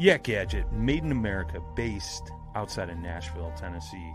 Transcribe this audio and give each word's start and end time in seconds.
Yak 0.00 0.22
Gadget, 0.22 0.72
made 0.72 1.02
in 1.02 1.10
America, 1.10 1.60
based 1.74 2.30
outside 2.54 2.88
of 2.88 2.98
Nashville, 2.98 3.52
Tennessee. 3.56 4.14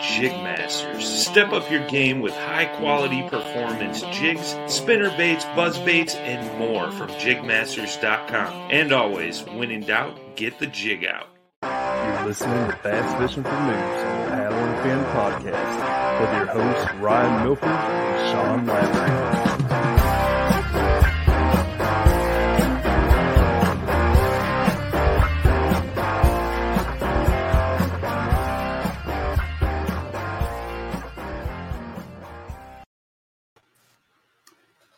Jigmasters. 0.00 1.02
Step 1.02 1.52
up 1.52 1.70
your 1.70 1.86
game 1.88 2.20
with 2.20 2.34
high 2.34 2.66
quality 2.66 3.22
performance 3.28 4.02
jigs, 4.12 4.56
spinner 4.66 5.10
baits, 5.16 5.44
buzz 5.56 5.78
baits, 5.78 6.14
and 6.14 6.58
more 6.58 6.90
from 6.92 7.08
jigmasters.com. 7.10 8.70
And 8.70 8.92
always, 8.92 9.42
when 9.42 9.70
in 9.70 9.82
doubt, 9.82 10.36
get 10.36 10.58
the 10.58 10.66
jig 10.66 11.04
out. 11.04 11.28
You're 11.62 12.26
listening 12.26 12.68
to 12.70 12.78
Bass 12.82 13.20
Fishing 13.20 13.42
for 13.42 13.48
Noobs 13.50 14.16
the 14.26 14.30
Paddle 14.30 14.58
and 14.58 14.82
Fin 14.82 15.04
podcast 15.14 16.20
with 16.20 16.30
your 16.36 16.46
hosts 16.46 16.94
Ryan 16.94 17.44
Milford 17.44 17.68
and 17.68 18.30
Sean 18.30 18.66
Lavery. 18.66 19.35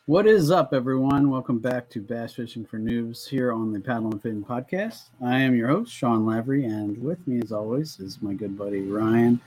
What 0.09 0.27
is 0.27 0.51
up, 0.51 0.73
everyone? 0.73 1.29
Welcome 1.29 1.59
back 1.59 1.91
to 1.91 2.01
Bass 2.01 2.33
Fishing 2.33 2.65
for 2.65 2.79
Noobs 2.79 3.29
here 3.29 3.53
on 3.53 3.75
the 3.75 3.79
Paddle 3.79 4.11
and 4.11 4.23
Fin 4.23 4.43
podcast. 4.43 5.11
I 5.23 5.39
am 5.41 5.55
your 5.55 5.69
host, 5.69 5.93
Sean 5.93 6.25
Lavery, 6.25 6.65
and 6.65 6.97
with 6.97 7.19
me, 7.29 7.43
as 7.43 7.53
always, 7.53 8.01
is 8.01 8.23
my 8.23 8.33
good 8.33 8.57
buddy 8.57 8.81
Ryan 8.81 9.39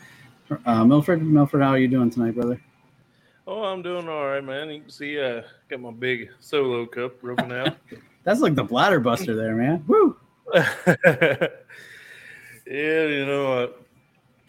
uh, 0.67 0.85
Milford. 0.85 1.25
Milford, 1.25 1.63
how 1.63 1.69
are 1.69 1.79
you 1.79 1.87
doing 1.87 2.11
tonight, 2.11 2.35
brother? 2.35 2.61
Oh, 3.47 3.63
I'm 3.63 3.81
doing 3.81 4.07
all 4.07 4.27
right, 4.27 4.43
man. 4.43 4.69
You 4.69 4.81
can 4.81 4.91
see 4.91 5.19
I 5.19 5.37
uh, 5.37 5.43
got 5.67 5.79
my 5.79 5.89
big 5.89 6.29
solo 6.39 6.85
cup 6.85 7.19
broken 7.21 7.51
out. 7.51 7.77
That's 8.23 8.41
like 8.41 8.53
the 8.53 8.63
bladder 8.63 8.99
buster 8.99 9.35
there, 9.35 9.55
man. 9.55 9.83
Woo! 9.87 10.15
yeah, 10.53 11.47
you 12.67 13.25
know, 13.25 13.63
I 13.63 13.69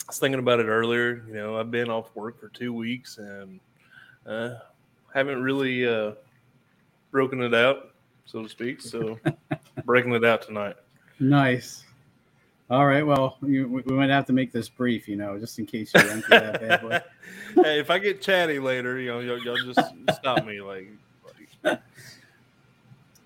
was 0.06 0.18
thinking 0.18 0.40
about 0.40 0.60
it 0.60 0.66
earlier. 0.66 1.24
You 1.26 1.32
know, 1.32 1.56
I've 1.56 1.70
been 1.70 1.88
off 1.88 2.14
work 2.14 2.38
for 2.38 2.50
two 2.50 2.74
weeks 2.74 3.16
and 3.16 3.60
uh, 4.26 4.56
haven't 5.14 5.42
really 5.42 5.86
uh, 5.86 6.12
broken 7.10 7.42
it 7.42 7.54
out, 7.54 7.92
so 8.24 8.42
to 8.42 8.48
speak. 8.48 8.80
So 8.80 9.18
breaking 9.84 10.14
it 10.14 10.24
out 10.24 10.42
tonight. 10.42 10.76
Nice. 11.20 11.84
All 12.70 12.86
right. 12.86 13.06
Well, 13.06 13.36
you, 13.42 13.68
we 13.68 13.94
might 13.94 14.08
have 14.08 14.24
to 14.26 14.32
make 14.32 14.50
this 14.50 14.68
brief, 14.68 15.06
you 15.06 15.16
know, 15.16 15.38
just 15.38 15.58
in 15.58 15.66
case 15.66 15.92
you 15.94 16.00
enter 16.00 16.28
that 16.30 16.60
bad 16.60 16.80
boy. 16.80 17.00
hey, 17.62 17.78
if 17.78 17.90
I 17.90 17.98
get 17.98 18.22
chatty 18.22 18.58
later, 18.58 18.98
you 18.98 19.10
know, 19.10 19.20
y'all, 19.20 19.38
y'all 19.38 19.56
just 19.56 19.80
stop 20.18 20.46
me. 20.46 20.62
Like, 20.62 20.88
like. 21.62 21.80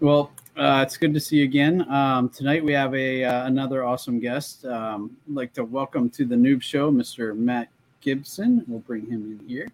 well, 0.01 0.33
uh, 0.57 0.83
it's 0.85 0.97
good 0.97 1.15
to 1.15 1.21
see 1.21 1.37
you 1.37 1.45
again. 1.45 1.89
Um, 1.93 2.29
tonight 2.29 2.65
we 2.65 2.73
have 2.73 2.93
a 2.95 3.23
uh, 3.23 3.47
another 3.47 3.85
awesome 3.85 4.19
guest. 4.19 4.65
Um, 4.65 5.17
I'd 5.29 5.35
like 5.37 5.53
to 5.53 5.65
welcome 5.65 6.11
to 6.11 6.25
the 6.25 6.35
Noob 6.35 6.61
Show, 6.61 6.91
Mr. 6.91 7.37
Matt 7.37 7.69
Gibson. 8.01 8.65
We'll 8.67 8.81
bring 8.81 9.07
him 9.07 9.39
in 9.41 9.49
here. 9.49 9.69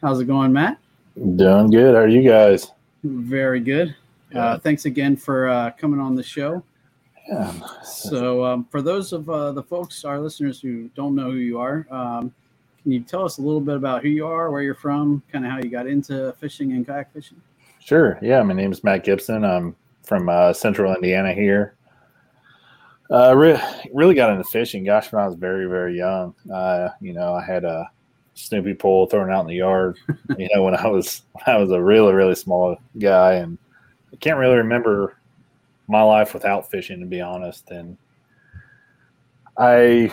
How's 0.00 0.20
it 0.20 0.26
going, 0.26 0.52
Matt? 0.52 0.78
Doing 1.16 1.70
good. 1.70 1.94
How 1.94 2.02
are 2.02 2.08
you 2.08 2.28
guys? 2.28 2.72
Very 3.04 3.60
good. 3.60 3.94
Uh, 4.34 4.58
thanks 4.58 4.84
again 4.84 5.16
for 5.16 5.48
uh, 5.48 5.70
coming 5.78 6.00
on 6.00 6.16
the 6.16 6.22
show. 6.22 6.62
Yeah. 7.28 7.52
So, 7.84 8.44
um, 8.44 8.64
for 8.64 8.82
those 8.82 9.12
of 9.12 9.30
uh, 9.30 9.52
the 9.52 9.62
folks, 9.62 10.04
our 10.04 10.18
listeners 10.18 10.60
who 10.60 10.88
don't 10.96 11.14
know 11.14 11.30
who 11.30 11.36
you 11.36 11.58
are, 11.58 11.86
um, 11.90 12.34
can 12.82 12.92
you 12.92 13.00
tell 13.00 13.24
us 13.24 13.38
a 13.38 13.42
little 13.42 13.60
bit 13.60 13.76
about 13.76 14.02
who 14.02 14.08
you 14.08 14.26
are, 14.26 14.50
where 14.50 14.60
you're 14.62 14.74
from, 14.74 15.22
kind 15.30 15.44
of 15.44 15.52
how 15.52 15.58
you 15.58 15.70
got 15.70 15.86
into 15.86 16.32
fishing 16.40 16.72
and 16.72 16.84
kayak 16.84 17.12
fishing? 17.12 17.40
Sure. 17.78 18.18
Yeah. 18.20 18.42
My 18.42 18.54
name 18.54 18.72
is 18.72 18.82
Matt 18.82 19.04
Gibson. 19.04 19.44
I'm 19.44 19.76
from 20.02 20.28
uh, 20.28 20.52
Central 20.52 20.94
Indiana 20.94 21.32
here. 21.32 21.76
Uh, 23.10 23.36
re- 23.36 23.60
really 23.92 24.14
got 24.14 24.30
into 24.30 24.44
fishing. 24.44 24.84
Gosh, 24.84 25.12
when 25.12 25.22
I 25.22 25.26
was 25.26 25.36
very, 25.36 25.66
very 25.66 25.96
young. 25.96 26.34
Uh, 26.52 26.88
you 27.00 27.12
know, 27.12 27.34
I 27.34 27.44
had 27.44 27.64
a 27.64 27.88
Snoopy 28.34 28.74
pole 28.74 29.06
thrown 29.06 29.30
out 29.30 29.42
in 29.42 29.46
the 29.46 29.54
yard. 29.54 29.98
you 30.38 30.48
know, 30.52 30.62
when 30.62 30.74
I 30.74 30.86
was 30.86 31.22
when 31.32 31.56
I 31.56 31.58
was 31.58 31.70
a 31.70 31.82
really, 31.82 32.12
really 32.12 32.34
small 32.34 32.76
guy, 32.98 33.34
and 33.34 33.58
I 34.12 34.16
can't 34.16 34.38
really 34.38 34.56
remember 34.56 35.16
my 35.88 36.02
life 36.02 36.34
without 36.34 36.70
fishing, 36.70 37.00
to 37.00 37.06
be 37.06 37.20
honest. 37.20 37.70
And 37.70 37.96
I 39.58 40.12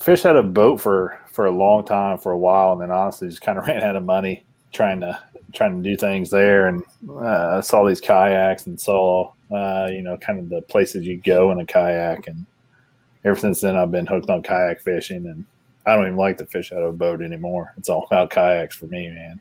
fished 0.00 0.26
out 0.26 0.36
of 0.36 0.44
a 0.44 0.48
boat 0.48 0.80
for 0.80 1.20
for 1.32 1.46
a 1.46 1.50
long 1.50 1.84
time, 1.84 2.18
for 2.18 2.32
a 2.32 2.38
while, 2.38 2.72
and 2.72 2.80
then 2.80 2.90
honestly 2.90 3.28
just 3.28 3.42
kind 3.42 3.58
of 3.58 3.66
ran 3.68 3.82
out 3.82 3.96
of 3.96 4.04
money 4.04 4.44
trying 4.72 5.00
to 5.00 5.18
trying 5.52 5.82
to 5.82 5.88
do 5.88 5.96
things 5.96 6.30
there. 6.30 6.68
And 6.68 6.82
uh, 7.08 7.58
I 7.58 7.60
saw 7.60 7.84
these 7.86 8.00
kayaks 8.00 8.66
and 8.66 8.80
saw 8.80 9.32
uh, 9.50 9.88
you 9.90 10.02
know 10.02 10.16
kind 10.16 10.38
of 10.38 10.48
the 10.48 10.62
places 10.62 11.06
you 11.06 11.18
go 11.18 11.52
in 11.52 11.60
a 11.60 11.66
kayak. 11.66 12.26
And 12.26 12.46
ever 13.24 13.38
since 13.38 13.60
then, 13.60 13.76
I've 13.76 13.90
been 13.90 14.06
hooked 14.06 14.30
on 14.30 14.42
kayak 14.42 14.80
fishing, 14.80 15.26
and 15.26 15.44
I 15.88 15.96
don't 15.96 16.06
even 16.06 16.16
like 16.16 16.36
to 16.38 16.46
fish 16.46 16.72
out 16.72 16.82
of 16.82 16.90
a 16.90 16.96
boat 16.96 17.22
anymore. 17.22 17.72
It's 17.78 17.88
all 17.88 18.04
about 18.04 18.30
kayaks 18.30 18.76
for 18.76 18.86
me, 18.86 19.08
man. 19.08 19.40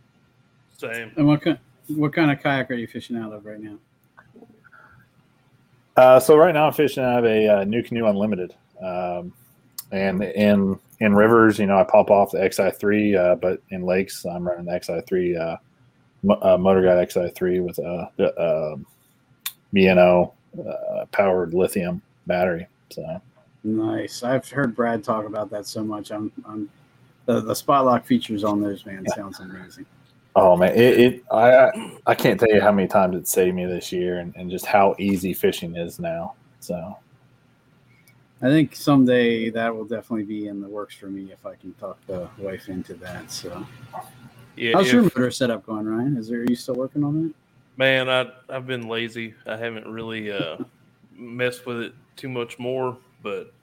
Same. 0.78 1.12
And 1.18 1.28
what 1.28 1.42
kind 1.42 1.58
what 1.88 2.14
kind 2.14 2.32
of 2.32 2.42
kayak 2.42 2.72
are 2.72 2.76
you 2.76 2.88
fishing 2.88 3.18
out 3.18 3.34
of 3.34 3.46
right 3.46 3.60
now? 3.60 3.78
Uh, 5.96 6.20
so 6.20 6.38
right 6.38 6.54
now 6.54 6.68
I'm 6.68 6.74
fishing 6.74 7.04
out 7.04 7.20
of 7.20 7.26
a 7.26 7.48
uh, 7.48 7.66
NuCanoe 7.66 8.10
unlimited, 8.10 8.54
um, 8.82 9.34
and 9.92 10.24
in 10.24 10.80
in 11.00 11.16
rivers, 11.16 11.60
you 11.60 11.66
know, 11.66 11.78
I 11.78 11.84
pop 11.84 12.10
off 12.10 12.32
the 12.32 12.40
XI3, 12.40 13.18
uh, 13.18 13.36
but 13.36 13.62
in 13.70 13.82
lakes 13.84 14.26
I'm 14.26 14.48
running 14.48 14.66
the 14.66 14.72
XI3 14.72 15.40
uh, 15.40 15.58
mo- 16.24 16.40
uh, 16.42 16.58
Motor 16.58 16.82
Guide 16.82 17.10
XI3 17.10 17.64
with 17.64 17.78
a, 17.80 18.10
a, 18.20 18.74
um, 18.74 18.86
BNO 19.74 20.32
uh, 20.68 21.06
powered 21.12 21.54
lithium 21.54 22.02
battery. 22.26 22.68
So 22.90 23.22
Nice. 23.64 24.24
I've 24.24 24.48
heard 24.50 24.76
Brad 24.76 25.04
talk 25.04 25.26
about 25.26 25.50
that 25.50 25.66
so 25.66 25.84
much. 25.84 26.12
I'm, 26.12 26.32
I'm 26.46 26.70
the, 27.26 27.42
the 27.42 27.56
spot 27.56 27.86
lock 27.86 28.06
features 28.06 28.44
on 28.44 28.62
those 28.62 28.86
man 28.86 29.06
sounds 29.16 29.40
amazing. 29.40 29.86
Oh 30.36 30.56
man, 30.56 30.74
it, 30.76 31.00
it 31.00 31.24
I 31.32 31.72
I 32.06 32.16
can't 32.16 32.40
tell 32.40 32.50
you 32.50 32.62
how 32.62 32.72
many 32.72 32.88
times 32.88 33.16
it 33.16 33.28
saved 33.28 33.56
me 33.56 33.66
this 33.66 33.92
year, 33.92 34.20
and, 34.20 34.36
and 34.36 34.52
just 34.52 34.66
how 34.66 34.96
easy 35.00 35.34
fishing 35.34 35.76
is 35.76 36.00
now. 36.00 36.36
So 36.60 36.98
I 38.42 38.46
think 38.46 38.76
someday 38.76 39.50
that 39.50 39.76
will 39.76 39.86
definitely 39.86 40.26
be 40.26 40.48
in 40.48 40.62
the 40.62 40.70
works 40.70 40.96
for 40.96 41.08
me 41.08 41.32
if 41.32 41.46
I 41.46 41.56
can 41.56 41.74
talk 41.74 41.98
the 42.06 42.30
wife 42.38 42.70
into 42.70 42.94
that. 42.96 43.32
So, 43.32 43.66
Yeah, 44.56 44.74
how's 44.74 44.92
your 44.92 45.04
motor 45.04 45.32
setup 45.32 45.66
going, 45.66 45.88
Ryan? 45.88 46.18
Is 46.18 46.28
there 46.28 46.42
are 46.42 46.46
you 46.46 46.56
still 46.56 46.76
working 46.76 47.04
on 47.04 47.24
that? 47.24 47.34
Man, 47.78 48.08
I 48.10 48.32
I've 48.48 48.68
been 48.68 48.88
lazy. 48.88 49.34
I 49.48 49.58
haven't 49.58 49.88
really 49.88 50.32
uh 50.32 50.58
mess 51.16 51.66
with 51.66 51.82
it 51.82 51.94
too 52.16 52.30
much 52.30 52.60
more. 52.60 52.98
But 53.22 53.54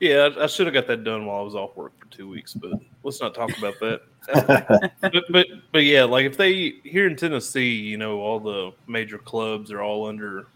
yeah, 0.00 0.28
I, 0.36 0.44
I 0.44 0.46
should 0.46 0.66
have 0.66 0.74
got 0.74 0.86
that 0.88 1.04
done 1.04 1.26
while 1.26 1.40
I 1.40 1.42
was 1.42 1.54
off 1.54 1.76
work 1.76 1.92
for 1.98 2.06
two 2.06 2.28
weeks. 2.28 2.52
But 2.54 2.72
let's 3.02 3.20
not 3.20 3.34
talk 3.34 3.56
about 3.56 3.74
that. 3.80 4.02
but, 5.00 5.24
but 5.30 5.46
but 5.72 5.84
yeah, 5.84 6.04
like 6.04 6.26
if 6.26 6.36
they 6.36 6.74
here 6.82 7.06
in 7.06 7.16
Tennessee, 7.16 7.74
you 7.74 7.96
know, 7.96 8.18
all 8.18 8.40
the 8.40 8.72
major 8.86 9.18
clubs 9.18 9.70
are 9.70 9.82
all 9.82 10.06
under 10.06 10.46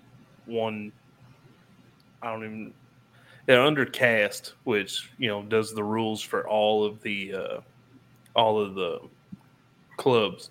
one. 0.46 0.92
I 2.22 2.32
don't 2.32 2.44
even. 2.44 2.74
They're 3.46 3.62
under 3.62 3.86
cast, 3.86 4.54
which 4.64 5.10
you 5.18 5.28
know 5.28 5.42
does 5.42 5.72
the 5.74 5.82
rules 5.82 6.20
for 6.20 6.46
all 6.46 6.84
of 6.84 7.00
the 7.02 7.34
uh, 7.34 7.60
all 8.34 8.60
of 8.60 8.74
the 8.74 9.00
clubs, 9.96 10.50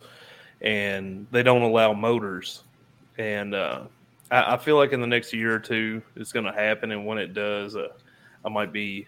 and 0.62 1.28
they 1.32 1.44
don't 1.44 1.62
allow 1.62 1.94
motors. 1.94 2.64
And 3.18 3.54
uh, 3.54 3.84
I, 4.32 4.54
I 4.54 4.58
feel 4.58 4.78
like 4.78 4.92
in 4.94 5.02
the 5.02 5.08
next 5.08 5.34
year 5.34 5.54
or 5.56 5.60
two, 5.60 6.02
it's 6.16 6.32
going 6.32 6.46
to 6.46 6.52
happen. 6.52 6.92
And 6.92 7.06
when 7.06 7.18
it 7.18 7.34
does, 7.34 7.76
uh, 7.76 7.90
I 8.46 8.50
might 8.50 8.72
be 8.72 9.08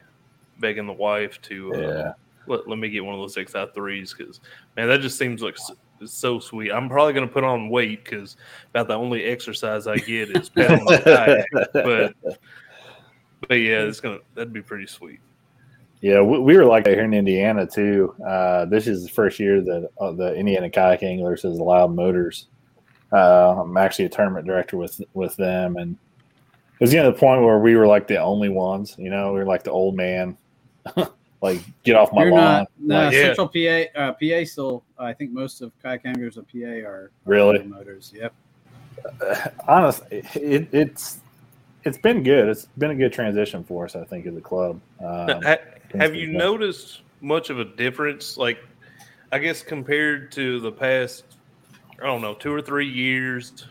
begging 0.60 0.88
the 0.88 0.94
wife 0.94 1.42
to 1.44 1.74
uh, 1.74 1.78
Yeah. 1.80 2.14
let, 2.48 2.68
let 2.68 2.78
me 2.80 2.90
get 2.90 3.04
one 3.04 3.16
of 3.16 3.22
those 3.22 3.34
XI 3.36 3.66
threes 3.74 4.14
because 4.14 4.40
man, 4.76 4.88
that 4.88 5.02
just 5.02 5.18
seems 5.18 5.42
like 5.42 5.58
so, 5.58 5.74
so 6.06 6.40
sweet. 6.40 6.72
I'm 6.72 6.90
probably 6.90 7.14
going 7.14 7.28
to 7.28 7.34
put 7.34 7.44
on 7.44 7.70
weight 7.70 8.04
because 8.04 8.38
about 8.72 8.88
the 8.88 8.96
only 8.96 9.24
exercise 9.24 9.88
I 9.88 9.98
get 9.98 10.36
is 10.36 10.50
pedaling 10.50 10.86
the 10.86 11.02
kayak. 11.04 11.74
But 11.74 12.16
but 13.48 13.56
yeah, 13.56 13.80
it's 13.82 14.00
gonna 14.00 14.20
that'd 14.36 14.54
be 14.54 14.62
pretty 14.62 14.86
sweet. 14.86 15.20
Yeah, 16.02 16.22
we, 16.22 16.40
we 16.40 16.58
were 16.58 16.66
like 16.66 16.84
that 16.86 16.94
here 16.94 17.04
in 17.04 17.14
Indiana 17.14 17.66
too. 17.66 18.14
Uh, 18.26 18.66
this 18.66 18.88
is 18.88 19.04
the 19.04 19.10
first 19.12 19.40
year 19.40 19.62
that 19.62 19.90
uh, 20.00 20.12
the 20.12 20.34
Indiana 20.36 20.70
Kayak 20.70 21.04
Anglers 21.04 21.44
has 21.44 21.58
allowed 21.60 21.94
motors. 21.96 22.48
Uh, 23.12 23.62
I'm 23.62 23.76
actually 23.78 24.06
a 24.06 24.10
tournament 24.10 24.46
director 24.46 24.78
with 24.78 25.02
with 25.14 25.36
them, 25.36 25.78
and 25.78 25.94
it 25.94 26.80
was 26.80 26.92
getting 26.92 27.12
to 27.12 27.14
the 27.14 27.20
point 27.20 27.42
where 27.44 27.60
we 27.60 27.76
were 27.76 27.88
like 27.88 28.08
the 28.08 28.18
only 28.18 28.50
ones. 28.50 28.96
You 28.98 29.10
know, 29.10 29.34
we 29.34 29.40
were 29.40 29.46
like 29.46 29.64
the 29.64 29.72
old 29.72 29.96
man, 29.96 30.38
like 31.42 31.60
get 31.84 31.96
off 31.96 32.14
my 32.14 32.24
You're 32.24 32.32
lawn. 32.32 32.40
not. 32.42 32.68
No, 32.80 32.96
Like, 33.06 33.14
Yeah. 33.14 33.34
Central 33.34 33.48
PA. 33.50 34.00
Uh, 34.00 34.14
PA 34.14 34.46
still. 34.46 34.84
I 34.98 35.14
think 35.14 35.32
most 35.32 35.62
of 35.62 35.72
kayak 35.84 36.06
anglers 36.06 36.38
of 36.38 36.48
PA 36.48 36.60
are 36.68 36.86
are 36.86 37.12
Really? 37.26 37.64
motors. 37.64 38.14
Yep. 38.16 38.34
honestly, 39.68 40.24
it, 40.36 40.68
it's 40.72 41.20
it's 41.84 41.98
been 41.98 42.24
good. 42.24 42.48
It's 42.50 42.68
been 42.78 42.92
a 42.92 42.96
good 42.96 43.12
transition 43.12 43.64
for 43.64 43.86
us, 43.86 43.96
I 43.96 44.04
think, 44.04 44.26
as 44.28 44.36
a 44.38 44.42
club. 44.42 44.80
Um, 45.04 45.42
Ha- 45.42 45.58
have 45.96 46.14
you 46.16 46.28
yeah. 46.30 46.38
noticed 46.38 47.02
much 47.22 47.50
of 47.50 47.60
a 47.60 47.66
difference? 47.66 48.38
Like, 48.38 48.60
I 49.32 49.40
guess 49.40 49.64
compared 49.64 50.32
to 50.34 50.60
the 50.60 50.72
past, 50.72 51.24
I 52.02 52.08
don't 52.08 52.22
know, 52.22 52.34
two 52.34 52.54
or 52.54 52.62
three 52.62 52.88
years, 52.88 53.66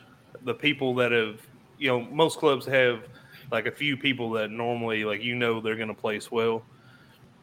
the 0.44 0.54
people 0.54 0.94
that 0.96 1.12
have, 1.12 1.40
you 1.78 1.88
know, 1.88 2.00
most 2.00 2.38
clubs 2.38 2.66
have 2.66 3.02
like 3.50 3.66
a 3.66 3.70
few 3.70 3.96
people 3.96 4.30
that 4.30 4.50
normally, 4.50 5.04
like, 5.04 5.22
you 5.22 5.34
know, 5.34 5.60
they're 5.60 5.76
going 5.76 5.88
to 5.88 5.94
place 5.94 6.30
well. 6.30 6.62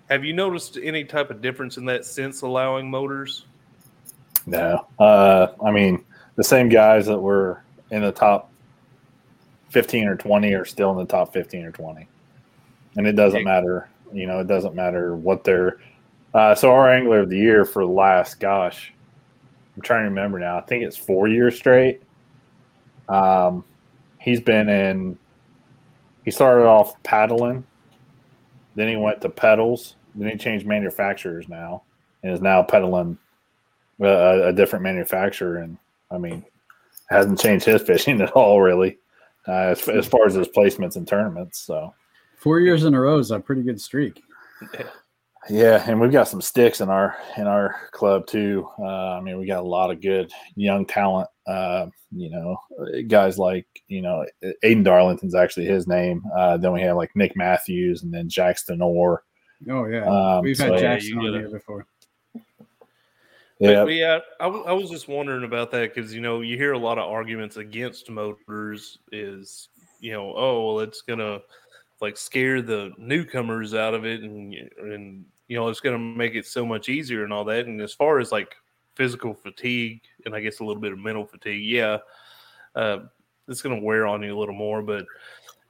Have 0.09 0.23
you 0.23 0.33
noticed 0.33 0.77
any 0.81 1.03
type 1.03 1.29
of 1.29 1.41
difference 1.41 1.77
in 1.77 1.85
that 1.85 2.05
since 2.05 2.41
allowing 2.41 2.89
motors? 2.89 3.45
No, 4.45 4.87
uh, 4.99 5.47
I 5.61 5.71
mean 5.71 6.05
the 6.37 6.43
same 6.43 6.69
guys 6.69 7.05
that 7.07 7.19
were 7.19 7.61
in 7.91 8.01
the 8.01 8.13
top 8.13 8.49
fifteen 9.69 10.07
or 10.07 10.15
twenty 10.15 10.53
are 10.53 10.63
still 10.63 10.91
in 10.91 10.97
the 10.97 11.05
top 11.05 11.33
fifteen 11.33 11.65
or 11.65 11.71
twenty, 11.71 12.07
and 12.95 13.05
it 13.05 13.17
doesn't 13.17 13.43
matter. 13.43 13.89
You 14.13 14.25
know, 14.25 14.39
it 14.39 14.47
doesn't 14.47 14.73
matter 14.73 15.17
what 15.17 15.43
they're. 15.43 15.81
Uh, 16.33 16.55
so 16.55 16.71
our 16.71 16.89
angler 16.89 17.19
of 17.19 17.29
the 17.29 17.37
year 17.37 17.65
for 17.65 17.85
the 17.85 17.91
last, 17.91 18.39
gosh, 18.39 18.93
I'm 19.77 19.83
trying 19.83 20.05
to 20.05 20.09
remember 20.09 20.39
now. 20.39 20.57
I 20.57 20.61
think 20.61 20.83
it's 20.83 20.97
four 20.97 21.27
years 21.27 21.55
straight. 21.55 22.01
Um, 23.07 23.63
he's 24.19 24.41
been 24.41 24.67
in. 24.67 25.17
He 26.25 26.31
started 26.31 26.65
off 26.65 27.01
paddling, 27.03 27.63
then 28.75 28.89
he 28.89 28.95
went 28.97 29.21
to 29.21 29.29
pedals. 29.29 29.95
Then 30.15 30.29
he 30.29 30.35
changed 30.35 30.65
manufacturers 30.65 31.47
now, 31.47 31.83
and 32.23 32.33
is 32.33 32.41
now 32.41 32.63
pedaling 32.63 33.17
a, 34.01 34.47
a 34.47 34.53
different 34.53 34.83
manufacturer, 34.83 35.57
and 35.57 35.77
I 36.11 36.17
mean, 36.17 36.43
hasn't 37.09 37.39
changed 37.39 37.65
his 37.65 37.81
fishing 37.85 38.19
at 38.19 38.31
all, 38.31 38.59
really, 38.61 38.97
uh, 39.47 39.51
as, 39.51 39.87
as 39.87 40.07
far 40.07 40.25
as 40.25 40.33
his 40.33 40.47
placements 40.49 40.95
and 40.95 41.07
tournaments. 41.07 41.59
So, 41.59 41.93
Four 42.37 42.59
years 42.59 42.83
in 42.83 42.93
a 42.93 42.99
row 42.99 43.19
is 43.19 43.31
a 43.31 43.39
pretty 43.39 43.63
good 43.63 43.79
streak. 43.79 44.23
Yeah, 45.49 45.83
and 45.89 45.99
we've 45.99 46.11
got 46.11 46.27
some 46.27 46.41
sticks 46.41 46.81
in 46.81 46.89
our 46.89 47.15
in 47.37 47.47
our 47.47 47.75
club 47.91 48.27
too. 48.27 48.67
Uh, 48.79 49.17
I 49.17 49.21
mean, 49.21 49.37
we 49.39 49.45
got 49.45 49.63
a 49.63 49.67
lot 49.67 49.91
of 49.91 50.01
good 50.01 50.31
young 50.55 50.85
talent. 50.85 51.29
Uh, 51.47 51.87
you 52.11 52.29
know, 52.29 52.57
guys 53.07 53.37
like 53.37 53.65
you 53.87 54.01
know 54.01 54.25
Aiden 54.63 54.83
Darlington's 54.83 55.35
actually 55.35 55.65
his 55.65 55.87
name. 55.87 56.21
Uh, 56.37 56.57
then 56.57 56.73
we 56.73 56.81
have 56.81 56.97
like 56.97 57.15
Nick 57.15 57.35
Matthews, 57.35 58.03
and 58.03 58.13
then 58.13 58.29
Jackson 58.29 58.81
Orr. 58.81 59.23
Oh 59.69 59.85
yeah, 59.85 60.05
Um, 60.05 60.43
we've 60.43 60.57
so- 60.57 60.71
had 60.71 60.79
Jackson 60.79 61.21
you 61.21 61.27
on 61.27 61.33
here 61.39 61.49
before. 61.49 61.85
But, 63.59 63.69
Yeah, 63.71 63.83
but 63.85 63.93
yeah, 63.93 64.19
I, 64.39 64.43
w- 64.43 64.65
I 64.65 64.71
was 64.71 64.91
just 64.91 65.07
wondering 65.07 65.43
about 65.43 65.71
that 65.71 65.95
because 65.95 66.13
you 66.13 66.21
know 66.21 66.41
you 66.41 66.57
hear 66.57 66.73
a 66.73 66.77
lot 66.77 66.99
of 66.99 67.09
arguments 67.09 67.57
against 67.57 68.09
motors. 68.09 68.99
Is 69.11 69.69
you 69.99 70.11
know, 70.11 70.33
oh 70.37 70.65
well, 70.67 70.79
it's 70.81 71.01
gonna 71.01 71.39
like 71.99 72.17
scare 72.17 72.61
the 72.61 72.91
newcomers 72.99 73.73
out 73.73 73.95
of 73.95 74.05
it, 74.05 74.21
and 74.21 74.53
and 74.79 75.25
you 75.47 75.57
know 75.57 75.67
it's 75.69 75.79
gonna 75.79 75.97
make 75.97 76.35
it 76.35 76.45
so 76.45 76.65
much 76.65 76.89
easier 76.89 77.23
and 77.23 77.33
all 77.33 77.45
that. 77.45 77.65
And 77.65 77.81
as 77.81 77.93
far 77.93 78.19
as 78.19 78.31
like 78.31 78.55
physical 78.95 79.33
fatigue 79.33 80.01
and 80.25 80.35
I 80.35 80.39
guess 80.41 80.59
a 80.59 80.63
little 80.63 80.81
bit 80.81 80.91
of 80.91 80.99
mental 80.99 81.25
fatigue, 81.25 81.65
yeah, 81.65 81.99
uh, 82.75 82.99
it's 83.47 83.61
gonna 83.61 83.81
wear 83.81 84.05
on 84.05 84.23
you 84.23 84.35
a 84.35 84.39
little 84.39 84.55
more. 84.55 84.81
But 84.81 85.05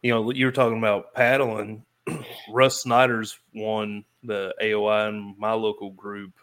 you 0.02 0.12
know, 0.12 0.32
you 0.32 0.46
were 0.46 0.52
talking 0.52 0.78
about 0.78 1.14
paddling. 1.14 1.84
Russ 2.52 2.84
Snyder's 2.84 3.38
won 3.54 4.06
the 4.24 4.54
AOY 4.62 5.10
in 5.10 5.36
my 5.38 5.54
local 5.54 5.92
group 5.92 6.34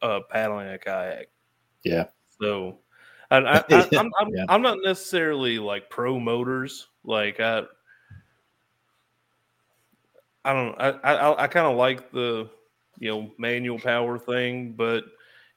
uh, 0.00 0.20
paddling 0.30 0.68
a 0.68 0.78
kayak. 0.78 1.28
yeah, 1.84 2.06
So, 2.40 2.78
I, 3.30 3.38
I, 3.38 3.56
I, 3.56 3.88
I'm 3.98 4.10
I'm, 4.20 4.28
Yeah. 4.34 4.44
I'm 4.48 4.62
not 4.62 4.78
necessarily 4.82 5.58
like 5.58 5.90
pro 5.90 6.18
motors. 6.18 6.88
Like 7.04 7.40
I, 7.40 7.62
I 10.44 10.52
don't. 10.52 10.80
I 10.80 10.90
I, 10.90 11.44
I 11.44 11.46
kind 11.46 11.66
of 11.66 11.76
like 11.76 12.10
the 12.12 12.50
you 13.02 13.10
know 13.10 13.32
manual 13.36 13.80
power 13.80 14.16
thing, 14.16 14.72
but 14.72 15.02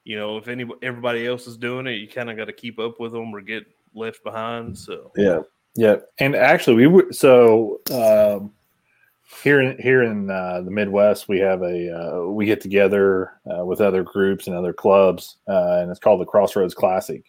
you 0.03 0.18
know 0.18 0.38
if 0.38 0.47
any 0.47 0.65
everybody 0.81 1.27
else 1.27 1.45
is 1.45 1.57
doing 1.57 1.86
it, 1.86 2.00
you 2.00 2.07
kind 2.07 2.31
of 2.31 2.36
got 2.36 2.45
to 2.45 2.53
keep 2.53 2.80
up 2.80 3.00
with 3.00 3.12
them 3.12 3.33
or 3.33 3.39
get 3.39 3.65
left 3.94 4.24
behind. 4.24 4.75
So 4.75 5.12
Yeah, 5.15 5.42
yeah, 5.75 5.97
and 6.18 6.36
actually, 6.36 6.75
we 6.75 6.88
were 6.88 7.13
so 7.13 7.81
um, 7.92 8.51
here 9.44 9.62
in 9.62 9.77
here 9.77 10.02
in 10.02 10.31
uh, 10.31 10.61
the 10.61 10.71
Midwest. 10.71 11.28
We 11.28 11.37
have 11.40 11.61
a 11.61 11.95
uh, 11.95 12.25
we 12.25 12.47
get 12.47 12.61
together 12.61 13.33
uh, 13.45 13.64
with 13.64 13.80
other 13.80 14.02
groups 14.02 14.47
and 14.47 14.56
other 14.56 14.73
clubs, 14.73 15.37
uh, 15.47 15.81
and 15.81 15.92
it's 15.92 15.99
called 15.99 16.21
the 16.21 16.25
Crossroads 16.25 16.73
Classic. 16.73 17.23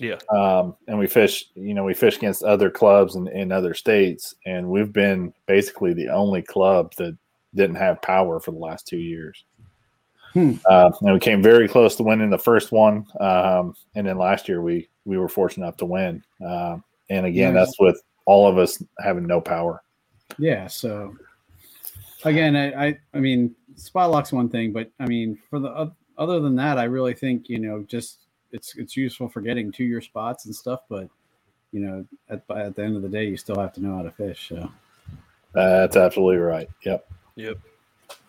yeah, 0.00 0.16
Um, 0.30 0.74
and 0.88 0.98
we 0.98 1.06
fish, 1.06 1.50
you 1.54 1.74
know, 1.74 1.84
we 1.84 1.92
fish 1.92 2.16
against 2.16 2.44
other 2.44 2.70
clubs 2.70 3.14
in, 3.14 3.28
in 3.28 3.52
other 3.52 3.74
states, 3.74 4.34
and 4.46 4.70
we've 4.70 4.92
been 4.92 5.34
basically 5.46 5.92
the 5.92 6.08
only 6.08 6.40
club 6.40 6.94
that 6.96 7.14
didn't 7.54 7.76
have 7.76 8.02
power 8.02 8.40
for 8.40 8.50
the 8.50 8.58
last 8.58 8.86
two 8.86 8.98
years. 8.98 9.44
Hmm. 10.32 10.54
Uh, 10.68 10.90
and 11.00 11.12
we 11.12 11.20
came 11.20 11.42
very 11.42 11.68
close 11.68 11.94
to 11.96 12.02
winning 12.02 12.30
the 12.30 12.38
first 12.38 12.72
one, 12.72 13.06
um, 13.20 13.74
and 13.94 14.06
then 14.06 14.18
last 14.18 14.48
year 14.48 14.62
we 14.62 14.88
we 15.04 15.16
were 15.16 15.28
fortunate 15.28 15.64
enough 15.64 15.76
to 15.78 15.86
win. 15.86 16.24
Um, 16.44 16.82
and 17.10 17.26
again, 17.26 17.54
that's 17.54 17.78
with 17.78 18.02
all 18.26 18.48
of 18.48 18.58
us 18.58 18.82
having 18.98 19.26
no 19.26 19.40
power. 19.40 19.82
Yeah. 20.38 20.66
So 20.66 21.14
again, 22.24 22.56
I, 22.56 22.86
I, 22.86 22.98
I 23.12 23.20
mean, 23.20 23.54
spot 23.76 24.10
lock's 24.10 24.32
one 24.32 24.48
thing, 24.48 24.72
but 24.72 24.90
I 24.98 25.06
mean, 25.06 25.38
for 25.50 25.58
the 25.60 25.68
oth- 25.68 25.94
other 26.18 26.40
than 26.40 26.56
that, 26.56 26.78
I 26.78 26.84
really 26.84 27.14
think 27.14 27.48
you 27.48 27.58
know, 27.58 27.84
just 27.86 28.20
it's 28.50 28.74
it's 28.76 28.96
useful 28.96 29.28
for 29.28 29.40
getting 29.40 29.70
to 29.72 29.84
your 29.84 30.00
spots 30.00 30.46
and 30.46 30.54
stuff. 30.54 30.80
But 30.88 31.08
you 31.70 31.80
know, 31.80 32.04
at 32.28 32.42
at 32.56 32.74
the 32.74 32.82
end 32.82 32.96
of 32.96 33.02
the 33.02 33.08
day, 33.08 33.26
you 33.26 33.36
still 33.36 33.60
have 33.60 33.72
to 33.74 33.80
know 33.80 33.96
how 33.96 34.02
to 34.02 34.10
fish. 34.10 34.48
So 34.48 34.70
That's 35.52 35.96
absolutely 35.96 36.38
right. 36.38 36.68
Yep. 36.84 37.08
Yep. 37.36 37.58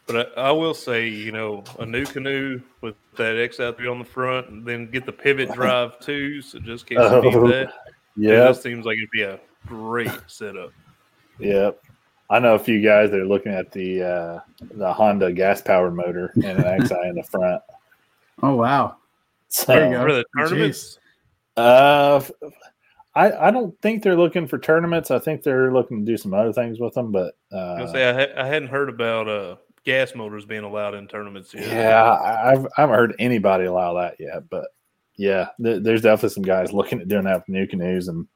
But 0.08 0.38
I, 0.38 0.42
I 0.50 0.52
will 0.52 0.74
say, 0.74 1.08
you 1.08 1.32
know, 1.32 1.60
a 1.80 1.86
NuCanoe 1.86 2.62
with 2.82 2.96
that 3.18 3.36
XI 3.54 3.72
three 3.74 3.88
on 3.88 4.00
the 4.00 4.06
front, 4.06 4.50
and 4.50 4.66
then 4.66 4.90
get 4.92 5.06
the 5.06 5.12
pivot 5.12 5.52
drive 5.54 6.00
too. 6.06 6.42
So 6.42 6.60
just 6.60 6.90
in 6.92 6.98
case 6.98 7.12
you 7.12 7.18
Oh, 7.18 7.22
need 7.22 7.52
that. 7.54 7.74
Yeah, 8.16 8.32
Yep. 8.32 8.56
that 8.56 8.62
seems 8.62 8.86
like 8.86 8.98
it'd 8.98 9.10
be 9.12 9.24
a 9.24 9.40
great 9.68 10.12
setup. 10.28 10.72
Yep. 11.40 11.82
I 12.30 12.40
know 12.40 12.56
a 12.56 12.60
few 12.60 12.82
guys 12.82 13.12
that 13.12 13.20
are 13.20 13.26
looking 13.28 13.52
at 13.52 13.72
the 13.72 14.02
uh, 14.04 14.40
the 14.76 14.92
Honda 14.94 15.32
gas 15.32 15.62
powered 15.62 15.96
motor 15.96 16.32
and 16.36 16.46
an 16.60 16.86
XI 16.86 16.96
in 17.10 17.16
the 17.16 17.24
front. 17.24 17.62
oh 18.44 18.56
wow, 18.56 18.96
So, 19.50 19.66
There 19.74 19.86
you 19.88 19.92
go. 19.98 20.02
For 20.04 20.14
the 20.14 20.26
Jeez. 20.38 20.50
tournaments, 20.50 21.00
Uh, 21.58 22.16
f- 22.22 22.32
I 23.16 23.48
I 23.48 23.52
don't 23.52 23.80
think 23.82 24.04
they're 24.04 24.18
looking 24.18 24.48
for 24.48 24.58
tournaments. 24.60 25.12
I 25.12 25.20
think 25.20 25.44
they're 25.44 25.72
looking 25.74 26.06
to 26.06 26.12
do 26.12 26.18
some 26.18 26.34
other 26.34 26.52
things 26.54 26.80
with 26.80 26.94
them. 26.94 27.12
But 27.12 27.36
I 27.52 27.56
uh, 27.56 27.78
gonna 27.78 27.92
say 27.92 28.10
I, 28.10 28.14
ha- 28.14 28.44
I 28.44 28.48
hadn't 28.48 28.70
heard 28.70 28.90
about 28.90 29.28
uh, 29.30 29.56
gas 29.86 30.14
motors 30.16 30.46
being 30.46 30.64
allowed 30.64 30.96
in 30.96 31.08
tournaments 31.08 31.54
yet. 31.54 31.68
yeah, 31.68 32.04
I, 32.04 32.52
I've 32.52 32.66
I 32.78 32.82
haven't 32.82 32.96
heard 32.96 33.16
anybody 33.20 33.66
allow 33.66 33.94
that 33.96 34.16
yet. 34.20 34.50
But 34.50 34.66
yeah, 35.18 35.48
th- 35.64 35.84
there's 35.84 36.02
definitely 36.02 36.34
some 36.34 36.44
guys 36.44 36.74
looking 36.74 37.00
at 37.00 37.08
doing 37.08 37.24
that 37.24 37.44
with 37.48 37.56
NuCanoes, 37.56 38.10
and 38.10 38.28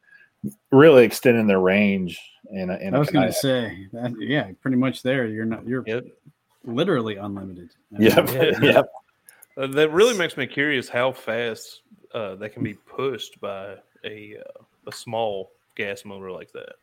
really 0.71 1.03
extending 1.03 1.48
their 1.48 1.59
range 1.59 2.19
in 2.51 2.69
a, 2.69 2.77
in 2.77 2.93
I 2.93 2.98
a 2.98 3.00
was 3.00 3.09
going 3.09 3.27
to 3.27 3.33
say 3.33 3.88
that. 3.91 4.13
Yeah, 4.19 4.50
pretty 4.62 4.77
much 4.77 5.03
there. 5.03 5.27
You're 5.27 5.45
not. 5.45 5.67
You're 5.67 5.83
Yep. 5.86 6.05
literally 6.63 7.17
unlimited. 7.17 7.71
Yep. 7.98 8.29
Yeah. 8.31 8.59
yep. 8.62 8.86
Uh, 9.57 9.67
that 9.67 9.91
really 9.91 10.17
makes 10.17 10.38
me 10.38 10.48
curious 10.48 10.88
how 10.88 11.12
fast 11.12 11.81
uh, 12.13 12.36
they 12.36 12.48
can 12.48 12.63
be 12.63 12.75
pushed 12.75 13.41
by 13.41 13.75
a 14.05 14.38
uh, 14.38 14.63
a 14.89 14.96
small 14.96 15.51
gas 15.75 16.05
motor 16.05 16.31
like 16.31 16.51
that. 16.53 16.74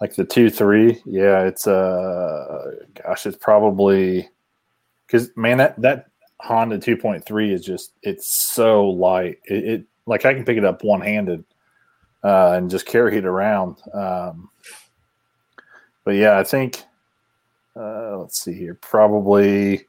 Like 0.00 0.14
the 0.14 0.24
two 0.24 0.50
three, 0.50 1.00
yeah, 1.04 1.42
it's 1.42 1.66
uh, 1.66 2.72
gosh, 3.02 3.26
it's 3.26 3.36
probably 3.36 4.28
because 5.06 5.30
man, 5.36 5.58
that 5.58 5.80
that 5.80 6.10
Honda 6.40 6.78
two 6.78 6.96
point 6.96 7.24
three 7.24 7.52
is 7.52 7.64
just 7.64 7.92
it's 8.02 8.50
so 8.52 8.88
light. 8.88 9.38
It, 9.44 9.64
it 9.64 9.84
like 10.06 10.24
I 10.24 10.34
can 10.34 10.44
pick 10.44 10.56
it 10.56 10.64
up 10.64 10.82
one 10.84 11.02
handed 11.02 11.44
uh, 12.24 12.52
and 12.52 12.70
just 12.70 12.86
carry 12.86 13.18
it 13.18 13.26
around. 13.26 13.76
Um, 13.92 14.50
but 16.04 16.14
yeah, 16.14 16.38
I 16.38 16.44
think 16.44 16.82
uh, 17.76 18.16
let's 18.18 18.42
see 18.42 18.54
here, 18.54 18.74
probably 18.80 19.86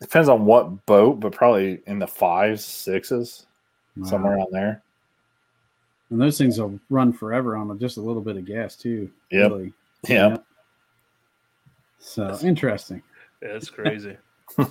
depends 0.00 0.28
on 0.28 0.44
what 0.44 0.84
boat, 0.86 1.20
but 1.20 1.32
probably 1.32 1.82
in 1.86 1.98
the 1.98 2.06
fives, 2.06 2.64
sixes, 2.64 3.46
Wow. 3.96 4.08
somewhere 4.08 4.36
around 4.36 4.48
there. 4.50 4.82
And 6.10 6.20
those 6.20 6.38
things 6.38 6.58
will 6.58 6.78
run 6.90 7.12
forever 7.12 7.56
on 7.56 7.78
just 7.78 7.96
a 7.96 8.00
little 8.00 8.22
bit 8.22 8.36
of 8.36 8.44
gas 8.44 8.76
too. 8.76 9.10
Yep. 9.30 9.50
really. 9.50 9.72
Yeah. 10.08 10.36
So 11.98 12.38
interesting. 12.42 13.02
That's 13.40 13.70
crazy. 13.70 14.16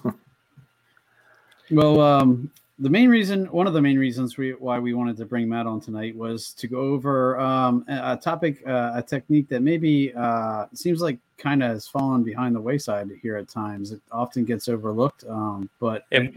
Well, 1.72 2.02
um, 2.02 2.52
the 2.80 2.90
main 2.90 3.10
reason, 3.10 3.46
one 3.46 3.68
of 3.68 3.74
the 3.74 3.82
main 3.82 3.98
reasons 3.98 4.38
we, 4.38 4.52
why 4.52 4.80
we 4.80 4.94
wanted 4.94 5.18
to 5.18 5.25
bring 5.25 5.48
Matt 5.48 5.66
on 5.66 5.80
tonight 5.80 6.16
was 6.16 6.54
to 6.54 6.68
go 6.68 6.80
over 6.80 7.40
um, 7.40 7.86
a, 7.88 8.13
a 8.13 8.18
topic, 8.18 8.62
uh, 8.68 8.92
a 8.96 9.02
technique 9.02 9.48
that 9.50 9.62
maybe 9.62 10.13
uh, 10.13 10.66
seems 10.74 11.02
like 11.02 11.18
kind 11.38 11.63
of 11.63 11.70
has 11.72 11.88
fallen 11.88 12.24
behind 12.24 12.56
the 12.56 12.62
wayside 12.62 13.10
here 13.22 13.38
at 13.38 13.48
times. 13.48 13.92
It 13.92 14.02
often 14.12 14.44
gets 14.44 14.68
overlooked, 14.68 15.24
um, 15.30 15.70
but 15.80 16.06
And 16.12 16.36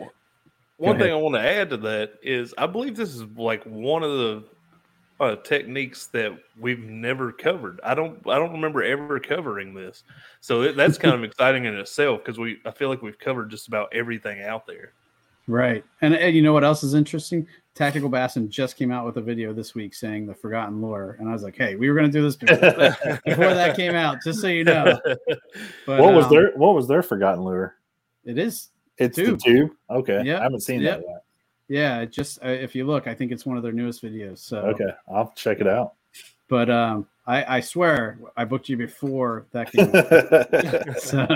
one 0.79 0.97
ahead. 0.97 1.07
thing 1.07 1.13
I 1.13 1.17
want 1.17 1.35
to 1.35 1.41
add 1.41 1.71
to 1.71 1.77
that 1.79 2.15
is 2.23 2.55
I 2.57 2.67
believe 2.67 2.97
this 2.97 3.15
is 3.15 3.25
like 3.37 3.65
one 3.65 4.03
of 4.03 4.11
the 4.11 4.45
uh, 5.21 5.37
techniques 5.37 6.07
that 6.09 6.39
we've 6.59 6.81
never 6.81 7.33
covered. 7.33 7.81
I 7.83 7.95
don't 7.95 8.19
I 8.29 8.37
don't 8.39 8.53
remember 8.53 8.83
ever 8.83 9.19
covering 9.21 9.75
this, 9.75 10.05
so 10.41 10.63
it, 10.63 10.77
that's 10.77 10.99
kind 10.99 11.15
of 11.15 11.25
exciting 11.31 11.65
in 11.65 11.75
itself 11.75 12.23
because 12.25 12.39
we 12.39 12.59
I 12.65 12.71
feel 12.71 12.89
like 12.89 13.03
we've 13.03 13.19
covered 13.19 13.51
just 13.51 13.69
about 13.69 13.89
everything 13.93 14.43
out 14.43 14.67
there. 14.67 14.93
Right. 15.49 15.85
And, 16.01 16.15
and 16.15 16.35
you 16.35 16.43
know 16.43 16.53
what 16.53 16.65
else 16.65 16.83
is 16.83 16.95
interesting? 16.95 17.47
Tactical 17.75 18.09
Bassin 18.09 18.51
just 18.51 18.77
came 18.77 18.91
out 18.91 19.07
with 19.07 19.17
a 19.17 19.21
video 19.21 19.53
this 19.53 19.75
week 19.75 19.95
saying 19.95 20.27
the 20.27 20.35
forgotten 20.35 20.81
lore. 20.81 21.17
And 21.21 21.29
I 21.29 21.33
was 21.33 21.43
like, 21.43 21.57
hey, 21.57 21.77
we 21.77 21.89
were 21.89 21.95
going 21.95 22.11
to 22.11 22.13
do 22.13 22.23
this 22.23 22.35
before, 22.37 22.59
before 23.25 23.55
that 23.55 23.77
came 23.77 23.95
out, 23.95 24.19
just 24.25 24.41
so 24.41 24.49
you 24.49 24.65
know. 24.65 24.99
But, 25.87 26.01
what 26.01 26.15
was 26.15 26.25
um, 26.27 26.31
their 26.33 26.53
What 26.57 26.75
was 26.75 26.89
their 26.89 27.03
forgotten 27.03 27.45
lure? 27.45 27.77
It 28.25 28.39
is. 28.39 28.71
It's 28.99 29.15
Tube. 29.15 29.39
the 29.39 29.51
tube. 29.51 29.71
Okay, 29.91 30.23
Yep. 30.25 30.41
I 30.41 30.43
haven't 30.43 30.61
seen 30.61 30.81
Yep. 30.81 30.99
that 30.99 31.07
yet. 31.07 31.16
Yeah. 31.69 32.05
Just, 32.05 32.43
uh, 32.45 32.49
if 32.49 32.75
you 32.75 32.87
look, 32.87 33.07
I 33.07 33.15
think 33.15 33.33
it's 33.33 33.45
one 33.47 33.57
of 33.57 33.63
their 33.63 33.73
newest 33.73 34.03
videos. 34.03 34.39
So, 34.39 34.59
Okay, 34.59 34.91
I'll 35.09 35.33
check 35.37 35.61
it 35.61 35.67
out. 35.67 35.95
but 36.49 36.71
um, 36.71 37.07
I, 37.27 37.57
I 37.57 37.61
swear 37.61 38.19
I 38.37 38.45
booked 38.45 38.69
you 38.69 38.77
before 38.77 39.47
that 39.53 39.73
came 39.73 40.95
so, 40.99 41.27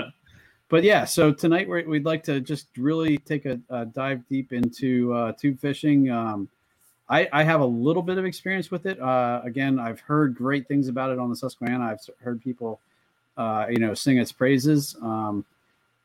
but 0.68 0.84
yeah, 0.84 1.04
so 1.04 1.32
tonight 1.32 1.68
we're, 1.68 1.84
we'd 1.88 2.04
like 2.04 2.22
to 2.24 2.40
just 2.40 2.68
really 2.76 3.18
take 3.18 3.44
a, 3.44 3.58
a 3.70 3.86
dive 3.86 4.26
deep 4.28 4.52
into 4.52 5.12
uh, 5.12 5.32
tube 5.32 5.58
fishing. 5.58 6.10
Um, 6.10 6.48
I, 7.08 7.28
I 7.32 7.42
have 7.42 7.60
a 7.60 7.66
little 7.66 8.02
bit 8.02 8.18
of 8.18 8.24
experience 8.24 8.70
with 8.70 8.86
it. 8.86 9.00
Uh, 9.00 9.40
again, 9.42 9.80
I've 9.80 9.98
heard 9.98 10.36
great 10.36 10.68
things 10.68 10.86
about 10.86 11.10
it 11.10 11.18
on 11.18 11.28
the 11.28 11.34
Susquehanna. 11.34 11.84
I've 11.84 11.98
heard 12.22 12.40
people, 12.40 12.78
uh, 13.36 13.66
you 13.68 13.78
know, 13.78 13.94
sing 13.94 14.18
its 14.18 14.30
praises. 14.30 14.94
Um, 15.02 15.44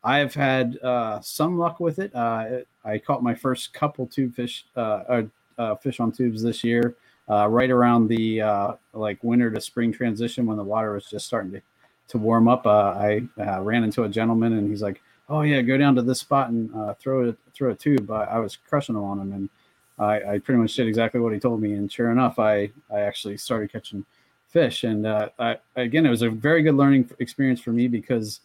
I've 0.06 0.36
had 0.36 0.78
uh, 0.84 1.20
some 1.22 1.58
luck 1.58 1.80
with 1.80 1.98
it. 1.98 2.16
Uh, 2.16 2.60
I 2.86 3.00
caught 3.00 3.24
my 3.24 3.34
first 3.34 3.74
couple 3.74 4.06
tube 4.06 4.36
fish, 4.36 4.66
uh, 4.78 4.80
uh, 4.80 5.24
uh, 5.58 5.76
fish 5.78 6.00
on 6.00 6.12
tubes 6.12 6.44
this 6.44 6.64
year, 6.64 6.96
uh, 7.28 7.48
right 7.50 7.72
around 7.72 8.08
the 8.08 8.78
like 8.94 9.24
winter 9.24 9.50
to 9.50 9.60
spring 9.60 9.92
transition 9.92 10.46
when 10.46 10.58
the 10.58 10.64
water 10.64 10.94
was 10.94 11.08
just 11.08 11.26
starting 11.26 11.52
to 11.54 11.62
to 12.08 12.20
warm 12.20 12.48
up. 12.48 12.68
I 12.68 13.24
ran 13.38 13.84
into 13.84 14.04
a 14.04 14.10
gentleman 14.10 14.54
and 14.54 14.70
he's 14.70 14.84
like, 14.84 15.02
"Oh 15.28 15.42
yeah, 15.42 15.62
go 15.62 15.76
down 15.76 15.96
to 15.96 16.04
this 16.04 16.20
spot 16.20 16.50
and 16.52 16.70
throw 17.00 17.30
it 17.30 17.38
throw 17.56 17.72
a 17.72 17.76
tube." 17.76 18.12
I, 18.12 18.26
I 18.26 18.40
was 18.40 18.58
crushing 18.58 18.94
them 18.94 19.04
on 19.04 19.20
him, 19.20 19.34
and 19.34 19.50
I, 19.98 20.34
I 20.36 20.40
pretty 20.40 20.62
much 20.62 20.76
did 20.76 20.88
exactly 20.88 21.20
what 21.20 21.34
he 21.34 21.40
told 21.40 21.62
me. 21.62 21.74
And 21.74 21.92
sure 21.92 22.12
enough, 22.12 22.38
I 22.38 22.72
I 22.94 23.02
actually 23.02 23.38
started 23.38 23.72
catching 23.72 24.06
fish. 24.50 24.84
And 24.84 25.08
I, 25.08 25.58
again, 25.76 26.06
it 26.06 26.12
was 26.12 26.22
a 26.22 26.30
very 26.30 26.62
good 26.62 26.76
learning 26.76 27.10
experience 27.18 27.60
for 27.60 27.72
me 27.72 27.88
because 27.88 28.42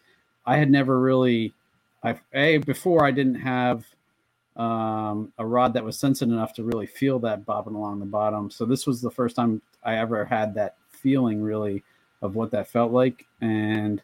I 0.46 0.56
had 0.56 0.70
never 0.70 0.98
really, 0.98 1.54
I 2.02 2.18
a 2.34 2.58
before 2.58 3.04
I 3.04 3.10
didn't 3.10 3.36
have 3.36 3.84
um, 4.56 5.32
a 5.38 5.46
rod 5.46 5.74
that 5.74 5.84
was 5.84 5.98
sensitive 5.98 6.32
enough 6.32 6.54
to 6.54 6.64
really 6.64 6.86
feel 6.86 7.18
that 7.20 7.46
bobbing 7.46 7.74
along 7.74 8.00
the 8.00 8.06
bottom. 8.06 8.50
So 8.50 8.64
this 8.64 8.86
was 8.86 9.00
the 9.00 9.10
first 9.10 9.36
time 9.36 9.62
I 9.84 9.96
ever 9.96 10.24
had 10.24 10.54
that 10.54 10.76
feeling 10.88 11.42
really 11.42 11.82
of 12.22 12.34
what 12.34 12.50
that 12.50 12.68
felt 12.68 12.92
like. 12.92 13.26
And 13.40 14.02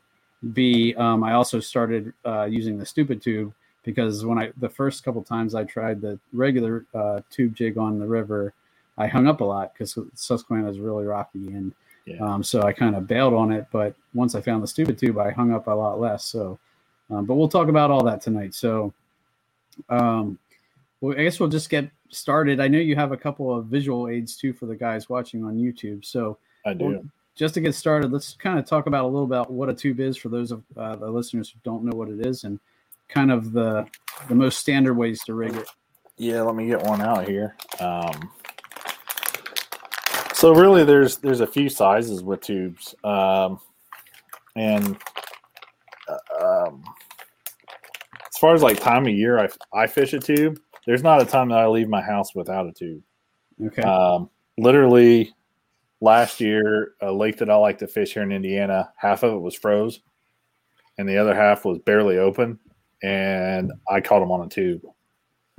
B, 0.53 0.95
um, 0.95 1.25
I 1.25 1.33
also 1.33 1.61
started 1.61 2.13
uh, 2.25 2.45
using 2.45 2.79
the 2.79 2.87
stupid 2.87 3.23
tube 3.23 3.53
because 3.83 4.25
when 4.25 4.39
I 4.39 4.53
the 4.59 4.69
first 4.69 5.05
couple 5.05 5.23
times 5.23 5.55
I 5.55 5.65
tried 5.65 6.01
the 6.01 6.19
regular 6.33 6.85
uh, 6.95 7.21
tube 7.31 7.55
jig 7.55 7.79
on 7.79 7.99
the 7.99 8.07
river, 8.07 8.53
I 8.99 9.07
hung 9.07 9.27
up 9.27 9.41
a 9.41 9.45
lot 9.45 9.73
because 9.73 9.99
Susquehanna 10.15 10.71
is 10.71 10.79
really 10.79 11.05
rocky, 11.05 11.49
and 11.49 11.73
Yeah. 12.07 12.19
um, 12.21 12.43
so 12.43 12.63
I 12.63 12.73
kind 12.73 12.95
of 12.95 13.07
bailed 13.07 13.35
on 13.35 13.53
it. 13.53 13.67
But 13.73 13.95
once 14.15 14.35
I 14.35 14.41
found 14.41 14.63
the 14.63 14.69
stupid 14.69 14.99
tube, 14.99 15.19
I 15.19 15.33
hung 15.33 15.53
up 15.53 15.67
a 15.67 15.73
lot 15.73 16.01
less. 16.01 16.25
So, 16.25 16.59
um, 17.11 17.25
but 17.25 17.35
we'll 17.35 17.49
talk 17.49 17.69
about 17.69 17.91
all 17.91 18.05
that 18.05 18.21
tonight. 18.23 18.55
So, 18.55 18.95
um, 19.89 20.39
well, 21.01 21.19
I 21.19 21.25
guess 21.25 21.39
we'll 21.39 21.49
just 21.49 21.69
get 21.69 21.91
started. 22.09 22.61
I 22.61 22.69
know 22.69 22.79
you 22.79 22.95
have 22.97 23.13
a 23.13 23.17
couple 23.17 23.55
of 23.55 23.67
visual 23.67 24.09
aids 24.09 24.37
too 24.37 24.53
for 24.53 24.67
the 24.67 24.77
guys 24.77 25.09
watching 25.09 25.45
on 25.45 25.57
YouTube. 25.57 26.05
So, 26.05 26.39
I 26.65 26.75
do. 26.75 26.85
well, 26.85 27.05
just 27.37 27.55
to 27.55 27.61
get 27.61 27.75
started, 27.75 28.13
let's 28.13 28.35
kind 28.35 28.59
of 28.59 28.65
talk 28.65 28.87
about 28.87 29.05
a 29.05 29.09
little 29.09 29.25
about 29.25 29.53
what 29.53 29.69
a 29.69 29.75
tube 29.75 30.01
is 30.01 30.17
for 30.17 30.31
those 30.31 30.51
of 30.51 30.63
uh, 30.77 30.97
the 30.97 31.09
listeners 31.09 31.51
who 31.51 31.59
don't 31.65 31.85
know 31.85 31.97
what 31.97 32.09
it 32.09 32.25
is, 32.27 32.45
and 32.45 32.59
kind 33.09 33.31
of 33.31 33.53
the 33.53 33.87
the 34.29 34.35
most 34.35 34.59
standard 34.59 34.95
ways 34.95 35.23
to 35.25 35.35
rig 35.35 35.55
it. 35.55 35.69
Yeah, 36.17 36.41
let 36.41 36.55
me 36.55 36.67
get 36.67 36.83
one 36.83 37.03
out 37.03 37.29
here. 37.29 37.55
Um, 37.79 38.31
so 40.37 40.55
really, 40.55 40.85
there's 40.85 41.17
there's 41.17 41.41
a 41.41 41.47
few 41.47 41.71
sizes 41.71 42.23
with 42.23 42.43
tubes, 42.43 42.95
um, 43.05 43.59
and 44.55 44.99
uh, 46.07 46.67
um, 46.67 46.85
as 48.29 48.39
far 48.39 48.55
as 48.55 48.63
like 48.63 48.79
time 48.79 49.07
of 49.07 49.15
year, 49.15 49.39
I 49.39 49.49
I 49.73 49.87
fish 49.87 50.13
a 50.13 50.21
tube. 50.21 50.61
There's 50.87 51.03
not 51.03 51.23
a 51.23 51.25
time 51.25 51.49
that 51.49 51.59
I 51.59 51.67
leave 51.67 51.89
my 51.89 52.03
house 52.03 52.35
without 52.35 52.67
a 52.67 52.73
tube. 52.73 53.03
Okay. 53.65 53.81
Um, 53.81 54.29
literally, 54.59 55.33
last 56.03 56.39
year, 56.39 56.93
a 57.01 57.11
lake 57.11 57.39
that 57.39 57.49
I 57.49 57.57
like 57.57 57.79
to 57.79 57.89
fish 57.89 58.13
here 58.13 58.23
in 58.23 58.31
Indiana, 58.31 58.93
half 58.97 59.23
of 59.23 59.33
it 59.33 59.41
was 59.41 59.55
froze, 59.55 60.01
and 60.99 61.09
the 61.09 61.17
other 61.17 61.35
half 61.35 61.65
was 61.65 61.79
barely 61.79 62.19
open, 62.19 62.59
and 63.03 63.73
I 63.89 64.03
caught 64.03 64.21
them 64.21 64.31
on 64.31 64.45
a 64.45 64.49
tube 64.51 64.83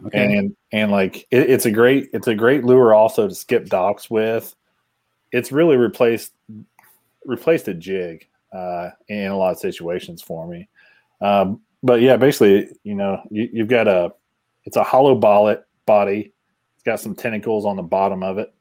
okay. 0.05 0.37
and 0.37 0.55
and 0.71 0.91
like 0.91 1.27
it, 1.31 1.49
it's 1.49 1.65
a 1.65 1.71
great 1.71 2.09
it's 2.13 2.27
a 2.27 2.35
great 2.35 2.63
lure 2.63 2.93
also 2.93 3.27
to 3.27 3.35
skip 3.35 3.65
docks 3.67 4.09
with 4.09 4.55
it's 5.31 5.51
really 5.51 5.77
replaced 5.77 6.33
replaced 7.25 7.67
a 7.67 7.73
jig 7.73 8.27
uh 8.53 8.89
in 9.09 9.31
a 9.31 9.37
lot 9.37 9.51
of 9.51 9.59
situations 9.59 10.21
for 10.21 10.47
me. 10.47 10.67
Um 11.21 11.61
but 11.83 12.01
yeah 12.01 12.17
basically 12.17 12.69
you 12.83 12.95
know 12.95 13.21
you, 13.29 13.49
you've 13.51 13.67
got 13.67 13.87
a 13.87 14.13
it's 14.63 14.77
a 14.77 14.83
hollow 14.83 15.15
bollet 15.15 15.63
body. 15.85 16.33
It's 16.75 16.83
got 16.83 16.99
some 16.99 17.15
tentacles 17.15 17.65
on 17.65 17.75
the 17.75 17.83
bottom 17.83 18.23
of 18.23 18.37
it. 18.37 18.53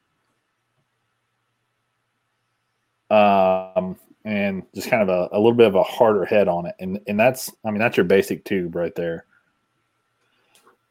Um 3.10 3.96
and 4.24 4.64
just 4.74 4.90
kind 4.90 5.02
of 5.02 5.08
a, 5.08 5.36
a 5.36 5.38
little 5.38 5.54
bit 5.54 5.68
of 5.68 5.76
a 5.76 5.84
harder 5.84 6.24
head 6.24 6.48
on 6.48 6.66
it. 6.66 6.74
And 6.80 7.00
and 7.06 7.18
that's 7.18 7.52
i 7.64 7.70
mean 7.70 7.78
that's 7.78 7.96
your 7.96 8.04
basic 8.04 8.44
tube 8.44 8.74
right 8.74 8.94
there. 8.94 9.24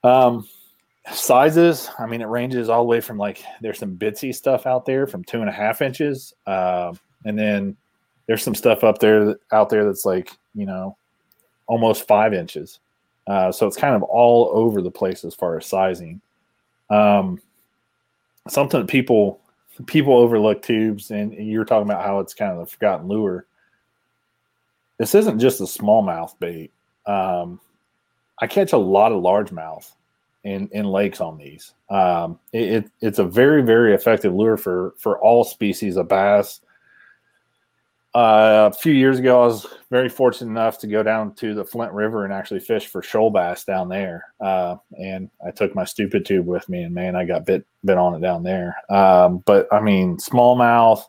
Um, 0.06 0.48
sizes, 1.12 1.90
I 2.00 2.06
mean, 2.06 2.22
it 2.22 2.28
ranges 2.28 2.70
all 2.70 2.84
the 2.84 2.88
way 2.88 3.02
from 3.02 3.18
like 3.18 3.44
there's 3.62 3.80
some 3.80 3.98
bitsy 3.98 4.34
stuff 4.34 4.66
out 4.66 4.86
there 4.86 5.08
from 5.08 5.24
two 5.24 5.42
and 5.42 5.50
a 5.50 5.54
half 5.54 5.82
inches, 5.82 6.34
um, 6.48 7.00
and 7.26 7.38
then 7.38 7.78
there's 8.28 8.44
some 8.44 8.56
stuff 8.56 8.84
up 8.84 9.00
there 9.00 9.36
out 9.52 9.70
there 9.70 9.86
that's 9.86 10.06
like 10.06 10.32
you 10.54 10.66
know 10.66 10.98
almost 11.68 12.08
five 12.08 12.34
inches. 12.34 12.80
Uh, 13.28 13.52
so 13.52 13.66
it's 13.66 13.78
kind 13.78 13.96
of 13.96 14.04
all 14.04 14.52
over 14.54 14.82
the 14.82 14.92
place 14.92 15.24
as 15.24 15.34
far 15.34 15.58
as 15.58 15.66
sizing. 15.66 16.22
Um, 16.90 17.40
something 18.48 18.80
that 18.80 18.88
people 18.90 19.40
people 19.88 20.16
overlook 20.16 20.62
tubes, 20.62 21.12
and, 21.12 21.34
and 21.34 21.48
you 21.48 21.60
were 21.60 21.66
talking 21.66 21.90
about 21.90 22.06
how 22.06 22.20
it's 22.20 22.34
kind 22.34 22.52
of 22.52 22.60
the 22.60 22.66
forgotten 22.66 23.08
lure. 23.08 23.46
This 24.98 25.14
isn't 25.16 25.40
just 25.40 25.60
a 25.60 25.66
smallmouth 25.66 26.38
bait. 26.40 26.72
Um, 27.06 27.60
I 28.40 28.48
catch 28.48 28.74
a 28.74 28.78
lot 28.78 29.12
of 29.12 29.22
largemouth, 29.22 29.92
in 30.46 30.70
in 30.72 30.86
lakes 30.86 31.20
on 31.20 31.38
these. 31.38 31.74
Um, 31.90 32.40
it, 32.54 32.90
it's 33.02 33.20
a 33.20 33.26
very 33.26 33.62
very 33.64 33.94
effective 33.94 34.34
lure 34.34 34.58
for 34.58 34.94
for 34.98 35.20
all 35.20 35.44
species 35.44 35.98
of 35.98 36.08
bass. 36.08 36.62
Uh, 38.14 38.70
a 38.72 38.74
few 38.74 38.94
years 38.94 39.20
ago, 39.20 39.44
I 39.44 39.48
was 39.48 39.68
very 39.92 40.08
fortunate 40.08 40.50
enough 40.50 40.80
to 40.80 40.88
go 40.88 41.04
down 41.04 41.34
to 41.36 41.54
the 41.54 41.66
Flint 41.66 41.92
River 41.92 42.24
and 42.24 42.32
actually 42.32 42.62
fish 42.62 42.88
for 42.88 43.02
shoal 43.02 43.30
bass 43.30 43.66
down 43.66 43.90
there. 43.90 44.28
Uh, 44.40 44.78
and 44.98 45.30
I 45.46 45.52
took 45.52 45.76
my 45.76 45.84
stupid 45.84 46.26
tube 46.26 46.46
with 46.46 46.70
me, 46.70 46.84
and 46.84 46.96
man, 46.96 47.18
I 47.18 47.26
got 47.26 47.46
bit 47.46 47.66
bit 47.84 47.98
on 47.98 48.16
it 48.16 48.22
down 48.22 48.44
there. 48.44 48.78
Um, 48.90 49.40
but 49.46 49.68
I 49.74 49.82
mean, 49.82 50.16
smallmouth, 50.18 51.04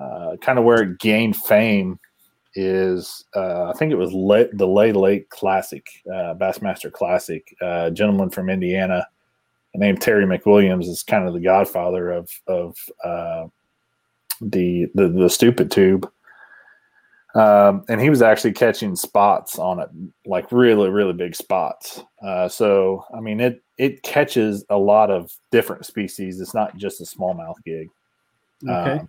uh, 0.00 0.36
kind 0.40 0.58
of 0.58 0.64
where 0.64 0.82
it 0.82 1.00
gained 1.00 1.36
fame 1.36 1.98
is 2.54 3.24
uh, 3.36 3.64
I 3.64 3.72
think 3.74 3.92
it 3.92 3.96
was 3.96 4.12
Le- 4.12 4.52
the 4.52 4.66
Lay 4.66 4.92
Lake 4.92 5.28
Classic, 5.30 5.86
uh, 6.06 6.34
Bassmaster 6.34 6.92
Classic. 6.92 7.54
Uh, 7.60 7.90
gentleman 7.90 8.30
from 8.30 8.48
Indiana 8.50 9.06
named 9.74 10.00
Terry 10.00 10.24
McWilliams 10.24 10.88
is 10.88 11.02
kind 11.02 11.26
of 11.26 11.34
the 11.34 11.40
godfather 11.40 12.10
of 12.10 12.30
of 12.46 12.76
uh, 13.04 13.46
the, 14.40 14.86
the 14.94 15.08
the 15.08 15.30
stupid 15.30 15.70
tube. 15.70 16.10
Um, 17.34 17.84
and 17.88 18.00
he 18.00 18.10
was 18.10 18.22
actually 18.22 18.52
catching 18.52 18.96
spots 18.96 19.58
on 19.58 19.80
it, 19.80 19.88
like 20.26 20.50
really, 20.50 20.88
really 20.88 21.12
big 21.12 21.36
spots. 21.36 22.02
Uh, 22.24 22.48
so, 22.48 23.04
I 23.14 23.20
mean, 23.20 23.38
it 23.38 23.62
it 23.76 24.02
catches 24.02 24.64
a 24.70 24.78
lot 24.78 25.10
of 25.10 25.30
different 25.52 25.86
species. 25.86 26.40
It's 26.40 26.54
not 26.54 26.76
just 26.76 27.00
a 27.00 27.04
smallmouth 27.04 27.62
gig. 27.64 27.88
Okay. 28.68 29.00
Um, 29.00 29.08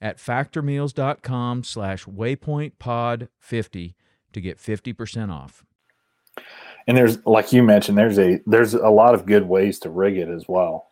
at 0.00 0.18
factormeals.com 0.18 1.64
slash 1.64 2.04
waypointpod50 2.04 3.94
to 4.32 4.40
get 4.40 4.58
50% 4.58 5.30
off. 5.30 5.64
and 6.86 6.96
there's 6.96 7.24
like 7.26 7.52
you 7.52 7.62
mentioned, 7.62 7.98
there's 7.98 8.18
a 8.18 8.40
there's 8.46 8.74
a 8.74 8.88
lot 8.88 9.14
of 9.14 9.26
good 9.26 9.46
ways 9.46 9.78
to 9.80 9.90
rig 9.90 10.16
it 10.16 10.28
as 10.28 10.48
well. 10.48 10.88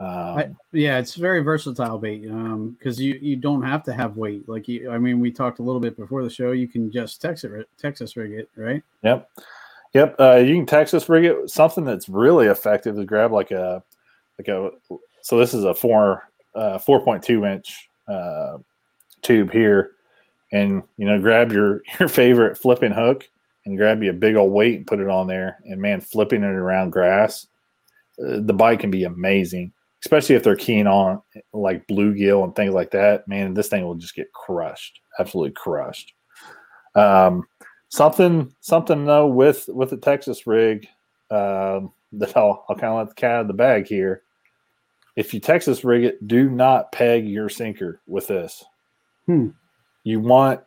Um, 0.00 0.08
I, 0.08 0.50
yeah, 0.72 0.98
it's 0.98 1.16
very 1.16 1.40
versatile 1.40 1.98
bait 1.98 2.22
because 2.22 3.00
you 3.00 3.18
you 3.20 3.36
don't 3.36 3.62
have 3.62 3.82
to 3.84 3.92
have 3.92 4.16
weight. 4.16 4.48
Like 4.48 4.68
you, 4.68 4.90
I 4.90 4.98
mean, 4.98 5.18
we 5.18 5.32
talked 5.32 5.58
a 5.58 5.62
little 5.62 5.80
bit 5.80 5.96
before 5.96 6.22
the 6.22 6.30
show. 6.30 6.52
You 6.52 6.68
can 6.68 6.90
just 6.92 7.20
Texas 7.20 7.64
Texas 7.78 8.16
rig 8.16 8.32
it, 8.32 8.48
right? 8.56 8.82
Yep. 9.02 9.28
Yep. 9.94 10.16
Uh, 10.20 10.36
you 10.36 10.54
can 10.54 10.66
Texas 10.66 11.08
rig 11.08 11.24
it. 11.24 11.50
Something 11.50 11.84
that's 11.84 12.08
really 12.08 12.46
effective 12.46 12.96
is 12.96 13.04
grab 13.06 13.32
like 13.32 13.50
a 13.50 13.82
like 14.38 14.46
a 14.46 14.70
so 15.22 15.38
this 15.38 15.52
is 15.52 15.64
a 15.64 15.74
four 15.74 16.28
uh, 16.54 16.78
four 16.78 17.02
point 17.02 17.24
two 17.24 17.44
inch 17.44 17.88
uh, 18.08 18.58
tube 19.22 19.52
here, 19.52 19.92
and 20.52 20.82
you 20.96 21.06
know 21.06 21.20
grab 21.20 21.52
your 21.52 21.82
your 22.00 22.08
favorite 22.08 22.56
flipping 22.56 22.92
hook 22.92 23.28
and 23.64 23.76
grab 23.76 24.02
you 24.02 24.10
a 24.10 24.14
big 24.14 24.34
old 24.36 24.52
weight 24.52 24.76
and 24.76 24.86
put 24.86 25.00
it 25.00 25.08
on 25.08 25.26
there, 25.26 25.58
and 25.64 25.80
man, 25.80 26.00
flipping 26.00 26.42
it 26.42 26.46
around 26.46 26.90
grass, 26.90 27.46
uh, 28.18 28.38
the 28.40 28.54
bite 28.54 28.80
can 28.80 28.90
be 28.90 29.04
amazing, 29.04 29.72
especially 30.02 30.34
if 30.34 30.42
they're 30.42 30.56
keen 30.56 30.86
on 30.86 31.20
like 31.52 31.86
bluegill 31.86 32.44
and 32.44 32.56
things 32.56 32.72
like 32.72 32.90
that. 32.92 33.28
Man, 33.28 33.54
this 33.54 33.68
thing 33.68 33.84
will 33.84 33.94
just 33.94 34.14
get 34.14 34.32
crushed, 34.32 35.00
absolutely 35.18 35.52
crushed. 35.52 36.14
Um, 36.94 37.46
something 37.90 38.54
something 38.60 39.04
though 39.04 39.26
with 39.26 39.68
with 39.68 39.90
the 39.90 39.96
Texas 39.96 40.46
rig 40.46 40.86
um, 41.30 41.92
that 42.12 42.36
I'll, 42.36 42.64
I'll 42.68 42.76
kind 42.76 42.92
of 42.92 42.98
let 42.98 43.08
the 43.08 43.14
cat 43.14 43.32
out 43.32 43.40
of 43.42 43.48
the 43.48 43.54
bag 43.54 43.86
here. 43.86 44.22
If 45.18 45.34
you 45.34 45.40
Texas 45.40 45.82
rig 45.82 46.04
it, 46.04 46.28
do 46.28 46.48
not 46.48 46.92
peg 46.92 47.26
your 47.26 47.48
sinker 47.48 48.00
with 48.06 48.28
this. 48.28 48.64
Hmm. 49.26 49.48
You 50.04 50.20
want 50.20 50.60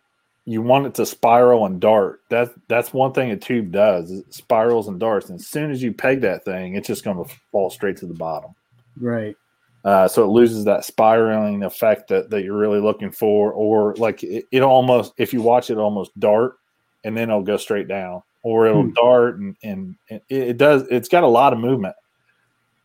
you 0.43 0.61
want 0.61 0.87
it 0.87 0.93
to 0.95 1.05
spiral 1.05 1.65
and 1.65 1.79
dart. 1.79 2.19
That's 2.29 2.51
that's 2.67 2.93
one 2.93 3.13
thing 3.13 3.31
a 3.31 3.37
tube 3.37 3.71
does. 3.71 4.11
It 4.11 4.33
spirals 4.33 4.89
and 4.89 4.99
darts. 4.99 5.29
And 5.29 5.39
as 5.39 5.47
soon 5.47 5.71
as 5.71 5.81
you 5.81 5.93
peg 5.93 6.19
that 6.21 6.43
thing, 6.43 6.75
it's 6.75 6.87
just 6.87 7.05
going 7.05 7.23
to 7.23 7.33
fall 7.53 7.69
straight 7.69 7.95
to 7.97 8.05
the 8.05 8.13
bottom. 8.13 8.53
Right. 8.99 9.37
Uh, 9.85 10.09
so 10.09 10.25
it 10.25 10.27
loses 10.27 10.65
that 10.65 10.83
spiraling 10.83 11.63
effect 11.63 12.09
that, 12.09 12.29
that 12.29 12.43
you're 12.43 12.57
really 12.57 12.81
looking 12.81 13.09
for, 13.09 13.53
or 13.53 13.95
like 13.95 14.21
it, 14.21 14.47
it 14.51 14.63
almost 14.63 15.13
if 15.17 15.31
you 15.31 15.41
watch 15.41 15.69
it 15.69 15.77
almost 15.77 16.11
dart 16.19 16.57
and 17.05 17.15
then 17.15 17.29
it'll 17.29 17.41
go 17.41 17.55
straight 17.55 17.87
down, 17.87 18.21
or 18.43 18.67
it'll 18.67 18.83
Hmm. 18.83 18.91
dart 18.91 19.37
and, 19.37 19.55
and, 19.63 19.95
and 20.09 20.21
it, 20.27 20.49
it 20.49 20.57
does. 20.57 20.85
It's 20.91 21.07
got 21.07 21.23
a 21.23 21.27
lot 21.27 21.53
of 21.53 21.59
movement. 21.59 21.95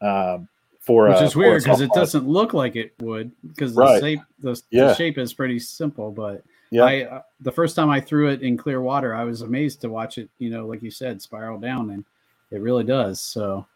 Um, 0.00 0.48
for 0.86 1.08
Which 1.08 1.20
uh, 1.20 1.24
is 1.24 1.32
for 1.32 1.40
weird 1.40 1.64
because 1.64 1.80
it 1.80 1.92
doesn't 1.92 2.28
look 2.28 2.54
like 2.54 2.76
it 2.76 2.94
would 3.00 3.32
because 3.48 3.74
the 3.74 3.82
Right. 3.82 4.00
shape 4.00 4.20
the, 4.38 4.62
the 4.70 4.94
shape 4.94 5.18
is 5.18 5.34
pretty 5.34 5.58
simple. 5.58 6.12
But 6.12 6.44
Yeah. 6.70 6.84
I 6.84 7.02
uh, 7.02 7.22
the 7.40 7.50
first 7.50 7.74
time 7.74 7.90
I 7.90 8.00
threw 8.00 8.28
it 8.28 8.42
in 8.42 8.56
clear 8.56 8.80
water, 8.80 9.12
I 9.12 9.24
was 9.24 9.42
amazed 9.42 9.80
to 9.80 9.88
watch 9.88 10.16
it. 10.16 10.30
You 10.38 10.50
know, 10.50 10.66
like 10.66 10.82
you 10.82 10.92
said, 10.92 11.20
spiral 11.20 11.58
down, 11.58 11.90
and 11.90 12.04
it 12.52 12.60
really 12.60 12.84
does. 12.84 13.20
So 13.20 13.66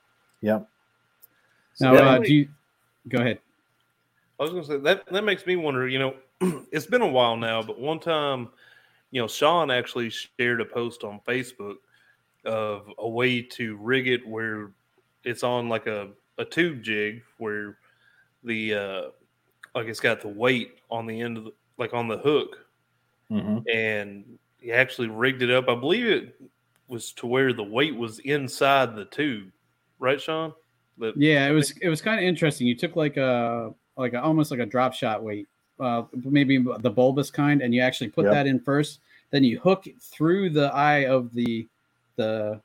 Yep. 0.43 0.69
now, 1.81 1.95
Yeah. 1.95 2.01
uh, 2.01 2.19
do 2.19 2.33
you 2.33 2.49
go 3.09 3.19
ahead? 3.19 3.41
I 4.39 4.45
was 4.45 4.53
going 4.53 4.63
to 4.63 4.69
say 4.69 4.79
that 4.79 5.07
that 5.07 5.25
makes 5.25 5.45
me 5.45 5.57
wonder. 5.57 5.89
You 5.89 5.99
know, 5.99 6.15
it's 6.71 6.87
been 6.87 7.03
a 7.03 7.09
while 7.09 7.37
now, 7.37 7.61
but 7.61 7.81
one 7.81 7.99
time, 7.99 8.51
you 9.11 9.21
know, 9.21 9.27
Sean 9.27 9.71
actually 9.71 10.11
shared 10.11 10.61
a 10.61 10.65
post 10.65 11.03
on 11.03 11.21
Facebook 11.27 11.75
of 12.45 12.89
a 12.99 13.09
way 13.09 13.43
to 13.43 13.77
rig 13.79 14.07
it 14.07 14.27
where 14.27 14.71
it's 15.25 15.43
on 15.43 15.69
like 15.69 15.87
a, 15.87 16.09
a 16.41 16.45
tube 16.45 16.83
jig 16.83 17.23
where 17.39 17.77
the 18.43 18.75
uh 18.75 19.03
like 19.75 19.87
it's 19.87 20.01
got 20.01 20.21
the 20.21 20.29
weight 20.29 20.79
on 20.91 21.07
the 21.07 21.21
end 21.21 21.37
of 21.37 21.45
the 21.45 21.53
like 21.79 21.95
on 21.95 22.09
the 22.09 22.19
hook 22.19 22.57
hmm 23.29 23.59
and 23.73 24.25
he 24.61 24.73
actually 24.73 25.09
rigged 25.09 25.43
it 25.43 25.51
up. 25.51 25.69
I 25.69 25.75
believe 25.75 26.07
it 26.07 26.41
was 26.89 27.13
to 27.13 27.27
where 27.27 27.53
the 27.53 27.63
weight 27.63 27.97
was 27.97 28.19
inside 28.21 28.95
the 28.95 29.07
tube, 29.07 29.51
right, 29.99 30.21
Sean? 30.21 30.53
The, 30.99 31.13
Yeah, 31.17 31.49
it 31.49 31.53
was 31.53 31.71
it 31.83 31.89
was 31.89 32.03
kind 32.03 32.19
of 32.19 32.25
interesting. 32.25 32.67
You 32.67 32.77
took 32.77 32.97
like 32.97 33.17
a 33.17 33.73
like 33.97 34.13
a, 34.13 34.23
almost 34.23 34.51
like 34.51 34.61
a 34.61 34.67
drop 34.67 34.93
shot 34.93 35.23
weight, 35.23 35.49
uh, 35.79 36.03
maybe 36.25 36.59
the 36.59 36.91
bulbous 36.91 37.31
kind, 37.31 37.63
and 37.63 37.75
you 37.75 37.81
actually 37.81 38.09
put 38.09 38.25
Yep. 38.25 38.33
that 38.33 38.47
in 38.47 38.61
first. 38.61 39.01
Then 39.31 39.45
you 39.45 39.61
hook 39.61 39.87
it 39.87 40.01
through 40.01 40.51
the 40.51 40.73
eye 40.75 41.07
of 41.07 41.33
the 41.33 41.67
the 42.17 42.61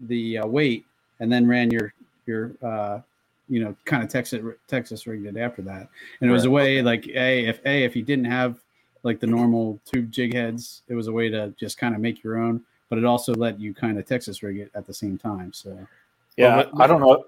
the 0.00 0.38
uh, 0.38 0.46
weight, 0.46 0.84
and 1.20 1.32
then 1.32 1.46
ran 1.46 1.70
your 1.70 1.94
your 2.28 2.52
uh, 2.62 3.00
you 3.48 3.64
know 3.64 3.74
kind 3.86 4.02
of 4.04 4.08
Texas 4.08 4.40
Texas 4.68 5.06
rigged 5.08 5.26
it 5.26 5.36
after 5.36 5.62
that. 5.62 5.88
And 6.20 6.30
it 6.30 6.32
was 6.32 6.44
a 6.44 6.50
way 6.50 6.80
like 6.82 7.06
a 7.08 7.46
if 7.46 7.60
a 7.66 7.82
if 7.82 7.96
you 7.96 8.02
didn't 8.02 8.26
have 8.26 8.60
like 9.02 9.18
the 9.20 9.26
normal 9.26 9.80
tube 9.84 10.12
jig 10.12 10.34
heads, 10.34 10.82
it 10.88 10.94
was 10.94 11.08
a 11.08 11.12
way 11.12 11.28
to 11.30 11.52
just 11.58 11.78
kind 11.78 11.94
of 11.94 12.00
make 12.00 12.22
your 12.22 12.36
own. 12.38 12.60
But 12.88 12.98
it 12.98 13.04
also 13.04 13.34
let 13.34 13.58
you 13.60 13.74
kind 13.74 13.98
of 13.98 14.06
Texas 14.06 14.42
rig 14.42 14.58
it 14.58 14.70
at 14.74 14.86
the 14.86 14.94
same 14.94 15.18
time. 15.18 15.52
So 15.52 15.76
Yeah, 16.36 16.56
Well, 16.56 16.70
but- 16.72 16.82
I 16.84 16.86
don't 16.86 17.00
know. 17.00 17.24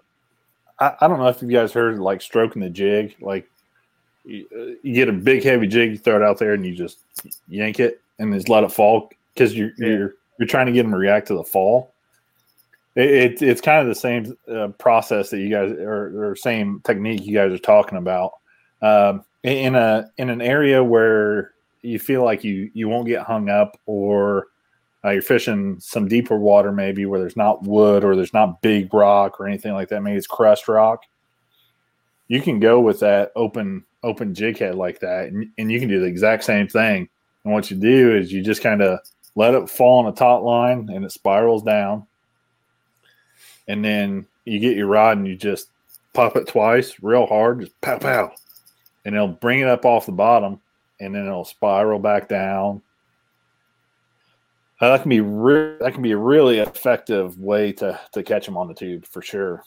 I, 0.78 0.94
I 1.02 1.08
don't 1.08 1.18
know 1.18 1.28
if 1.28 1.42
you 1.42 1.48
guys 1.48 1.72
heard 1.72 1.98
like 1.98 2.22
stroking 2.22 2.62
the 2.62 2.70
jig. 2.70 3.14
Like 3.20 3.48
you, 4.24 4.46
uh, 4.54 4.78
you 4.82 4.94
get 4.94 5.08
a 5.08 5.12
big 5.12 5.42
heavy 5.44 5.66
jig, 5.66 5.90
you 5.90 5.98
throw 5.98 6.16
it 6.16 6.22
out 6.22 6.38
there, 6.38 6.54
and 6.54 6.64
you 6.64 6.74
just 6.74 6.98
yank 7.48 7.80
it 7.80 8.00
and 8.18 8.32
just 8.32 8.48
let 8.48 8.64
it 8.64 8.72
fall 8.72 9.10
because 9.34 9.54
you're 9.54 9.72
Yeah. 9.78 9.88
you're 9.88 10.14
you're 10.38 10.48
trying 10.48 10.66
to 10.66 10.72
get 10.72 10.82
them 10.82 10.92
to 10.92 10.96
react 10.98 11.28
to 11.28 11.34
the 11.34 11.44
fall. 11.44 11.92
It, 13.00 13.10
it, 13.10 13.42
it's 13.42 13.60
kind 13.60 13.80
of 13.80 13.86
the 13.86 13.94
same 13.94 14.36
uh, 14.52 14.68
process 14.78 15.30
that 15.30 15.38
you 15.38 15.50
guys 15.50 15.72
or, 15.72 16.30
or 16.30 16.36
same 16.36 16.80
technique 16.84 17.24
you 17.24 17.34
guys 17.34 17.52
are 17.52 17.58
talking 17.58 17.98
about. 17.98 18.32
Um, 18.82 19.24
in 19.42 19.74
a 19.74 20.10
in 20.18 20.30
an 20.30 20.42
area 20.42 20.84
where 20.84 21.52
you 21.82 21.98
feel 21.98 22.24
like 22.24 22.44
you 22.44 22.70
you 22.74 22.88
won't 22.88 23.06
get 23.06 23.22
hung 23.22 23.48
up 23.48 23.78
or 23.86 24.48
uh, 25.04 25.10
you're 25.10 25.22
fishing 25.22 25.78
some 25.80 26.08
deeper 26.08 26.36
water, 26.36 26.72
maybe 26.72 27.06
where 27.06 27.20
there's 27.20 27.36
not 27.36 27.62
wood 27.62 28.04
or 28.04 28.14
there's 28.14 28.34
not 28.34 28.60
big 28.60 28.92
rock 28.92 29.40
or 29.40 29.48
anything 29.48 29.72
like 29.72 29.88
that. 29.88 30.02
Maybe 30.02 30.18
it's 30.18 30.26
crushed 30.26 30.68
rock. 30.68 31.04
You 32.28 32.42
can 32.42 32.60
go 32.60 32.80
with 32.80 33.00
that 33.00 33.32
open 33.34 33.84
open 34.02 34.34
jig 34.34 34.58
head 34.58 34.74
like 34.74 35.00
that, 35.00 35.28
and, 35.28 35.48
and 35.58 35.72
you 35.72 35.80
can 35.80 35.88
do 35.88 36.00
the 36.00 36.06
exact 36.06 36.44
same 36.44 36.68
thing. 36.68 37.08
And 37.44 37.54
what 37.54 37.70
you 37.70 37.76
do 37.76 38.16
is 38.16 38.32
you 38.32 38.42
just 38.42 38.62
kind 38.62 38.82
of 38.82 38.98
let 39.36 39.54
it 39.54 39.70
fall 39.70 40.00
on 40.00 40.12
a 40.12 40.14
taut 40.14 40.42
line, 40.42 40.88
and 40.92 41.04
it 41.04 41.12
spirals 41.12 41.62
down, 41.62 42.06
and 43.68 43.84
then 43.84 44.26
you 44.44 44.58
get 44.58 44.76
your 44.76 44.86
rod 44.86 45.18
and 45.18 45.26
you 45.26 45.36
just 45.36 45.68
pop 46.12 46.36
it 46.36 46.48
twice, 46.48 46.94
real 47.02 47.26
hard, 47.26 47.60
just 47.60 47.80
pow 47.80 47.98
pow, 47.98 48.32
and 49.04 49.14
it'll 49.14 49.28
bring 49.28 49.60
it 49.60 49.68
up 49.68 49.84
off 49.84 50.06
the 50.06 50.12
bottom, 50.12 50.60
and 51.00 51.14
then 51.14 51.26
it'll 51.26 51.44
spiral 51.44 51.98
back 51.98 52.28
down. 52.28 52.82
Uh, 54.80 54.90
that 54.90 55.02
can 55.02 55.10
be 55.10 55.20
re- 55.20 55.76
that 55.80 55.92
can 55.92 56.02
be 56.02 56.12
a 56.12 56.16
really 56.16 56.58
effective 56.58 57.38
way 57.38 57.70
to 57.72 57.98
to 58.12 58.22
catch 58.22 58.46
them 58.46 58.56
on 58.56 58.66
the 58.66 58.74
tube 58.74 59.04
for 59.04 59.20
sure. 59.20 59.62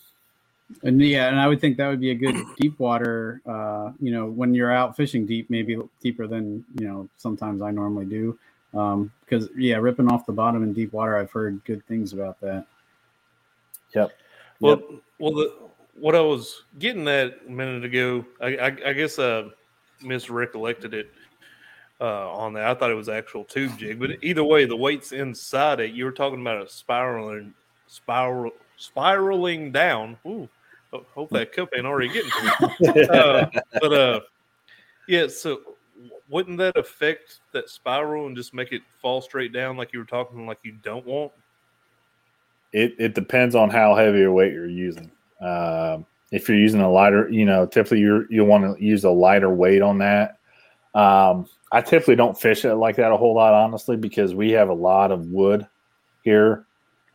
And 0.82 1.00
yeah, 1.02 1.28
and 1.28 1.40
I 1.40 1.48
would 1.48 1.62
think 1.62 1.78
that 1.78 1.88
would 1.88 2.00
be 2.00 2.12
a 2.12 2.16
good 2.16 2.36
deep 2.60 2.80
water. 2.80 3.42
Uh, 3.46 3.92
you 4.00 4.12
know, 4.12 4.26
when 4.26 4.54
you're 4.54 4.72
out 4.72 4.96
fishing 4.96 5.26
deep, 5.26 5.50
maybe 5.50 5.78
deeper 6.02 6.26
than 6.26 6.66
you 6.80 6.88
know 6.88 7.08
sometimes 7.18 7.62
I 7.62 7.72
normally 7.72 8.06
do. 8.06 8.38
Um, 8.74 9.12
because 9.24 9.50
yeah, 9.56 9.76
ripping 9.76 10.12
off 10.12 10.26
the 10.26 10.34
bottom 10.34 10.64
in 10.64 10.74
deep 10.74 10.94
water, 10.94 11.16
I've 11.16 11.32
heard 11.32 11.64
good 11.64 11.86
things 11.86 12.14
about 12.14 12.40
that. 12.42 12.66
Yep. 13.96 14.12
Well, 14.60 14.80
yep. 14.80 15.02
well, 15.20 15.32
the, 15.32 15.54
what 15.96 16.16
I 16.16 16.22
was 16.22 16.64
getting 16.80 17.08
at 17.08 17.40
a 17.48 17.52
minute 17.52 17.84
ago, 17.84 18.26
I, 18.42 18.58
I, 18.58 18.78
I 18.88 18.94
guess 18.94 19.20
uh, 19.20 19.50
misrecollected 20.02 20.94
it 20.94 21.12
uh, 22.02 22.32
on 22.32 22.54
that. 22.54 22.66
I 22.66 22.74
thought 22.74 22.92
it 22.92 22.96
was 22.96 23.10
actual 23.10 23.46
tube 23.46 23.78
jig, 23.78 24.00
but 24.00 24.12
either 24.22 24.44
way, 24.44 24.66
the 24.66 24.76
weight's 24.76 25.12
inside 25.12 25.80
it. 25.80 25.92
You 25.92 26.06
were 26.06 26.12
talking 26.12 26.42
about 26.42 26.66
a 26.66 26.70
spiraling, 26.70 27.54
spiral, 27.88 28.52
spiraling 28.78 29.72
down. 29.72 30.18
Ooh, 30.26 30.50
hope 30.92 31.30
that 31.32 31.52
cup 31.52 31.70
ain't 31.76 31.86
already 31.86 32.10
getting 32.10 32.32
to 32.32 32.74
me. 32.80 33.08
uh, 33.10 33.46
but 33.80 33.94
uh, 33.94 34.20
yeah. 35.08 35.28
So 35.28 35.62
wouldn't 36.30 36.58
that 36.58 36.78
affect 36.78 37.40
that 37.52 37.70
spiral 37.70 38.28
and 38.28 38.36
just 38.36 38.54
make 38.54 38.72
it 38.72 38.82
fall 39.02 39.22
straight 39.22 39.54
down 39.54 39.78
like 39.78 39.94
you 39.94 40.00
were 40.00 40.06
talking, 40.06 40.46
like 40.46 40.60
you 40.64 40.74
don't 40.84 41.06
want? 41.06 41.32
It 42.74 42.96
it 42.98 43.16
depends 43.16 43.56
on 43.56 43.70
how 43.70 43.96
heavy 43.96 44.24
a 44.24 44.32
weight 44.32 44.54
you're 44.54 44.68
using. 44.68 45.12
Um, 45.40 46.06
if 46.32 46.50
you're 46.50 46.58
using 46.58 46.82
a 46.82 46.92
lighter, 46.92 47.30
you 47.30 47.46
know, 47.46 47.66
typically 47.66 48.00
you 48.00 48.26
you 48.30 48.44
want 48.44 48.78
to 48.78 48.84
use 48.84 49.04
a 49.04 49.10
lighter 49.10 49.50
weight 49.50 49.82
on 49.82 50.00
that. 50.00 50.40
Um, 50.96 51.48
I 51.72 51.82
typically 51.82 52.16
don't 52.16 52.40
fish 52.40 52.66
it 52.66 52.76
like 52.76 52.96
that 52.98 53.12
a 53.12 53.18
whole 53.18 53.36
lot, 53.36 53.54
honestly, 53.54 53.98
because 53.98 54.34
we 54.36 54.52
have 54.52 54.70
a 54.70 54.74
lot 54.74 55.12
of 55.12 55.28
wood 55.28 55.68
here, 56.24 56.66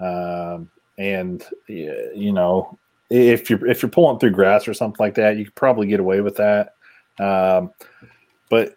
um, 0.00 0.70
and 0.98 1.44
you 1.66 2.32
know, 2.32 2.78
if 3.10 3.50
you're 3.50 3.66
if 3.66 3.82
you're 3.82 3.90
pulling 3.90 4.18
through 4.18 4.30
grass 4.30 4.68
or 4.68 4.74
something 4.74 5.04
like 5.04 5.14
that, 5.14 5.36
you 5.36 5.44
could 5.44 5.54
probably 5.54 5.86
get 5.86 6.00
away 6.00 6.20
with 6.20 6.36
that. 6.36 6.74
Um, 7.18 7.72
but 8.50 8.74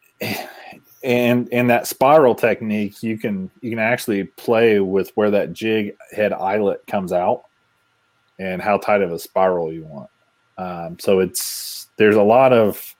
and 1.03 1.49
and 1.51 1.69
that 1.69 1.87
spiral 1.87 2.35
technique, 2.35 3.01
you 3.01 3.17
can 3.17 3.49
you 3.61 3.69
can 3.69 3.79
actually 3.79 4.25
play 4.25 4.79
with 4.79 5.11
where 5.15 5.31
that 5.31 5.53
jig 5.53 5.95
head 6.11 6.33
eyelet 6.33 6.85
comes 6.87 7.11
out 7.11 7.45
and 8.39 8.61
how 8.61 8.77
tight 8.77 9.01
of 9.01 9.11
a 9.11 9.19
spiral 9.19 9.71
you 9.71 9.83
want. 9.85 10.09
Um, 10.57 10.99
so 10.99 11.19
it's 11.19 11.87
there's 11.97 12.15
a 12.15 12.23
lot 12.23 12.53
of 12.53 12.95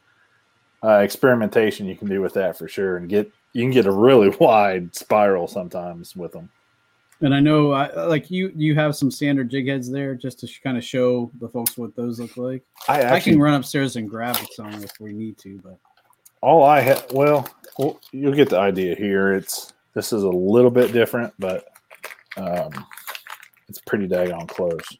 uh, 0.83 0.99
experimentation 0.99 1.85
you 1.85 1.95
can 1.95 2.07
do 2.07 2.21
with 2.21 2.33
that 2.33 2.57
for 2.57 2.67
sure, 2.67 2.97
and 2.97 3.07
get 3.07 3.31
you 3.53 3.63
can 3.63 3.71
get 3.71 3.85
a 3.85 3.91
really 3.91 4.29
wide 4.39 4.95
spiral 4.95 5.47
sometimes 5.47 6.15
with 6.15 6.31
them. 6.31 6.49
And 7.23 7.35
I 7.35 7.39
know, 7.39 7.71
uh, 7.71 8.07
like 8.09 8.31
you, 8.31 8.51
you 8.55 8.73
have 8.73 8.95
some 8.95 9.11
standard 9.11 9.51
jig 9.51 9.67
heads 9.67 9.91
there, 9.91 10.15
just 10.15 10.39
to 10.39 10.47
sh- 10.47 10.59
kind 10.63 10.75
of 10.75 10.83
show 10.83 11.31
the 11.39 11.47
folks 11.47 11.77
what 11.77 11.95
those 11.95 12.19
look 12.19 12.35
like. 12.35 12.63
I, 12.87 13.01
actually, 13.01 13.15
I 13.15 13.19
can 13.19 13.39
run 13.39 13.53
upstairs 13.53 13.95
and 13.95 14.09
grab 14.09 14.37
some 14.53 14.73
if 14.83 14.99
we 14.99 15.13
need 15.13 15.37
to, 15.39 15.59
but 15.63 15.77
all 16.41 16.63
I 16.63 16.81
have, 16.81 17.05
well, 17.11 17.47
you'll 18.11 18.33
get 18.33 18.49
the 18.49 18.59
idea 18.59 18.95
here. 18.95 19.33
It's 19.33 19.73
this 19.93 20.13
is 20.13 20.23
a 20.23 20.29
little 20.29 20.71
bit 20.71 20.91
different, 20.91 21.33
but 21.39 21.65
um, 22.37 22.85
it's 23.67 23.79
pretty 23.79 24.07
daggone 24.07 24.47
close. 24.47 24.97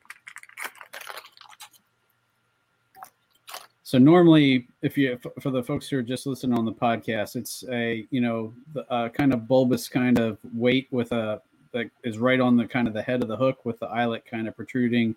So 3.84 3.98
normally, 3.98 4.68
if 4.82 4.98
you 4.98 5.20
for 5.42 5.52
the 5.52 5.62
folks 5.62 5.90
who 5.90 5.98
are 5.98 6.04
just 6.04 6.26
listening 6.26 6.58
on 6.58 6.64
the 6.64 6.72
podcast, 6.72 7.36
it's 7.36 7.66
a 7.70 8.08
you 8.10 8.22
know 8.22 8.54
the 8.74 9.12
kind 9.14 9.34
of 9.34 9.48
bulbous 9.48 9.90
kind 9.90 10.18
of 10.18 10.38
weight 10.54 10.88
with 10.92 11.12
a 11.12 11.42
that 11.74 11.90
is 12.04 12.18
right 12.18 12.40
on 12.40 12.56
the 12.56 12.66
kind 12.66 12.88
of 12.88 12.94
the 12.94 13.02
head 13.02 13.22
of 13.22 13.28
the 13.28 13.36
hook 13.36 13.66
with 13.66 13.80
the 13.80 13.88
eyelet 13.88 14.26
kind 14.26 14.48
of 14.48 14.56
protruding. 14.56 15.16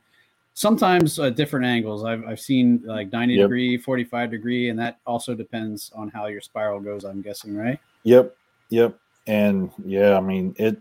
Sometimes 0.55 1.19
uh, 1.19 1.31
different 1.31 1.67
angles. 1.67 2.05
I've 2.05 2.25
I've 2.25 2.41
seen 2.41 2.83
like 2.85 3.13
ninety 3.13 3.35
yep. 3.35 3.45
degree, 3.45 3.77
forty 3.77 4.05
five 4.05 4.31
degree, 4.31 4.69
and 4.69 4.79
that 4.79 4.99
also 5.05 5.35
depends 5.35 5.91
on 5.95 6.09
how 6.09 6.27
your 6.27 6.41
spiral 6.41 6.81
goes. 6.81 7.05
I'm 7.05 7.23
guessing, 7.23 7.57
right? 7.57 7.79
Yep, 8.05 8.37
yep, 8.71 8.97
and 9.27 9.71
yeah, 9.85 10.17
I 10.17 10.21
mean 10.21 10.55
it. 10.59 10.79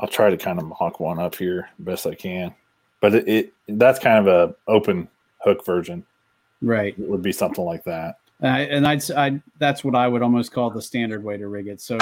I'll 0.00 0.08
try 0.08 0.30
to 0.30 0.36
kind 0.36 0.58
of 0.58 0.66
mock 0.66 1.00
one 1.00 1.18
up 1.18 1.36
here 1.36 1.70
best 1.78 2.06
I 2.06 2.14
can, 2.14 2.52
but 3.00 3.14
it, 3.14 3.28
it 3.28 3.52
that's 3.68 3.98
kind 3.98 4.18
of 4.18 4.26
a 4.26 4.54
open 4.70 5.08
hook 5.38 5.64
version. 5.64 6.04
Right. 6.60 6.98
It 6.98 7.08
would 7.08 7.22
be 7.22 7.32
something 7.32 7.64
like 7.64 7.84
that. 7.84 8.18
Uh, 8.42 8.46
and 8.46 8.86
I'd, 8.86 9.10
I 9.12 9.40
that's 9.58 9.84
what 9.84 9.94
I 9.94 10.08
would 10.08 10.22
almost 10.22 10.52
call 10.52 10.70
the 10.70 10.82
standard 10.82 11.24
way 11.24 11.36
to 11.38 11.48
rig 11.48 11.68
it. 11.68 11.80
So 11.80 11.98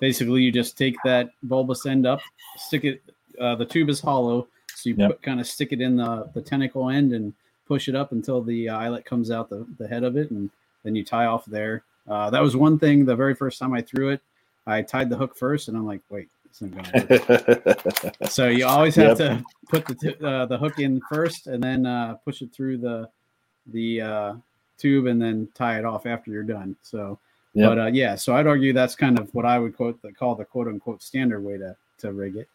basically, 0.00 0.42
you 0.42 0.52
just 0.52 0.78
take 0.78 0.96
that 1.04 1.30
bulbous 1.42 1.84
end 1.86 2.06
up, 2.06 2.20
stick 2.56 2.84
it. 2.84 3.02
Uh, 3.38 3.56
the 3.56 3.66
tube 3.66 3.90
is 3.90 4.00
hollow, 4.00 4.46
so 4.84 4.90
you 4.90 4.96
yep. 4.98 5.10
put, 5.12 5.22
kind 5.22 5.40
of 5.40 5.46
stick 5.46 5.72
it 5.72 5.80
in 5.80 5.96
the 5.96 6.28
the 6.34 6.42
tentacle 6.42 6.90
end 6.90 7.14
and 7.14 7.32
push 7.66 7.88
it 7.88 7.94
up 7.94 8.12
until 8.12 8.42
the 8.42 8.68
uh, 8.68 8.76
eyelet 8.76 9.06
comes 9.06 9.30
out 9.30 9.48
the, 9.48 9.66
the 9.78 9.88
head 9.88 10.04
of 10.04 10.14
it, 10.18 10.30
and 10.30 10.50
then 10.82 10.94
you 10.94 11.02
tie 11.02 11.24
off 11.24 11.46
there. 11.46 11.84
Uh, 12.06 12.28
that 12.28 12.42
was 12.42 12.54
one 12.54 12.78
thing. 12.78 13.06
The 13.06 13.16
very 13.16 13.34
first 13.34 13.58
time 13.58 13.72
I 13.72 13.80
threw 13.80 14.10
it, 14.10 14.20
I 14.66 14.82
tied 14.82 15.08
the 15.08 15.16
hook 15.16 15.34
first, 15.38 15.68
and 15.68 15.76
I'm 15.76 15.86
like, 15.86 16.02
wait, 16.10 16.28
it's 16.44 16.60
not 16.60 16.92
going. 16.92 18.28
so 18.28 18.48
you 18.48 18.66
always 18.66 18.94
have 18.96 19.18
yep. 19.18 19.38
to 19.38 19.44
put 19.68 19.86
the 19.86 19.94
t- 19.94 20.22
uh, 20.22 20.44
the 20.44 20.58
hook 20.58 20.78
in 20.78 21.00
first, 21.08 21.46
and 21.46 21.62
then 21.62 21.86
uh, 21.86 22.14
push 22.22 22.42
it 22.42 22.52
through 22.52 22.76
the 22.76 23.08
the 23.68 24.02
uh, 24.02 24.34
tube 24.76 25.06
and 25.06 25.20
then 25.20 25.48
tie 25.54 25.78
it 25.78 25.86
off 25.86 26.04
after 26.04 26.30
you're 26.30 26.42
done. 26.42 26.76
So, 26.82 27.18
yep. 27.54 27.70
but 27.70 27.78
uh, 27.78 27.86
yeah, 27.86 28.16
so 28.16 28.36
I'd 28.36 28.46
argue 28.46 28.74
that's 28.74 28.94
kind 28.94 29.18
of 29.18 29.34
what 29.34 29.46
I 29.46 29.58
would 29.58 29.74
quote 29.74 30.02
the 30.02 30.12
call 30.12 30.34
the 30.34 30.44
quote 30.44 30.68
unquote 30.68 31.02
standard 31.02 31.40
way 31.40 31.56
to 31.56 31.74
to 32.00 32.12
rig 32.12 32.36
it. 32.36 32.48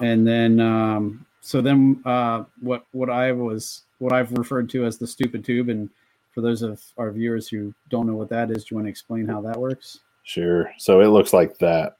And 0.00 0.26
then, 0.26 0.60
um, 0.60 1.26
so 1.40 1.60
then, 1.60 2.02
uh, 2.04 2.44
what 2.60 2.86
what 2.92 3.10
I 3.10 3.32
was 3.32 3.82
what 3.98 4.12
I've 4.12 4.32
referred 4.32 4.68
to 4.70 4.84
as 4.84 4.98
the 4.98 5.06
stupid 5.06 5.44
tube, 5.44 5.68
and 5.68 5.90
for 6.34 6.40
those 6.40 6.62
of 6.62 6.82
our 6.96 7.10
viewers 7.10 7.48
who 7.48 7.74
don't 7.88 8.06
know 8.06 8.14
what 8.14 8.28
that 8.30 8.50
is, 8.50 8.64
do 8.64 8.68
you 8.70 8.76
want 8.76 8.86
to 8.86 8.90
explain 8.90 9.26
how 9.26 9.40
that 9.42 9.58
works? 9.58 10.00
Sure. 10.22 10.72
So 10.78 11.00
it 11.00 11.08
looks 11.08 11.32
like 11.32 11.58
that. 11.58 11.96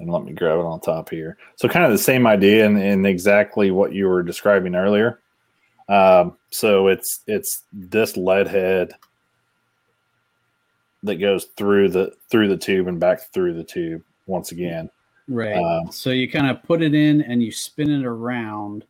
And 0.00 0.10
let 0.10 0.24
me 0.24 0.32
grab 0.32 0.58
it 0.58 0.64
on 0.64 0.80
top 0.80 1.10
here. 1.10 1.36
So 1.56 1.68
kind 1.68 1.84
of 1.84 1.90
the 1.90 1.98
same 1.98 2.26
idea 2.26 2.66
and, 2.66 3.06
exactly 3.06 3.70
what 3.70 3.92
you 3.92 4.06
were 4.06 4.22
describing 4.22 4.74
earlier. 4.74 5.20
Um, 5.88 6.36
so 6.50 6.88
it's 6.88 7.20
it's 7.26 7.64
this 7.72 8.16
lead 8.16 8.46
head 8.46 8.92
that 11.02 11.16
goes 11.16 11.46
through 11.56 11.88
the 11.90 12.12
through 12.30 12.48
the 12.48 12.56
tube 12.56 12.86
and 12.86 13.00
back 13.00 13.32
through 13.32 13.54
the 13.54 13.64
tube 13.64 14.02
once 14.26 14.52
again. 14.52 14.90
Right. 15.28 15.56
Um, 15.56 15.92
so 15.92 16.10
you 16.10 16.30
kind 16.30 16.48
of 16.48 16.62
put 16.62 16.82
it 16.82 16.94
in 16.94 17.22
and 17.22 17.42
you 17.42 17.52
spin 17.52 17.90
it 17.90 18.04
around, 18.04 18.84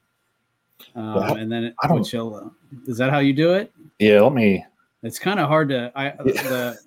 um, 0.94 1.18
I, 1.18 1.31
and 1.33 1.51
then 1.51 1.64
it, 1.64 1.74
I 1.83 1.88
don't, 1.88 2.05
chill. 2.05 2.53
Is 2.87 2.96
that 2.98 3.11
how 3.11 3.18
you 3.18 3.33
do 3.33 3.55
it? 3.55 3.72
Yeah. 3.98 4.20
Let 4.20 4.33
me. 4.33 4.64
It's 5.03 5.18
kind 5.18 5.38
of 5.38 5.48
hard 5.48 5.68
to. 5.70 5.92
I 5.94 6.11
the 6.18 6.79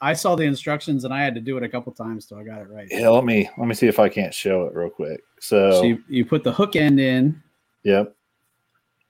I 0.00 0.12
saw 0.12 0.34
the 0.36 0.44
instructions 0.44 1.04
and 1.04 1.12
I 1.12 1.22
had 1.22 1.34
to 1.34 1.40
do 1.40 1.56
it 1.56 1.62
a 1.62 1.68
couple 1.68 1.92
times 1.92 2.26
till 2.26 2.38
I 2.38 2.44
got 2.44 2.60
it 2.60 2.68
right. 2.68 2.88
Yeah. 2.90 3.08
Let 3.08 3.24
me 3.24 3.48
let 3.58 3.66
me 3.66 3.74
see 3.74 3.86
if 3.86 3.98
I 3.98 4.08
can't 4.08 4.34
show 4.34 4.64
it 4.64 4.74
real 4.74 4.90
quick. 4.90 5.22
So, 5.40 5.72
so 5.72 5.82
you, 5.82 6.02
you 6.08 6.24
put 6.24 6.44
the 6.44 6.52
hook 6.52 6.76
end 6.76 7.00
in. 7.00 7.42
Yep 7.82 8.14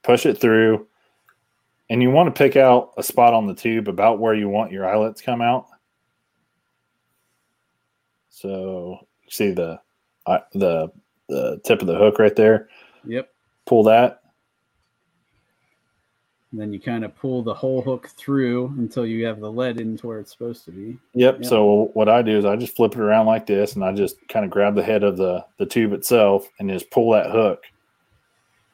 push 0.02 0.26
it 0.26 0.38
through, 0.38 0.86
and 1.88 2.02
you 2.02 2.10
want 2.10 2.32
to 2.32 2.38
pick 2.38 2.56
out 2.56 2.92
a 2.96 3.02
spot 3.02 3.34
on 3.34 3.46
the 3.46 3.54
tube 3.54 3.88
about 3.88 4.18
where 4.18 4.34
you 4.34 4.48
want 4.48 4.72
your 4.72 4.88
eyelets 4.88 5.20
come 5.20 5.42
out. 5.42 5.66
So 8.28 9.06
see 9.28 9.50
the 9.50 9.80
the 10.26 10.90
the 11.28 11.61
tip 11.64 11.80
of 11.80 11.87
the 11.87 11.96
hook 11.96 12.18
right 12.18 12.35
there. 12.35 12.68
Yep. 13.06 13.30
Pull 13.66 13.85
that. 13.85 14.22
And 16.50 16.61
then 16.61 16.72
you 16.72 16.80
kind 16.80 17.04
of 17.04 17.14
pull 17.14 17.44
the 17.44 17.54
whole 17.54 17.80
hook 17.80 18.09
through 18.16 18.74
until 18.78 19.06
you 19.06 19.24
have 19.24 19.38
the 19.38 19.50
lead 19.50 19.80
into 19.80 20.09
where 20.09 20.18
it's 20.18 20.33
supposed 20.33 20.64
to 20.64 20.72
be. 20.72 20.98
Yep. 21.14 21.37
yep. 21.37 21.44
So 21.44 21.90
what 21.94 22.09
I 22.09 22.22
do 22.22 22.37
is 22.37 22.44
I 22.44 22.56
just 22.56 22.74
flip 22.74 22.92
it 22.92 23.00
around 23.00 23.26
like 23.26 23.46
this, 23.46 23.74
and 23.74 23.85
I 23.85 23.92
just 23.92 24.16
kind 24.28 24.44
of 24.44 24.50
grab 24.50 24.74
the 24.74 24.83
head 24.83 25.04
of 25.04 25.16
the 25.16 25.44
the 25.59 25.66
tube 25.66 25.92
itself 25.92 26.48
and 26.59 26.68
just 26.68 26.90
pull 26.90 27.12
that 27.12 27.30
hook 27.30 27.64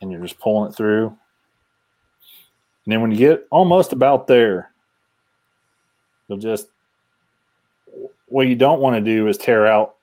and 0.00 0.10
you're 0.10 0.22
just 0.22 0.38
pulling 0.38 0.70
it 0.70 0.76
through. 0.76 1.06
And 2.84 2.92
then 2.92 3.00
when 3.00 3.10
you 3.10 3.16
get 3.16 3.46
almost 3.50 3.92
about 3.92 4.26
there, 4.26 4.70
you'll 6.28 6.38
just 6.38 6.68
what 8.28 8.48
you 8.48 8.56
don't 8.56 8.80
want 8.80 8.96
to 8.96 9.00
do 9.00 9.28
is 9.28 9.38
tear 9.38 9.66
out 9.66 9.96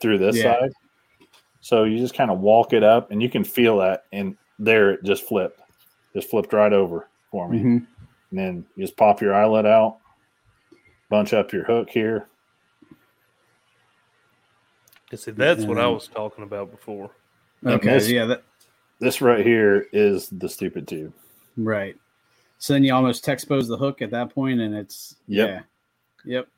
through 0.00 0.18
this 0.18 0.36
yeah. 0.36 0.58
side. 0.58 0.72
So 1.60 1.84
you 1.84 1.98
just 1.98 2.14
kind 2.14 2.30
of 2.30 2.40
walk 2.40 2.72
it 2.72 2.82
up 2.84 3.10
and 3.10 3.22
you 3.22 3.28
can 3.28 3.44
feel 3.44 3.78
that 3.78 4.04
and 4.12 4.36
there 4.58 4.90
it 4.92 5.04
just 5.04 5.24
flipped. 5.26 5.60
Just 6.14 6.30
flipped 6.30 6.52
right 6.52 6.72
over 6.72 7.08
for 7.30 7.48
me. 7.48 7.58
Mm-hmm. 7.58 7.68
and 8.30 8.38
then 8.38 8.66
you 8.76 8.84
just 8.84 8.96
pop 8.96 9.20
your 9.20 9.34
eyelet 9.34 9.66
out, 9.66 9.98
bunch 11.10 11.32
up 11.34 11.52
your 11.52 11.64
hook 11.64 11.90
here. 11.90 12.26
You 15.10 15.16
see, 15.18 15.30
that's 15.30 15.64
what 15.64 15.78
I 15.78 15.86
was 15.86 16.06
talking 16.08 16.44
about 16.44 16.70
before. 16.70 17.10
Okay, 17.64 17.88
this- 17.94 18.08
yeah, 18.10 18.26
that 18.26 18.42
This 19.00 19.20
right 19.20 19.44
here 19.44 19.86
is 19.92 20.28
the 20.28 20.48
stupid 20.48 20.86
tube. 20.88 21.12
right. 21.56 21.96
So 22.60 22.72
then 22.72 22.82
you 22.82 22.92
almost 22.92 23.28
expose 23.28 23.68
the 23.68 23.76
hook 23.76 24.02
at 24.02 24.10
that 24.10 24.30
point, 24.34 24.60
and 24.60 24.74
it's 24.74 25.14
Yep. 25.28 25.48
yeah, 25.48 25.60
yep. 26.24 26.48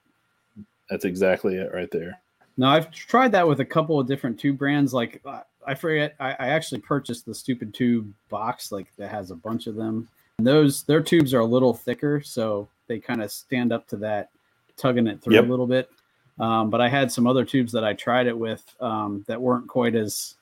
That's 0.88 1.04
exactly 1.04 1.56
it 1.56 1.72
right 1.74 1.90
there. 1.90 2.18
Now 2.56 2.70
I've 2.70 2.90
tried 2.90 3.32
that 3.32 3.46
with 3.46 3.60
a 3.60 3.64
couple 3.64 3.98
of 3.98 4.06
different 4.06 4.38
tube 4.38 4.58
brands. 4.58 4.92
Like 4.92 5.20
uh, 5.24 5.40
I 5.66 5.74
forget, 5.74 6.14
I, 6.20 6.30
I 6.32 6.48
actually 6.48 6.80
purchased 6.80 7.26
the 7.26 7.34
stupid 7.34 7.74
tube 7.74 8.12
box, 8.28 8.72
like 8.72 8.86
that 8.96 9.10
has 9.10 9.30
a 9.30 9.36
bunch 9.36 9.66
of 9.66 9.74
them. 9.76 10.08
And 10.38 10.46
those 10.46 10.82
their 10.84 11.02
tubes 11.02 11.34
are 11.34 11.40
a 11.40 11.46
little 11.46 11.74
thicker, 11.74 12.20
so 12.20 12.68
they 12.86 12.98
kind 12.98 13.22
of 13.22 13.30
stand 13.30 13.72
up 13.72 13.86
to 13.88 13.96
that, 13.98 14.30
tugging 14.76 15.06
it 15.06 15.22
through 15.22 15.34
Yep. 15.34 15.44
a 15.44 15.48
little 15.48 15.66
bit. 15.66 15.90
Um, 16.38 16.70
but 16.70 16.80
I 16.80 16.88
had 16.88 17.12
some 17.12 17.26
other 17.26 17.44
tubes 17.44 17.72
that 17.72 17.84
I 17.84 17.92
tried 17.92 18.26
it 18.26 18.36
with 18.36 18.64
um, 18.80 19.24
that 19.28 19.40
weren't 19.40 19.68
quite 19.68 19.94
as 19.94 20.36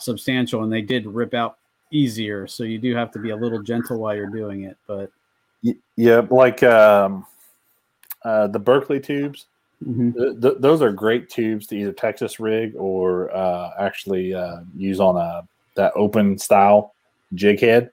substantial, 0.00 0.64
and 0.64 0.72
they 0.72 0.82
did 0.82 1.06
rip 1.06 1.32
out 1.34 1.58
easier. 1.90 2.46
So 2.46 2.64
you 2.64 2.78
do 2.78 2.94
have 2.94 3.12
to 3.12 3.18
be 3.18 3.30
a 3.30 3.36
little 3.36 3.62
gentle 3.62 3.98
while 4.00 4.14
you're 4.14 4.26
doing 4.26 4.64
it. 4.64 4.76
But 4.86 5.10
Yeah, 5.96 6.26
like 6.30 6.62
um, 6.62 7.24
uh, 8.24 8.48
the 8.48 8.58
Berkley 8.58 9.00
tubes. 9.00 9.46
Mhm. 9.86 10.14
Th- 10.14 10.40
th- 10.40 10.54
those 10.58 10.82
are 10.82 10.92
great 10.92 11.28
tubes 11.28 11.66
to 11.68 11.76
either 11.76 11.92
Texas 11.92 12.40
rig 12.40 12.74
or 12.76 13.30
uh, 13.34 13.70
actually 13.78 14.34
uh, 14.34 14.60
use 14.76 14.98
on 15.00 15.16
a 15.16 15.46
that 15.76 15.92
open 15.94 16.36
style 16.38 16.94
jig 17.34 17.60
head. 17.60 17.90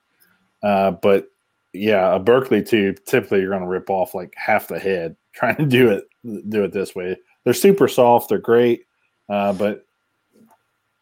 Uh, 0.63 0.91
but 0.91 1.28
yeah, 1.74 2.15
a 2.15 2.19
Berkley 2.19 2.63
tube 2.63 2.98
typically 3.06 3.41
you're 3.41 3.50
going 3.52 3.62
to 3.63 3.67
rip 3.67 3.89
off 3.89 4.15
like 4.15 4.34
half 4.38 4.67
the 4.67 4.80
head 4.80 5.15
trying 5.34 5.58
to 5.58 5.65
do 5.65 5.89
it 5.91 6.06
do 6.50 6.63
it 6.63 6.74
this 6.74 6.95
way. 6.95 7.17
They're 7.43 7.54
super 7.54 7.88
soft. 7.88 8.30
They're 8.30 8.39
great, 8.39 8.86
uh, 9.30 9.54
but 9.54 9.86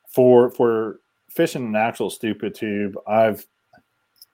for 0.09 0.49
for 0.51 0.99
fishing 1.29 1.65
an 1.65 1.75
actual 1.75 2.09
stupid 2.09 2.55
tube, 2.55 2.95
I've 3.07 3.45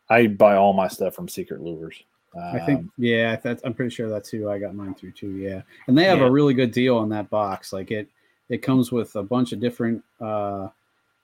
I 0.09 0.27
buy 0.27 0.55
all 0.57 0.73
my 0.73 0.87
stuff 0.87 1.15
from 1.15 1.27
Secret 1.29 1.61
Lures. 1.61 2.03
I 2.37 2.59
think 2.59 2.79
Um, 2.81 2.91
yeah, 2.97 3.35
that's 3.37 3.63
I'm 3.63 3.73
pretty 3.73 3.93
sure 3.93 4.07
that's 4.09 4.29
who 4.29 4.49
I 4.49 4.59
got 4.59 4.75
mine 4.75 4.93
through 4.95 5.11
too. 5.11 5.31
Yeah, 5.31 5.61
and 5.87 5.97
they 5.97 6.05
have 6.05 6.19
Yeah. 6.19 6.27
a 6.27 6.31
really 6.31 6.53
good 6.53 6.71
deal 6.71 6.97
on 6.97 7.09
that 7.09 7.29
box. 7.29 7.73
Like 7.73 7.91
it, 7.91 8.07
it 8.49 8.59
comes 8.59 8.91
with 8.91 9.15
a 9.15 9.23
bunch 9.23 9.51
of 9.51 9.59
different 9.59 10.03
uh, 10.21 10.69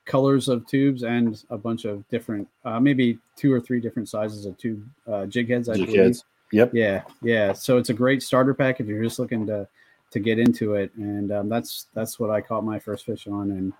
colors 0.04 0.48
of 0.48 0.66
tubes 0.66 1.02
and 1.04 1.42
a 1.50 1.58
bunch 1.58 1.84
of 1.84 2.06
different, 2.08 2.48
uh, 2.64 2.78
maybe 2.80 3.18
two 3.36 3.52
or 3.52 3.60
three 3.60 3.80
different 3.80 4.08
sizes 4.08 4.46
of 4.46 4.56
tube 4.58 4.84
uh, 5.06 5.26
jig 5.26 5.48
heads. 5.48 5.68
I 5.68 5.76
jig 5.76 5.86
believe. 5.86 6.00
heads. 6.02 6.24
Yep. 6.52 6.70
Yeah, 6.74 7.02
yeah. 7.22 7.52
So 7.52 7.76
it's 7.78 7.90
a 7.90 7.94
great 7.94 8.22
starter 8.22 8.54
pack 8.54 8.80
if 8.80 8.86
you're 8.86 9.02
just 9.02 9.18
looking 9.18 9.46
to 9.46 9.66
to 10.12 10.20
get 10.20 10.38
into 10.38 10.74
it, 10.74 10.92
and 10.96 11.30
um, 11.32 11.48
that's 11.48 11.86
that's 11.94 12.18
what 12.20 12.30
I 12.30 12.40
caught 12.40 12.64
my 12.64 12.78
first 12.78 13.04
fish 13.06 13.26
on, 13.28 13.50
and 13.52 13.72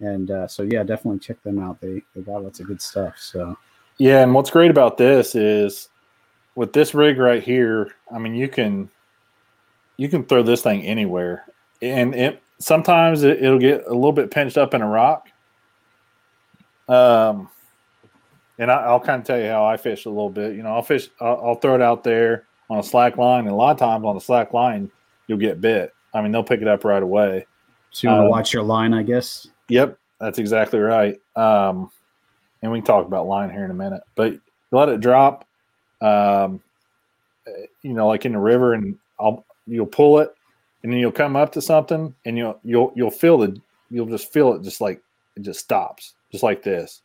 and 0.00 0.30
uh, 0.30 0.46
so 0.48 0.62
yeah, 0.62 0.82
definitely 0.82 1.18
check 1.20 1.42
them 1.42 1.58
out. 1.58 1.78
They 1.80 2.02
they 2.14 2.22
got 2.22 2.42
lots 2.42 2.60
of 2.60 2.66
good 2.66 2.80
stuff. 2.82 3.18
So 3.18 3.56
Yeah, 3.98 4.22
and 4.22 4.34
what's 4.34 4.50
great 4.50 4.70
about 4.70 4.96
this 4.96 5.34
is 5.34 5.89
with 6.60 6.74
this 6.74 6.92
rig 6.92 7.16
right 7.16 7.42
here, 7.42 7.90
I 8.12 8.18
mean 8.18 8.34
you 8.34 8.46
can 8.46 8.90
you 9.96 10.10
can 10.10 10.26
throw 10.26 10.42
this 10.42 10.60
thing 10.60 10.82
anywhere. 10.82 11.46
And 11.80 12.14
it 12.14 12.42
sometimes 12.58 13.22
it, 13.22 13.42
it'll 13.42 13.58
get 13.58 13.86
a 13.86 13.94
little 13.94 14.12
bit 14.12 14.30
pinched 14.30 14.58
up 14.58 14.74
in 14.74 14.82
a 14.82 14.86
rock. 14.86 15.30
Um 16.86 17.48
and 18.58 18.70
I, 18.70 18.82
I'll 18.82 19.00
kind 19.00 19.22
of 19.22 19.26
tell 19.26 19.40
you 19.40 19.46
how 19.46 19.64
I 19.64 19.78
fish 19.78 20.04
a 20.04 20.10
little 20.10 20.28
bit. 20.28 20.54
You 20.54 20.62
know, 20.62 20.74
I'll 20.74 20.82
fish 20.82 21.08
I'll, 21.18 21.40
I'll 21.42 21.54
throw 21.54 21.76
it 21.76 21.80
out 21.80 22.04
there 22.04 22.44
on 22.68 22.78
a 22.78 22.82
slack 22.82 23.16
line, 23.16 23.46
and 23.46 23.52
a 23.52 23.54
lot 23.54 23.70
of 23.70 23.78
times 23.78 24.04
on 24.04 24.18
a 24.18 24.20
slack 24.20 24.52
line 24.52 24.90
you'll 25.28 25.38
get 25.38 25.62
bit. 25.62 25.94
I 26.12 26.20
mean, 26.20 26.30
they'll 26.30 26.44
pick 26.44 26.60
it 26.60 26.68
up 26.68 26.84
right 26.84 27.02
away. 27.02 27.46
so 27.90 28.06
you 28.06 28.12
want 28.12 28.20
to 28.20 28.24
Um, 28.26 28.30
watch 28.30 28.52
your 28.52 28.64
line, 28.64 28.92
I 28.92 29.02
guess. 29.02 29.48
Yep, 29.68 29.96
that's 30.20 30.38
exactly 30.38 30.78
right. 30.78 31.18
Um, 31.36 31.90
and 32.60 32.70
we 32.70 32.80
can 32.80 32.84
talk 32.84 33.06
about 33.06 33.26
line 33.26 33.48
here 33.48 33.64
in 33.64 33.70
a 33.70 33.74
minute, 33.74 34.02
but 34.14 34.34
let 34.72 34.90
it 34.90 35.00
drop. 35.00 35.46
Um, 36.00 36.62
you 37.82 37.92
know, 37.92 38.08
like 38.08 38.24
in 38.24 38.32
the 38.32 38.38
river, 38.38 38.74
and 38.74 38.96
I'll 39.18 39.44
you'll 39.66 39.86
pull 39.86 40.18
it, 40.18 40.34
and 40.82 40.92
then 40.92 41.00
you'll 41.00 41.12
come 41.12 41.36
up 41.36 41.52
to 41.52 41.62
something, 41.62 42.14
and 42.24 42.36
you'll 42.36 42.58
you'll 42.64 42.92
you'll 42.94 43.10
feel 43.10 43.38
the 43.38 43.60
you'll 43.90 44.06
just 44.06 44.32
feel 44.32 44.54
it 44.54 44.62
just 44.62 44.80
like 44.80 45.02
it 45.36 45.42
just 45.42 45.60
stops, 45.60 46.14
just 46.30 46.42
like 46.42 46.62
this. 46.62 47.02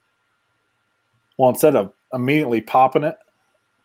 Well, 1.37 1.49
instead 1.49 1.75
of 1.75 1.93
immediately 2.13 2.61
popping 2.61 3.03
it 3.03 3.17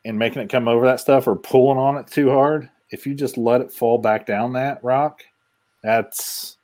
and 0.05 0.19
making 0.19 0.43
it 0.43 0.51
come 0.51 0.69
over 0.69 0.87
that 0.87 1.01
stuff 1.01 1.27
or 1.27 1.37
pulling 1.37 1.79
on 1.79 1.97
it 1.97 2.07
too 2.07 2.31
hard, 2.31 2.71
if 2.91 3.07
you 3.07 3.15
just 3.15 3.37
let 3.37 3.61
it 3.61 3.73
fall 3.73 3.99
back 3.99 4.27
down 4.27 4.53
that 4.53 4.83
rock, 4.85 5.23
that's 5.83 6.57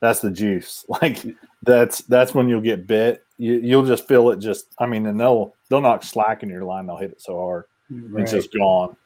that's 0.00 0.20
the 0.20 0.30
juice. 0.30 0.84
Like 1.02 1.24
that's 1.62 2.02
that's 2.02 2.34
when 2.34 2.48
you'll 2.48 2.60
get 2.60 2.86
bit. 2.86 3.24
You, 3.36 3.54
you'll 3.54 3.86
just 3.86 4.06
feel 4.06 4.30
it. 4.30 4.38
Just 4.38 4.66
I 4.78 4.86
mean, 4.86 5.06
and 5.06 5.18
they'll 5.18 5.54
they'll 5.68 5.80
knock 5.80 6.02
slack 6.02 6.42
in 6.42 6.48
your 6.48 6.64
line. 6.64 6.86
They'll 6.86 6.96
hit 6.96 7.12
it 7.12 7.20
so 7.20 7.36
hard, 7.36 7.64
it's 7.90 8.32
just 8.32 8.52
gone. 8.52 8.96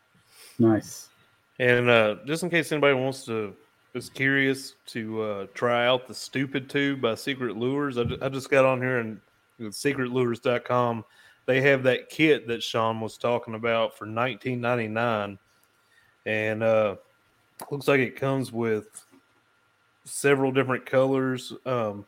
nice. 0.58 1.08
And 1.58 1.88
uh, 1.88 2.16
just 2.26 2.42
in 2.42 2.50
case 2.50 2.72
anybody 2.72 2.94
wants 2.94 3.24
to 3.26 3.54
is 3.94 4.08
curious 4.08 4.74
to 4.86 5.22
uh, 5.22 5.46
try 5.54 5.86
out 5.86 6.08
the 6.08 6.14
stupid 6.14 6.70
tube 6.70 7.00
by 7.00 7.14
Secret 7.14 7.56
Lures, 7.56 7.98
I, 7.98 8.04
I 8.22 8.28
just 8.28 8.50
got 8.50 8.64
on 8.64 8.80
here 8.80 8.98
and 8.98 9.20
with 9.58 9.74
secretlures.com. 9.74 11.04
They 11.46 11.60
have 11.62 11.82
that 11.84 12.08
kit 12.08 12.46
that 12.48 12.62
Sean 12.62 13.00
was 13.00 13.18
talking 13.18 13.54
about 13.54 13.96
for 13.96 14.06
19.99, 14.06 15.38
and 16.24 16.62
uh, 16.62 16.96
looks 17.70 17.88
like 17.88 18.00
it 18.00 18.16
comes 18.16 18.52
with 18.52 19.04
several 20.04 20.52
different 20.52 20.86
colors. 20.86 21.52
Um, 21.66 22.06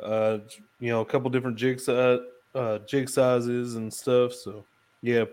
uh, 0.00 0.38
you 0.80 0.90
know, 0.90 1.00
a 1.00 1.04
couple 1.04 1.28
different 1.30 1.56
jig 1.56 1.80
si- 1.80 2.20
uh, 2.54 2.78
jig 2.86 3.08
sizes 3.08 3.74
and 3.74 3.92
stuff. 3.92 4.32
So, 4.32 4.64
yeah, 5.02 5.24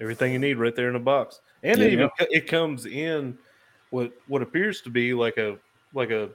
everything 0.00 0.32
you 0.32 0.38
need 0.38 0.54
right 0.58 0.74
there 0.74 0.88
in 0.88 0.94
the 0.94 0.98
box, 1.00 1.40
and 1.62 1.80
Yeah, 1.80 1.86
it 1.86 1.92
even 1.92 2.08
co- 2.18 2.26
it 2.30 2.46
comes 2.48 2.86
in 2.86 3.38
what 3.90 4.12
what 4.26 4.42
appears 4.42 4.82
to 4.82 4.90
be 4.90 5.14
like 5.14 5.36
a 5.38 5.58
like 5.94 6.10
a 6.10 6.30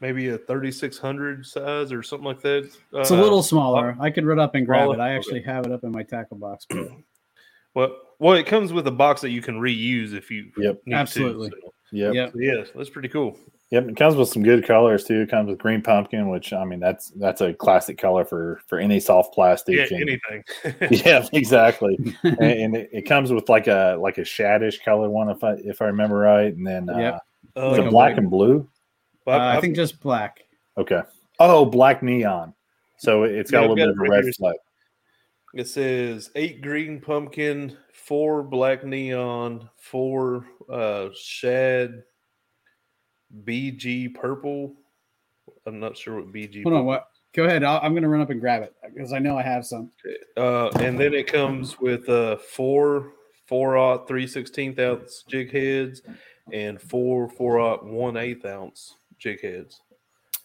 maybe 0.00 0.28
a 0.28 0.38
thirty 0.38 0.70
six 0.72 0.98
hundred 0.98 1.46
size 1.46 1.92
or 1.92 2.02
something 2.02 2.26
like 2.26 2.42
that. 2.42 2.64
It's 2.92 3.10
a 3.10 3.14
Uh, 3.14 3.20
little 3.22 3.42
smaller. 3.42 3.96
I 4.00 4.10
could 4.10 4.26
run 4.26 4.38
up 4.40 4.54
and 4.54 4.66
grab 4.66 4.86
smaller? 4.86 4.94
it. 4.96 5.00
I 5.00 5.08
Okay. 5.10 5.16
actually 5.16 5.42
have 5.42 5.64
it 5.66 5.72
up 5.72 5.84
in 5.84 5.92
my 5.92 6.02
tackle 6.02 6.36
box. 6.36 6.66
But 6.68 6.90
well, 7.74 7.96
well, 8.18 8.34
it 8.34 8.46
comes 8.46 8.72
with 8.72 8.86
a 8.88 8.92
box 8.92 9.20
that 9.20 9.30
you 9.30 9.40
can 9.40 9.60
reuse 9.60 10.12
if 10.12 10.30
you 10.30 10.50
Yep. 10.56 10.80
need 10.86 10.94
Absolutely. 10.96 11.50
To, 11.50 11.56
so, 11.62 11.72
Yep. 11.92 12.14
Yep. 12.14 12.32
so 12.32 12.38
yeah, 12.40 12.64
that's 12.74 12.90
pretty 12.90 13.08
cool. 13.08 13.38
Yep. 13.70 13.88
It 13.90 13.96
comes 13.96 14.16
with 14.16 14.30
some 14.30 14.42
good 14.42 14.64
colors 14.66 15.04
too. 15.04 15.20
It 15.20 15.30
comes 15.30 15.48
with 15.50 15.58
green 15.58 15.82
pumpkin, 15.82 16.28
which 16.30 16.52
I 16.54 16.64
mean 16.64 16.80
that's 16.80 17.10
that's 17.10 17.42
a 17.42 17.52
classic 17.52 17.98
color 17.98 18.24
for 18.24 18.60
for 18.66 18.78
any 18.78 18.98
soft 18.98 19.34
plastic. 19.34 19.76
Yeah, 19.76 19.98
and- 19.98 20.08
anything. 20.08 20.44
yeah, 21.06 21.26
exactly. 21.34 21.98
and 22.22 22.40
and 22.40 22.76
it, 22.76 22.88
it 22.92 23.02
comes 23.02 23.30
with 23.32 23.48
like 23.50 23.66
a 23.66 23.98
like 24.00 24.16
a 24.18 24.22
shaddish 24.22 24.82
color 24.82 25.10
one 25.10 25.28
if 25.28 25.44
I 25.44 25.52
if 25.64 25.82
I 25.82 25.86
remember 25.86 26.16
right, 26.16 26.54
and 26.54 26.66
then 26.66 26.88
uh, 26.88 26.98
Yep. 26.98 27.20
Uh, 27.56 27.70
is 27.72 27.78
Like 27.78 27.86
it 27.86 27.90
black 27.90 27.92
white- 28.12 28.18
and 28.18 28.30
blue? 28.30 28.68
well, 29.26 29.38
Uh, 29.40 29.44
I've- 29.52 29.60
think 29.60 29.76
just 29.76 30.00
black. 30.00 30.44
Okay. 30.78 31.02
Oh, 31.40 31.64
black 31.66 32.02
neon. 32.02 32.54
So 32.98 33.24
it's 33.24 33.50
got 33.50 33.58
Yeah, 33.58 33.60
a 33.60 33.64
I've 33.64 33.70
little 33.76 33.86
got 33.94 33.98
bit 33.98 34.02
of 34.02 34.08
a 34.08 34.10
red 34.16 34.24
here. 34.24 34.32
flag. 34.32 34.56
It 35.54 35.66
says 35.68 36.30
eight 36.36 36.60
green 36.62 37.00
pumpkin, 37.00 37.76
four 37.92 38.42
black 38.42 38.84
neon, 38.84 39.68
four 39.76 40.46
uh, 40.70 41.08
shad, 41.14 42.02
BG 43.44 44.14
purple. 44.14 44.74
I'm 45.66 45.80
not 45.80 45.96
sure 45.96 46.16
what 46.16 46.32
BG. 46.32 46.62
Hold 46.62 46.74
on. 46.74 46.84
What? 46.86 47.08
Go 47.34 47.44
ahead. 47.44 47.62
I'll, 47.62 47.80
I'm 47.82 47.92
going 47.92 48.02
to 48.02 48.08
run 48.08 48.20
up 48.20 48.30
and 48.30 48.40
grab 48.40 48.62
it 48.62 48.74
because 48.94 49.12
I 49.12 49.18
know 49.18 49.36
I 49.36 49.42
have 49.42 49.66
some. 49.66 49.90
Uh, 50.36 50.68
and 50.80 50.98
then 50.98 51.14
it 51.14 51.26
comes 51.26 51.78
with 51.80 52.08
uh, 52.08 52.36
four 52.36 53.12
four 53.46 53.76
aught 53.76 54.08
three 54.08 54.26
sixteenth 54.26 54.78
ounce 54.78 55.24
jig 55.28 55.50
heads 55.52 56.02
and 56.52 56.80
four 56.80 57.28
four 57.28 57.58
aught 57.60 57.84
one 57.84 58.16
eighth 58.16 58.44
ounce 58.46 58.96
jig 59.18 59.40
heads. 59.42 59.82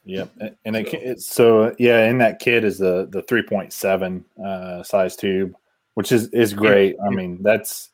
Yep. 0.06 0.32
And- 0.42 0.56
And 0.66 0.76
it, 0.76 0.94
it's 0.94 1.26
so 1.26 1.74
yeah, 1.80 2.06
in 2.10 2.18
that 2.18 2.40
kit 2.40 2.66
is 2.66 2.78
the 2.80 3.08
the 3.10 3.24
3.7 3.24 4.24
uh, 4.46 4.84
size 4.84 5.16
tube, 5.16 5.56
which 5.94 6.12
is 6.12 6.28
is 6.30 6.54
great. 6.54 6.98
I 7.06 7.10
mean, 7.10 7.42
that's 7.42 7.92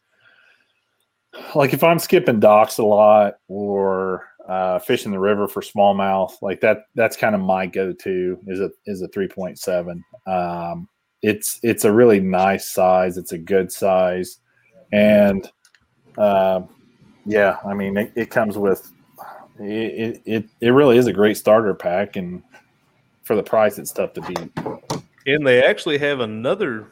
like 1.54 1.74
if 1.74 1.84
I'm 1.84 2.00
skipping 2.00 2.40
docks 2.40 2.80
a 2.80 2.84
lot 2.84 3.36
or 3.48 4.28
uh, 4.50 4.80
fishing 4.80 5.12
the 5.12 5.20
river 5.20 5.48
for 5.48 5.62
smallmouth, 5.62 6.34
like 6.42 6.60
that 6.62 6.86
that's 6.96 7.16
kind 7.16 7.36
of 7.36 7.42
my 7.42 7.68
go-to 7.68 8.40
is 8.48 8.60
a 8.60 8.72
is 8.88 9.04
a 9.04 9.08
3.7. 9.08 10.02
Um, 10.26 10.90
it's 11.22 11.60
it's 11.62 11.86
a 11.86 11.92
really 11.92 12.20
nice 12.20 12.72
size. 12.72 13.18
It's 13.18 13.32
a 13.32 13.38
good 13.38 13.72
size, 13.72 14.40
and 14.92 15.50
uh, 16.18 16.62
yeah, 17.26 17.58
I 17.64 17.76
mean 17.76 17.96
it, 17.96 18.12
it 18.16 18.30
comes 18.32 18.58
with 18.58 18.92
it, 19.60 20.22
it 20.26 20.46
it 20.60 20.70
really 20.72 20.98
is 20.98 21.06
a 21.06 21.14
great 21.14 21.38
starter 21.38 21.76
pack, 21.76 22.16
and 22.16 22.42
for 23.24 23.36
the 23.36 23.44
price, 23.44 23.78
it's 23.78 23.92
tough 23.92 24.14
to 24.14 24.22
beat. 24.22 24.50
And 25.28 25.46
they 25.46 25.64
actually 25.64 26.00
have 26.00 26.22
another 26.22 26.88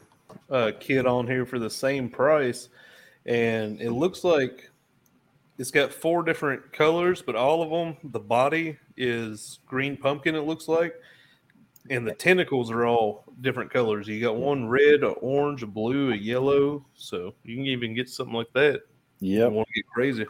uh, 0.51 0.73
kit 0.79 1.07
on 1.07 1.25
here 1.25 1.47
for 1.47 1.57
the 1.57 1.71
same 1.71 2.07
price. 2.07 2.69
and 3.25 3.81
it 3.81 3.91
looks 3.91 4.23
like 4.23 4.69
it's 5.57 5.71
got 5.71 5.91
four 5.93 6.23
different 6.23 6.71
colors, 6.71 7.21
but 7.21 7.35
all 7.35 7.61
of 7.63 7.69
them, 7.69 7.97
the 8.11 8.19
body 8.19 8.77
is 8.95 9.59
green 9.65 9.97
pumpkin. 9.97 10.35
It 10.35 10.41
looks 10.41 10.67
like, 10.67 10.93
and 11.89 12.05
the 12.07 12.13
tentacles 12.13 12.69
are 12.69 12.85
all 12.85 13.23
different 13.41 13.71
colors. 13.71 14.07
You 14.07 14.21
got 14.21 14.35
one 14.35 14.67
red, 14.67 15.03
a 15.03 15.09
orange, 15.09 15.63
a 15.63 15.67
blue, 15.67 16.11
a 16.11 16.15
yellow. 16.15 16.85
So 16.95 17.33
you 17.43 17.55
can 17.55 17.65
even 17.65 17.93
get 17.95 18.09
something 18.09 18.35
like 18.35 18.51
that. 18.53 18.81
Yep. 19.19 19.51
Want 19.51 19.67
to 19.67 19.73
get 19.73 19.87
crazy? 19.89 20.25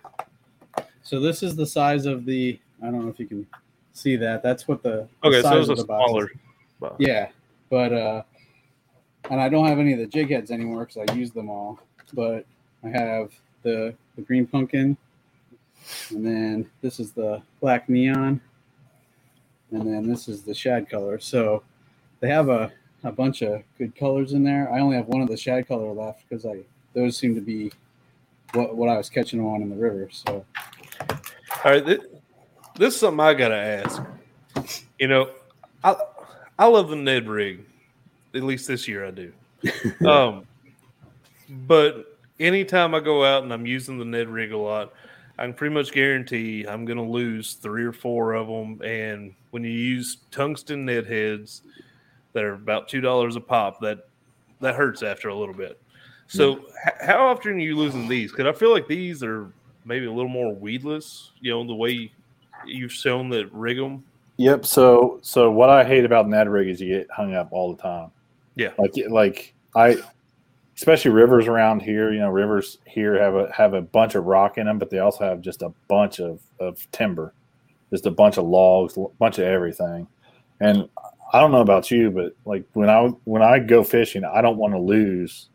So 1.03 1.19
this 1.19 1.43
is 1.43 1.55
the 1.55 1.65
size 1.65 2.05
of 2.05 2.25
the. 2.25 2.59
I 2.81 2.85
don't 2.85 3.03
know 3.03 3.09
if 3.09 3.19
you 3.19 3.27
can 3.27 3.47
see 3.93 4.15
that. 4.17 4.43
That's 4.43 4.67
what 4.67 4.83
the 4.83 5.07
the 5.21 5.27
Okay, 5.27 5.41
so 5.41 5.49
size 5.49 5.59
it's 5.61 5.69
a 5.69 5.71
of 5.73 5.77
the 5.79 5.83
box 5.85 6.09
smaller. 6.09 6.31
box. 6.79 6.95
Yeah, 6.99 7.29
but 7.69 7.91
uh, 7.91 8.23
and 9.29 9.41
I 9.41 9.49
don't 9.49 9.65
have 9.65 9.79
any 9.79 9.93
of 9.93 9.99
the 9.99 10.07
jig 10.07 10.29
heads 10.29 10.51
anymore 10.51 10.85
because 10.85 11.09
I 11.09 11.13
used 11.13 11.33
them 11.33 11.49
all. 11.49 11.79
But 12.13 12.45
I 12.83 12.89
have 12.89 13.31
the 13.63 13.93
the 14.15 14.21
green 14.21 14.45
pumpkin, 14.47 14.95
and 16.09 16.25
then 16.25 16.69
this 16.81 16.99
is 16.99 17.11
the 17.11 17.41
black 17.61 17.89
neon, 17.89 18.41
and 19.71 19.81
then 19.81 20.07
this 20.07 20.27
is 20.27 20.43
the 20.43 20.53
shad 20.53 20.89
color. 20.89 21.19
So 21.19 21.63
they 22.19 22.29
have 22.29 22.49
a 22.49 22.71
a 23.03 23.11
bunch 23.11 23.41
of 23.41 23.61
good 23.77 23.95
colors 23.95 24.33
in 24.33 24.43
there. 24.43 24.71
I 24.71 24.79
only 24.79 24.95
have 24.97 25.07
one 25.07 25.21
of 25.21 25.27
the 25.27 25.37
shad 25.37 25.67
color 25.67 25.91
left 25.91 26.23
because 26.27 26.45
I 26.45 26.59
those 26.93 27.17
seem 27.17 27.35
to 27.35 27.41
be 27.41 27.71
what 28.53 28.75
what 28.75 28.89
I 28.89 28.97
was 28.97 29.09
catching 29.09 29.39
on 29.41 29.61
in 29.61 29.69
the 29.69 29.75
river. 29.75 30.09
So 30.11 30.45
All 31.63 31.71
right, 31.71 31.85
this, 31.85 31.99
this 32.75 32.93
is 32.93 32.99
something 32.99 33.19
I 33.19 33.33
gotta 33.33 33.55
ask. 33.55 34.01
You 34.99 35.07
know, 35.07 35.31
I 35.83 35.95
I 36.57 36.67
love 36.67 36.89
the 36.89 36.95
Ned 36.95 37.27
rig. 37.27 37.65
At 38.33 38.43
least 38.43 38.67
this 38.67 38.87
year 38.87 39.05
I 39.05 39.11
do. 39.11 39.31
um, 40.07 40.45
but 41.49 42.17
anytime 42.39 42.93
I 42.93 42.99
go 42.99 43.23
out 43.23 43.43
and 43.43 43.53
I'm 43.53 43.65
using 43.65 43.97
the 43.97 44.05
Ned 44.05 44.29
rig 44.29 44.51
a 44.51 44.57
lot, 44.57 44.93
I 45.37 45.43
can 45.43 45.53
pretty 45.53 45.73
much 45.73 45.91
guarantee 45.91 46.65
I'm 46.67 46.85
gonna 46.85 47.07
lose 47.07 47.53
three 47.53 47.83
or 47.83 47.93
four 47.93 48.33
of 48.33 48.47
them. 48.47 48.81
And 48.81 49.33
when 49.51 49.63
you 49.63 49.69
use 49.71 50.17
tungsten 50.31 50.85
Ned 50.85 51.05
heads 51.05 51.61
that 52.33 52.43
are 52.43 52.53
about 52.53 52.87
two 52.87 53.01
dollars 53.01 53.35
a 53.35 53.41
pop, 53.41 53.79
that 53.81 54.07
that 54.61 54.75
hurts 54.75 55.03
after 55.03 55.29
a 55.29 55.35
little 55.35 55.53
bit. 55.53 55.79
So, 56.29 56.57
h- 56.85 56.93
how 57.01 57.27
often 57.27 57.53
are 57.53 57.59
you 57.59 57.77
losing 57.77 58.07
these? 58.07 58.31
Because 58.31 58.47
I 58.47 58.57
feel 58.57 58.71
like 58.71 58.87
these 58.87 59.23
are 59.23 59.51
maybe 59.85 60.07
a 60.07 60.11
little 60.11 60.29
more 60.29 60.53
weedless. 60.53 61.31
You 61.39 61.51
know, 61.51 61.65
the 61.65 61.75
way 61.75 62.11
you've 62.65 62.91
shown 62.91 63.29
that 63.29 63.51
rig 63.53 63.77
them. 63.77 64.03
Yep. 64.37 64.65
So 64.65 65.19
so 65.21 65.49
what 65.51 65.69
I 65.69 65.83
hate 65.83 66.05
about 66.05 66.27
Ned 66.27 66.49
rig 66.49 66.67
is 66.67 66.81
you 66.81 66.89
get 66.99 67.09
hung 67.11 67.33
up 67.33 67.49
all 67.51 67.73
the 67.73 67.81
time. 67.81 68.11
Yeah. 68.55 68.71
Like 68.77 68.93
like 69.09 69.53
I 69.75 69.97
especially 70.77 71.11
rivers 71.11 71.47
around 71.47 71.81
here, 71.81 72.13
you 72.13 72.19
know, 72.19 72.29
rivers 72.29 72.77
here 72.85 73.19
have 73.21 73.35
a 73.35 73.51
have 73.51 73.73
a 73.73 73.81
bunch 73.81 74.15
of 74.15 74.25
rock 74.25 74.57
in 74.57 74.67
them, 74.67 74.77
but 74.77 74.89
they 74.89 74.99
also 74.99 75.23
have 75.23 75.41
just 75.41 75.61
a 75.61 75.73
bunch 75.87 76.19
of, 76.19 76.41
of 76.59 76.89
timber. 76.91 77.33
Just 77.89 78.05
a 78.05 78.11
bunch 78.11 78.37
of 78.37 78.45
logs, 78.45 78.97
a 78.97 79.05
bunch 79.17 79.37
of 79.39 79.45
everything. 79.45 80.07
And 80.59 80.89
I 81.33 81.39
don't 81.39 81.51
know 81.51 81.61
about 81.61 81.89
you, 81.89 82.11
but 82.11 82.35
like 82.45 82.65
when 82.73 82.89
I 82.89 83.07
when 83.23 83.41
I 83.41 83.59
go 83.59 83.83
fishing, 83.83 84.23
I 84.23 84.41
don't 84.41 84.57
want 84.57 84.73
to 84.73 84.79
lose 84.79 85.49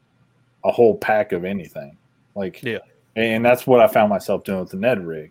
a 0.64 0.72
whole 0.72 0.96
pack 0.96 1.32
of 1.32 1.44
anything. 1.44 1.96
Like 2.34 2.62
Yeah. 2.62 2.78
and 3.16 3.44
that's 3.44 3.66
what 3.66 3.80
I 3.80 3.86
found 3.88 4.08
myself 4.10 4.44
doing 4.44 4.60
with 4.60 4.70
the 4.70 4.76
Ned 4.76 5.04
rig. 5.06 5.30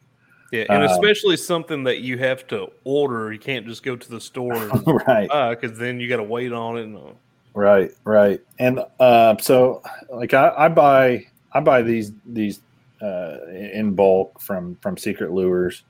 Yeah, 0.52 0.66
and 0.70 0.84
Um, 0.84 0.92
especially 0.92 1.38
something 1.38 1.84
that 1.86 2.02
you 2.02 2.18
have 2.18 2.46
to 2.48 2.68
order. 2.84 3.32
You 3.32 3.40
can't 3.40 3.66
just 3.66 3.84
go 3.84 3.96
to 3.96 4.10
the 4.10 4.20
store 4.20 4.54
and 4.54 4.84
right. 5.08 5.30
because 5.60 5.78
then 5.78 6.00
you 6.00 6.10
got 6.10 6.18
to 6.18 6.24
wait 6.24 6.52
on 6.52 6.78
it. 6.78 6.84
And, 6.84 6.98
uh, 6.98 7.14
Right, 7.54 7.92
right, 8.06 8.40
and 8.60 8.80
uh, 9.00 9.36
so 9.38 9.84
like 10.10 10.34
I, 10.34 10.54
I 10.58 10.68
buy 10.70 11.26
I 11.52 11.60
buy 11.60 11.82
these 11.82 12.14
these 12.26 12.62
uh, 13.02 13.38
in 13.50 13.94
bulk 13.94 14.40
from 14.40 14.78
from 14.82 14.96
Secret 14.96 15.32
Lures, 15.34 15.84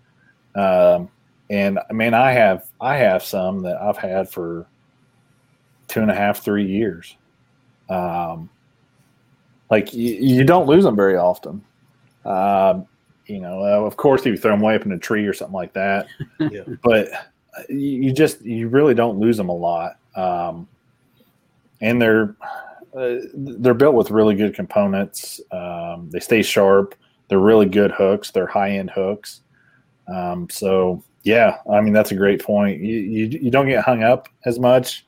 um, 0.56 1.08
and 1.52 1.78
I 1.90 1.94
mean 1.94 2.16
I 2.16 2.32
have 2.32 2.68
I 2.80 2.98
have 2.98 3.24
some 3.24 3.62
that 3.62 3.80
I've 3.80 3.98
had 3.98 4.28
for 4.28 4.66
two 5.88 6.02
and 6.02 6.10
a 6.10 6.16
half 6.16 6.44
three 6.44 6.66
years. 6.66 7.16
Um, 7.90 8.50
like 9.70 9.94
you, 9.94 10.16
you 10.16 10.44
don't 10.44 10.66
lose 10.66 10.84
them 10.84 10.96
very 10.96 11.18
often. 11.18 11.64
Um, 12.26 12.88
you 13.28 13.40
know, 13.40 13.62
uh, 13.62 13.86
of 13.86 13.98
course, 13.98 14.22
if 14.22 14.28
you 14.28 14.38
throw 14.38 14.52
them 14.52 14.62
way 14.62 14.76
up 14.76 14.86
in 14.86 14.92
a 14.94 14.98
tree 14.98 15.26
or 15.28 15.34
something 15.34 15.54
like 15.54 15.74
that, 15.74 16.08
Yeah. 16.40 16.64
but 16.82 17.10
you, 17.70 17.78
you 17.78 18.14
just 18.14 18.42
you 18.42 18.68
really 18.68 18.96
don't 18.96 19.20
lose 19.20 19.38
them 19.38 19.50
a 19.50 19.56
lot. 19.56 19.98
Um, 20.16 20.68
and 21.82 22.02
they're 22.02 22.36
uh, 22.96 23.16
they're 23.34 23.74
built 23.74 23.96
with 23.96 24.12
really 24.12 24.36
good 24.36 24.54
components. 24.54 25.42
Um, 25.52 26.10
they 26.12 26.20
stay 26.20 26.42
sharp. 26.42 26.96
They're 27.28 27.40
really 27.40 27.68
good 27.68 27.92
hooks. 27.92 28.32
They're 28.32 28.48
high 28.48 28.72
end 28.72 28.92
hooks. 28.92 29.42
Um, 30.08 30.50
so 30.50 31.04
yeah, 31.24 31.58
I 31.72 31.82
mean 31.82 31.94
that's 31.94 32.12
a 32.12 32.16
great 32.16 32.44
point. 32.44 32.82
You, 32.82 33.00
you 33.00 33.40
you 33.44 33.52
don't 33.52 33.68
get 33.68 33.84
hung 33.84 34.04
up 34.04 34.28
as 34.46 34.60
much. 34.60 35.06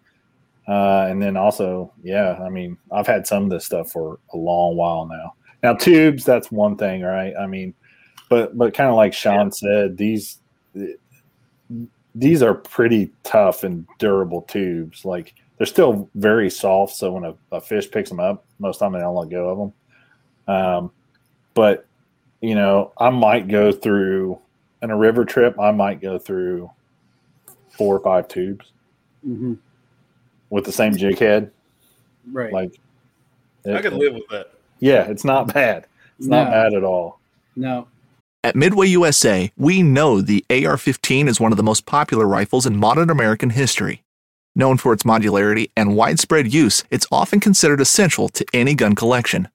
Uh, 0.68 1.08
and 1.10 1.22
then 1.22 1.36
also, 1.36 1.92
yeah, 2.04 2.40
I 2.42 2.48
mean, 2.48 2.78
I've 2.90 3.08
had 3.08 3.28
some 3.28 3.44
of 3.44 3.50
this 3.50 3.66
stuff 3.66 3.92
for 3.92 4.20
a 4.34 4.38
long 4.38 4.78
while 4.78 5.06
now. 5.06 5.34
Now 5.62 5.74
tubes, 5.74 6.24
that's 6.24 6.52
one 6.52 6.78
thing, 6.78 7.02
right? 7.02 7.34
I 7.38 7.48
mean, 7.48 7.74
but 8.30 8.58
but 8.58 8.74
kind 8.74 8.90
of 8.90 8.96
like 8.96 9.14
Sean 9.14 9.52
said, 9.52 9.98
these 9.98 10.40
these 12.16 12.44
are 12.44 12.54
pretty 12.54 13.12
tough 13.24 13.64
and 13.64 13.86
durable 14.00 14.44
tubes. 14.44 15.04
Like 15.04 15.36
they're 15.58 15.68
still 15.68 16.10
very 16.16 16.50
soft, 16.50 16.96
so 16.96 17.12
when 17.13 17.24
a, 17.24 17.36
a 17.52 17.62
fish 17.62 17.89
picks 17.92 18.10
them 18.10 18.20
up, 18.20 18.44
most 18.60 18.76
of 18.76 18.80
the 18.80 18.86
time 18.86 18.94
they 18.94 19.00
don't 19.00 19.16
let 19.16 19.30
go 19.30 19.50
of 19.50 19.58
them. 20.48 20.56
Um, 20.56 20.92
but 21.54 21.86
you 22.42 22.56
know, 22.56 22.92
I 22.98 23.10
might 23.10 23.48
go 23.48 23.72
through 23.72 24.39
in 24.82 24.92
a 24.92 24.98
river 24.98 25.24
trip. 25.26 25.58
I 25.60 25.72
might 25.72 26.02
go 26.02 26.18
through 26.20 26.70
four 27.78 27.96
or 27.96 28.00
five 28.02 28.28
tubes 28.28 28.72
mhm, 29.26 29.58
with 30.50 30.66
the 30.66 30.72
same 30.72 30.96
jig 30.98 31.18
head. 31.20 31.52
right. 32.32 32.52
Like, 32.52 32.74
I 33.66 33.70
it- 33.78 33.82
could 33.84 33.94
live 33.94 34.13
with 34.13 34.28
that. 34.32 34.52
Yeah, 34.80 35.04
it's 35.10 35.24
not 35.24 35.54
bad. 35.54 35.86
It's 36.20 36.28
not 36.28 36.50
bad 36.52 36.74
at 36.74 36.84
all. 36.84 37.20
no, 37.56 37.88
At 38.44 38.56
Midway 38.58 38.88
USA, 38.88 39.50
we 39.56 39.82
know 39.82 40.20
the 40.20 40.44
AR 40.50 40.78
15 40.78 41.30
is 41.30 41.39
one 41.39 41.54
of 41.54 41.58
the 41.58 41.63
most 41.63 41.86
popular 41.86 42.28
rifles 42.28 42.66
in 42.66 42.76
modern 42.76 43.10
American 43.10 43.52
history. 43.52 44.03
Known 44.56 44.78
for 44.78 44.94
its 44.94 45.02
modularity 45.02 45.72
and 45.76 45.96
widespread 45.96 46.54
use, 46.54 46.84
it's 46.92 47.08
often 47.12 47.39
considered 47.39 47.82
essential 47.82 48.30
to 48.30 48.46
any 48.54 48.76
gun 48.76 48.94
collection. 48.94 49.48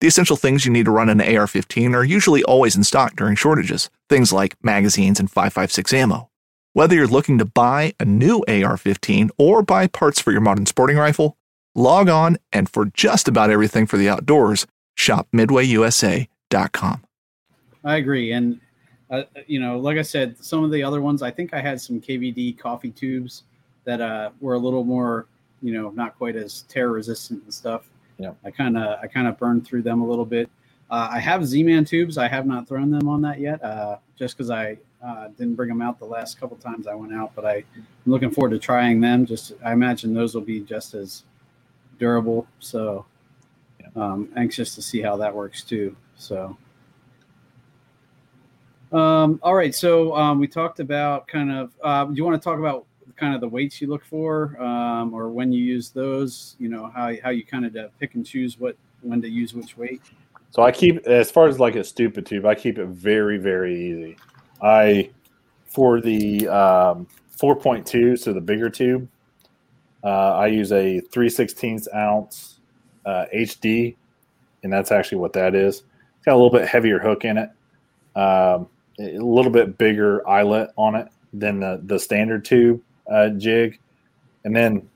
The 0.00 0.06
essential 0.06 0.36
things 0.36 0.64
you 0.64 0.72
need 0.72 0.86
to 0.86 0.90
run 0.90 1.10
an 1.10 1.20
AR 1.20 1.46
15 1.46 1.94
are 1.94 2.04
usually 2.04 2.42
always 2.44 2.74
in 2.74 2.82
stock 2.82 3.16
during 3.16 3.36
shortages, 3.36 3.90
things 4.08 4.32
like 4.32 4.56
magazines 4.62 5.20
and 5.20 5.30
5.56 5.30 5.92
ammo. 5.92 6.30
Whether 6.72 6.94
you're 6.94 7.06
looking 7.06 7.36
to 7.36 7.44
buy 7.44 7.92
a 8.00 8.06
new 8.06 8.44
AR 8.48 8.78
15 8.78 9.30
or 9.36 9.62
buy 9.62 9.88
parts 9.88 10.20
for 10.20 10.32
your 10.32 10.40
modern 10.40 10.64
sporting 10.64 10.96
rifle, 10.96 11.36
log 11.74 12.08
on 12.08 12.38
and 12.50 12.66
for 12.66 12.86
just 12.86 13.28
about 13.28 13.50
everything 13.50 13.86
for 13.86 13.98
the 13.98 14.08
outdoors, 14.08 14.66
shop 14.94 15.28
midwayusa.com. 15.34 17.04
I 17.84 17.96
agree. 17.96 18.32
And, 18.32 18.58
uh, 19.10 19.24
you 19.46 19.60
know, 19.60 19.78
like 19.78 19.98
I 19.98 20.02
said, 20.02 20.42
some 20.42 20.64
of 20.64 20.70
the 20.70 20.82
other 20.82 21.02
ones, 21.02 21.20
I 21.20 21.30
think 21.30 21.52
I 21.52 21.60
had 21.60 21.78
some 21.78 22.00
KVD 22.00 22.58
coffee 22.58 22.90
tubes 22.90 23.42
that 23.86 24.00
uh, 24.00 24.30
were 24.40 24.54
a 24.54 24.58
little 24.58 24.84
more, 24.84 25.26
you 25.62 25.72
know, 25.72 25.90
not 25.90 26.18
quite 26.18 26.36
as 26.36 26.62
tear 26.68 26.90
resistant 26.90 27.42
and 27.44 27.54
stuff. 27.54 27.88
Yeah. 28.18 28.32
I 28.44 28.50
kind 28.50 28.76
of, 28.76 28.98
I 29.02 29.06
kind 29.06 29.26
of 29.26 29.38
burned 29.38 29.66
through 29.66 29.82
them 29.82 30.02
a 30.02 30.06
little 30.06 30.26
bit. 30.26 30.50
Uh, 30.90 31.08
I 31.10 31.18
have 31.18 31.46
Z-Man 31.46 31.84
tubes. 31.84 32.18
I 32.18 32.28
have 32.28 32.46
not 32.46 32.68
thrown 32.68 32.90
them 32.90 33.08
on 33.08 33.22
that 33.22 33.40
yet, 33.40 33.62
uh, 33.64 33.96
just 34.18 34.36
because 34.36 34.50
I 34.50 34.76
uh, 35.04 35.28
didn't 35.28 35.54
bring 35.54 35.68
them 35.68 35.80
out 35.80 35.98
the 35.98 36.04
last 36.04 36.38
couple 36.38 36.56
times 36.56 36.86
I 36.86 36.94
went 36.94 37.14
out. 37.14 37.32
But 37.34 37.44
I, 37.44 37.54
I'm 37.76 37.86
looking 38.04 38.30
forward 38.30 38.50
to 38.50 38.58
trying 38.58 39.00
them. 39.00 39.24
Just, 39.24 39.52
I 39.64 39.72
imagine 39.72 40.14
those 40.14 40.34
will 40.34 40.42
be 40.42 40.60
just 40.60 40.94
as 40.94 41.24
durable. 41.98 42.46
So, 42.60 43.06
um, 43.94 44.28
anxious 44.36 44.74
to 44.74 44.82
see 44.82 45.00
how 45.00 45.16
that 45.16 45.34
works 45.34 45.62
too. 45.62 45.96
So, 46.16 46.56
um, 48.92 49.40
all 49.42 49.54
right. 49.54 49.74
So 49.74 50.14
um, 50.14 50.38
we 50.38 50.46
talked 50.46 50.80
about 50.80 51.26
kind 51.26 51.50
of. 51.50 51.72
Uh, 51.82 52.04
do 52.04 52.14
you 52.14 52.24
want 52.24 52.40
to 52.40 52.44
talk 52.44 52.58
about 52.58 52.86
kind 53.16 53.34
of 53.34 53.40
the 53.40 53.48
weights 53.48 53.80
you 53.80 53.88
look 53.88 54.04
for, 54.04 54.60
um, 54.62 55.14
or 55.14 55.28
when 55.28 55.52
you 55.52 55.62
use 55.62 55.90
those? 55.90 56.56
You 56.58 56.68
know 56.68 56.90
how 56.94 57.12
how 57.22 57.30
you 57.30 57.44
kind 57.44 57.66
of 57.66 57.76
uh, 57.76 57.88
pick 57.98 58.14
and 58.14 58.24
choose 58.24 58.58
what 58.58 58.76
when 59.02 59.20
to 59.22 59.28
use 59.28 59.54
which 59.54 59.76
weight. 59.76 60.02
So 60.50 60.62
I 60.62 60.72
keep 60.72 61.06
as 61.06 61.30
far 61.30 61.48
as 61.48 61.58
like 61.58 61.76
a 61.76 61.84
stupid 61.84 62.26
tube, 62.26 62.46
I 62.46 62.54
keep 62.54 62.78
it 62.78 62.86
very 62.86 63.38
very 63.38 63.74
easy. 63.74 64.16
I 64.62 65.10
for 65.66 66.00
the 66.00 66.48
um, 66.48 67.06
4.2, 67.38 68.18
so 68.18 68.32
the 68.32 68.40
bigger 68.40 68.70
tube, 68.70 69.06
uh, 70.02 70.36
I 70.36 70.46
use 70.46 70.72
a 70.72 71.00
3 71.00 71.28
16 71.28 71.80
ounce 71.94 72.60
uh, 73.04 73.26
HD, 73.34 73.94
and 74.62 74.72
that's 74.72 74.90
actually 74.90 75.18
what 75.18 75.32
that 75.34 75.54
is. 75.54 75.82
It's 76.16 76.24
got 76.24 76.32
a 76.32 76.38
little 76.38 76.50
bit 76.50 76.66
heavier 76.66 76.98
hook 76.98 77.24
in 77.24 77.36
it, 77.36 77.50
um, 78.14 78.68
a 78.98 79.18
little 79.18 79.52
bit 79.52 79.76
bigger 79.76 80.26
eyelet 80.26 80.70
on 80.76 80.94
it 80.94 81.08
than 81.34 81.60
the, 81.60 81.80
the 81.84 81.98
standard 81.98 82.44
tube 82.44 82.80
uh, 83.10 83.30
jig, 83.30 83.78
and 84.44 84.54
then 84.54 84.88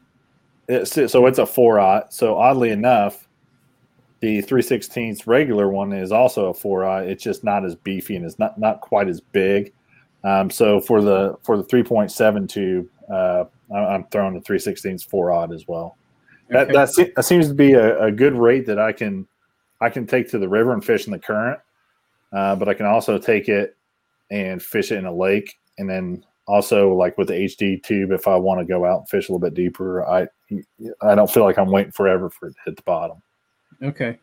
it's, 0.68 0.92
so 0.92 1.26
it's 1.26 1.38
a 1.38 1.46
four 1.46 1.80
aught. 1.80 2.12
So 2.14 2.36
oddly 2.36 2.70
enough, 2.70 3.26
the 4.20 4.42
316th 4.42 5.26
regular 5.26 5.68
one 5.68 5.92
is 5.92 6.12
also 6.12 6.46
a 6.46 6.54
four 6.54 6.84
aught. 6.84 7.04
It's 7.04 7.22
just 7.22 7.42
not 7.42 7.64
as 7.64 7.74
beefy 7.74 8.16
and 8.16 8.24
it's 8.24 8.38
not 8.38 8.58
not 8.58 8.80
quite 8.80 9.08
as 9.08 9.20
big. 9.20 9.72
Um, 10.22 10.50
so 10.50 10.80
for 10.80 11.00
the 11.02 11.36
for 11.42 11.56
the 11.56 11.64
3.7 11.64 12.48
tube, 12.48 12.88
uh, 13.12 13.44
I'm 13.74 14.04
throwing 14.11 14.34
the 14.34 14.40
316th 14.40 15.06
four 15.06 15.32
aught 15.32 15.52
as 15.52 15.66
well. 15.66 15.96
That, 16.50 16.68
Okay. 16.68 16.72
that 16.72 17.12
that 17.16 17.24
seems 17.24 17.48
to 17.48 17.54
be 17.54 17.72
a, 17.72 18.04
a 18.04 18.12
good 18.12 18.34
rate 18.34 18.66
that 18.66 18.78
I 18.78 18.92
can 18.92 19.26
I 19.80 19.88
can 19.88 20.06
take 20.06 20.28
to 20.30 20.38
the 20.38 20.48
river 20.48 20.72
and 20.72 20.84
fish 20.84 21.06
in 21.06 21.12
the 21.12 21.18
current, 21.18 21.58
uh, 22.32 22.56
but 22.56 22.68
I 22.68 22.74
can 22.74 22.86
also 22.86 23.18
take 23.18 23.48
it 23.48 23.76
and 24.30 24.62
fish 24.62 24.92
it 24.92 24.98
in 24.98 25.06
a 25.06 25.14
lake, 25.14 25.58
and 25.78 25.88
then 25.88 26.24
also 26.51 26.92
like 26.92 27.16
with 27.16 27.28
the 27.28 27.34
HD 27.34 27.82
tube, 27.82 28.11
if 28.11 28.26
I 28.26 28.36
want 28.36 28.61
to 28.61 28.66
go 28.66 28.84
out 28.84 28.98
and 28.98 29.09
fish 29.09 29.28
a 29.28 29.32
little 29.32 29.46
bit 29.46 29.55
deeper, 29.55 30.05
I 30.05 30.26
I 31.03 31.14
don't 31.14 31.30
feel 31.30 31.44
like 31.44 31.59
I'm 31.59 31.70
waiting 31.70 31.92
forever 31.92 32.28
for 32.28 32.48
it 32.48 32.55
to 32.55 32.59
hit 32.66 32.76
the 32.76 32.82
bottom. 32.82 33.22
Okay. 33.82 34.18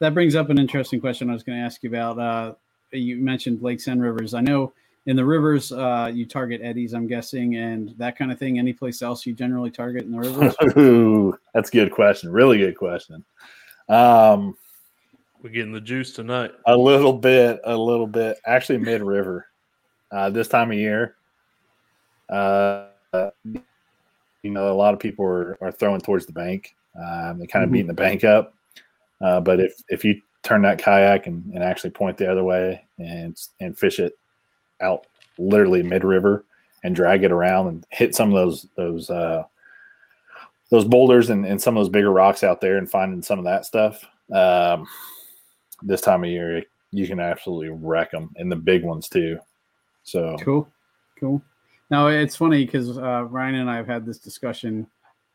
That 0.00 0.14
brings 0.14 0.34
up 0.34 0.50
an 0.50 0.58
interesting 0.58 1.00
question 1.00 1.30
I 1.30 1.32
was 1.32 1.42
going 1.42 1.58
to 1.58 1.64
ask 1.64 1.82
you 1.82 1.90
about. 1.90 2.18
Uh, 2.18 2.54
you 2.92 3.16
mentioned 3.16 3.62
lakes 3.62 3.86
and 3.86 4.02
rivers. 4.02 4.34
I 4.34 4.40
know 4.40 4.72
in 5.06 5.16
the 5.16 5.24
rivers, 5.24 5.72
uh, 5.72 6.10
you 6.12 6.26
target 6.26 6.60
eddies, 6.62 6.92
I'm 6.92 7.06
guessing, 7.06 7.56
and 7.56 7.94
that 7.98 8.16
kind 8.18 8.30
of 8.32 8.38
thing. 8.38 8.58
Any 8.58 8.72
place 8.72 9.00
else 9.00 9.24
you 9.24 9.32
generally 9.32 9.70
target 9.70 10.04
in 10.04 10.12
the 10.12 10.18
rivers? 10.18 10.54
Ooh, 10.76 11.38
that's 11.54 11.68
a 11.70 11.72
good 11.72 11.92
question. 11.92 12.30
Really 12.30 12.58
good 12.58 12.76
question. 12.76 13.24
Um, 13.88 14.56
We're 15.42 15.50
getting 15.50 15.72
the 15.72 15.80
juice 15.80 16.12
tonight. 16.12 16.50
a 16.66 16.76
little 16.76 17.12
bit, 17.12 17.60
a 17.64 17.76
little 17.76 18.06
bit. 18.06 18.38
Actually, 18.44 18.78
mid 18.78 19.02
river. 19.02 19.46
Uh, 20.10 20.30
this 20.30 20.48
time 20.48 20.70
of 20.70 20.78
year, 20.78 21.16
uh, 22.30 22.86
you 24.42 24.50
know, 24.50 24.70
a 24.70 24.74
lot 24.74 24.94
of 24.94 25.00
people 25.00 25.24
are, 25.24 25.58
are 25.60 25.72
throwing 25.72 26.00
towards 26.00 26.26
the 26.26 26.32
bank. 26.32 26.74
Um, 26.96 27.38
they 27.38 27.46
kind 27.46 27.64
of 27.64 27.70
Mhm. 27.70 27.72
beating 27.72 27.86
the 27.88 27.94
bank 27.94 28.24
up. 28.24 28.54
Uh, 29.20 29.40
but 29.40 29.60
if 29.60 29.74
if 29.88 30.04
you 30.04 30.20
turn 30.42 30.62
that 30.62 30.78
kayak 30.78 31.26
and, 31.26 31.44
and 31.52 31.62
actually 31.64 31.90
point 31.90 32.16
the 32.16 32.30
other 32.30 32.44
way 32.44 32.84
and 32.98 33.36
and 33.60 33.76
fish 33.78 33.98
it 33.98 34.16
out 34.80 35.06
literally 35.38 35.82
mid 35.82 36.04
river 36.04 36.44
and 36.84 36.94
drag 36.94 37.24
it 37.24 37.32
around 37.32 37.66
and 37.66 37.86
hit 37.90 38.14
some 38.14 38.28
of 38.28 38.34
those 38.34 38.66
those 38.76 39.10
uh, 39.10 39.42
those 40.70 40.84
boulders 40.84 41.30
and, 41.30 41.44
and 41.46 41.60
some 41.60 41.76
of 41.76 41.80
those 41.80 41.88
bigger 41.90 42.12
rocks 42.12 42.44
out 42.44 42.60
there 42.60 42.78
and 42.78 42.90
finding 42.90 43.22
some 43.22 43.38
of 43.38 43.44
that 43.44 43.64
stuff. 43.64 44.04
Um, 44.32 44.86
this 45.82 46.00
time 46.00 46.24
of 46.24 46.30
year, 46.30 46.62
you 46.90 47.06
can 47.06 47.18
absolutely 47.20 47.70
wreck 47.70 48.10
them, 48.10 48.30
and 48.36 48.50
the 48.52 48.56
big 48.56 48.84
ones 48.84 49.08
too. 49.08 49.38
So 50.04 50.36
Cool, 50.40 50.68
cool. 51.18 51.42
Now 51.90 52.08
it's 52.08 52.36
funny 52.36 52.64
because 52.64 52.98
uh, 52.98 53.24
Ryan 53.24 53.56
and 53.56 53.70
I 53.70 53.76
have 53.76 53.86
had 53.86 54.04
this 54.04 54.18
discussion 54.18 54.86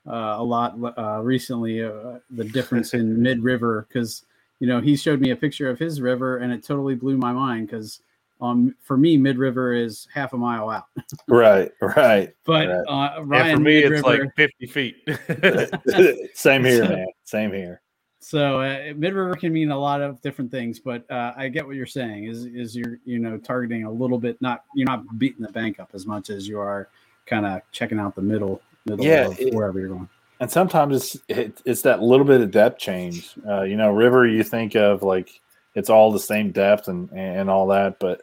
uh, 0.08 0.36
a 0.38 0.44
lot 0.44 0.76
uh, 0.98 1.22
recently. 1.22 1.84
Uh, 1.84 2.20
the 2.32 2.44
difference 2.44 2.94
in 2.94 3.22
mid 3.22 3.44
river 3.44 3.88
because 3.88 4.26
you 4.60 4.68
know 4.68 4.80
he 4.80 4.96
showed 4.96 5.20
me 5.20 5.32
a 5.32 5.36
picture 5.36 5.70
of 5.70 5.80
his 5.80 6.02
river 6.02 6.38
and 6.38 6.52
it 6.52 6.64
totally 6.64 6.96
blew 6.96 7.18
my 7.18 7.32
mind 7.32 7.68
because 7.68 8.02
um 8.42 8.76
for 8.82 8.98
me 8.98 9.18
mid 9.18 9.38
river 9.38 9.74
is 9.74 10.08
half 10.14 10.34
a 10.34 10.38
mile 10.38 10.70
out, 10.70 10.86
right, 11.28 11.72
right. 11.82 12.34
but 12.46 12.68
Right. 12.68 12.84
uh, 12.88 13.16
And 13.18 13.30
Ryan 13.30 13.58
for 13.58 13.64
me, 13.64 13.82
mid 13.84 13.92
it's 13.94 14.04
like 14.04 14.22
50 14.36 14.68
feet. 14.68 14.96
Same 16.36 16.64
here, 16.64 16.88
man. 16.88 17.08
Same 17.24 17.52
here. 17.54 17.83
So 18.24 18.62
uh, 18.62 18.94
mid 18.96 19.14
river 19.14 19.36
can 19.36 19.52
mean 19.52 19.72
a 19.72 19.78
lot 19.78 20.02
of 20.02 20.22
different 20.22 20.50
things, 20.50 20.80
but 20.80 21.10
uh, 21.12 21.34
I 21.36 21.50
get 21.50 21.66
what 21.68 21.76
you're 21.76 21.86
saying. 21.86 22.24
Is 22.26 22.46
is 22.46 22.76
you're 22.76 22.98
you 23.06 23.20
know 23.20 23.38
targeting 23.38 23.84
a 23.84 23.92
little 23.92 24.18
bit 24.18 24.42
not 24.42 24.64
you're 24.74 24.88
not 24.88 25.20
beating 25.20 25.42
the 25.42 25.52
bank 25.52 25.80
up 25.80 25.90
as 25.94 26.06
much 26.06 26.30
as 26.30 26.48
you 26.48 26.58
are 26.60 26.88
kind 27.26 27.46
of 27.46 27.62
checking 27.74 28.00
out 28.00 28.16
the 28.16 28.22
middle 28.22 28.62
middle 28.86 29.06
Yeah, 29.06 29.28
of 29.28 29.40
it- 29.40 29.54
wherever 29.54 29.78
you're 29.80 29.90
going. 29.90 30.10
And 30.40 30.50
sometimes 30.50 30.96
it's 30.96 31.24
it, 31.28 31.62
it's 31.66 31.82
that 31.84 32.02
little 32.02 32.26
bit 32.26 32.42
of 32.42 32.50
depth 32.52 32.80
change. 32.80 33.34
Uh, 33.48 33.64
you 33.64 33.76
know, 33.76 33.92
river, 33.92 34.26
you 34.26 34.44
think 34.44 34.76
of 34.76 35.04
like 35.04 35.42
it's 35.76 35.90
all 35.90 36.12
the 36.12 36.20
same 36.20 36.52
depth 36.52 36.88
and 36.88 37.10
and 37.12 37.50
all 37.50 37.68
that, 37.68 38.00
but 38.00 38.22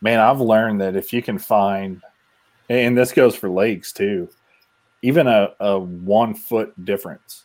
man, 0.00 0.20
I've 0.20 0.40
learned 0.40 0.80
that 0.80 0.96
if 0.96 1.12
you 1.12 1.22
can 1.22 1.38
find, 1.38 2.00
and 2.68 2.96
this 2.96 3.10
goes 3.12 3.34
for 3.34 3.48
lakes 3.48 3.92
too, 3.92 4.28
even 5.02 5.26
a, 5.26 5.54
a 5.60 5.78
one 5.78 6.34
foot 6.34 6.84
difference, 6.84 7.44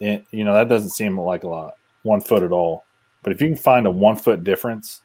it, 0.00 0.26
you 0.30 0.44
know, 0.44 0.54
that 0.54 0.68
doesn't 0.68 0.90
seem 0.90 1.18
like 1.18 1.42
a 1.42 1.48
lot, 1.48 1.76
one 2.02 2.20
foot 2.20 2.42
at 2.42 2.52
all. 2.52 2.84
But 3.22 3.32
if 3.32 3.42
you 3.42 3.48
can 3.48 3.56
find 3.56 3.86
a 3.86 3.90
one 3.90 4.16
foot 4.16 4.44
difference, 4.44 5.00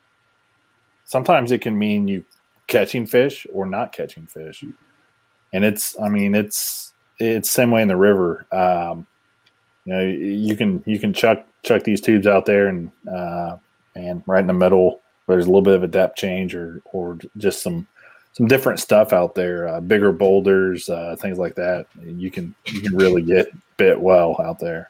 sometimes 1.06 1.52
it 1.52 1.62
can 1.62 1.78
mean 1.78 2.08
you 2.08 2.24
catching 2.68 3.06
fish 3.06 3.46
or 3.52 3.66
not 3.66 3.92
catching 3.92 4.26
fish. 4.26 4.64
And 5.52 5.64
it's, 5.64 6.00
I 6.00 6.10
mean, 6.10 6.36
it's, 6.36 6.94
it's 7.20 7.50
same 7.50 7.72
way 7.72 7.82
in 7.82 7.88
the 7.88 7.98
river. 7.98 8.46
Um, 8.52 9.06
you 9.86 9.94
know, 9.94 10.02
you 10.02 10.56
can, 10.56 10.84
you 10.86 11.00
can 11.00 11.14
chuck, 11.14 11.46
chuck 11.64 11.84
these 11.84 12.02
tubes 12.02 12.28
out 12.28 12.46
there 12.46 12.68
and, 12.68 12.92
uh, 13.12 13.58
and 13.96 14.24
right 14.26 14.40
in 14.40 14.48
the 14.48 14.54
middle, 14.54 15.02
there's 15.28 15.46
a 15.46 15.48
little 15.48 15.62
bit 15.62 15.76
of 15.76 15.84
a 15.84 15.88
depth 15.88 16.16
change 16.16 16.56
or, 16.56 16.82
or 16.86 17.18
just 17.38 17.62
some, 17.62 17.88
some 18.34 18.48
different 18.48 18.80
stuff 18.80 19.14
out 19.14 19.36
there, 19.36 19.68
uh, 19.68 19.80
bigger 19.80 20.12
boulders, 20.12 20.90
uh, 20.90 21.16
things 21.20 21.38
like 21.38 21.56
that. 21.56 21.86
You 22.04 22.30
can, 22.32 22.54
you 22.66 22.82
can 22.82 22.96
really 22.96 23.22
get 23.22 23.48
bit 23.78 24.00
well 24.00 24.36
out 24.44 24.60
there. 24.60 24.90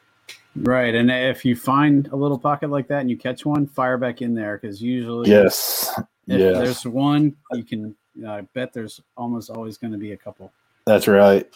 Right, 0.55 0.93
and 0.93 1.09
if 1.09 1.43
you 1.43 1.55
find 1.55 2.07
a 2.11 2.15
little 2.15 2.37
pocket 2.37 2.69
like 2.69 2.87
that 2.87 3.01
and 3.01 3.09
you 3.09 3.17
catch 3.17 3.45
one, 3.45 3.65
fire 3.65 3.97
back 3.97 4.21
in 4.21 4.33
there 4.35 4.57
because 4.57 4.81
usually, 4.81 5.29
Yes. 5.29 5.91
if 6.27 6.39
Yes. 6.39 6.57
there's 6.57 6.85
one, 6.85 7.35
you 7.53 7.63
can. 7.63 7.95
I 8.27 8.41
bet 8.53 8.71
there's 8.73 9.01
almost 9.17 9.49
always 9.49 9.77
going 9.77 9.91
to 9.91 9.97
be 9.97 10.11
a 10.11 10.17
couple. 10.17 10.51
That's 10.85 11.07
right. 11.07 11.49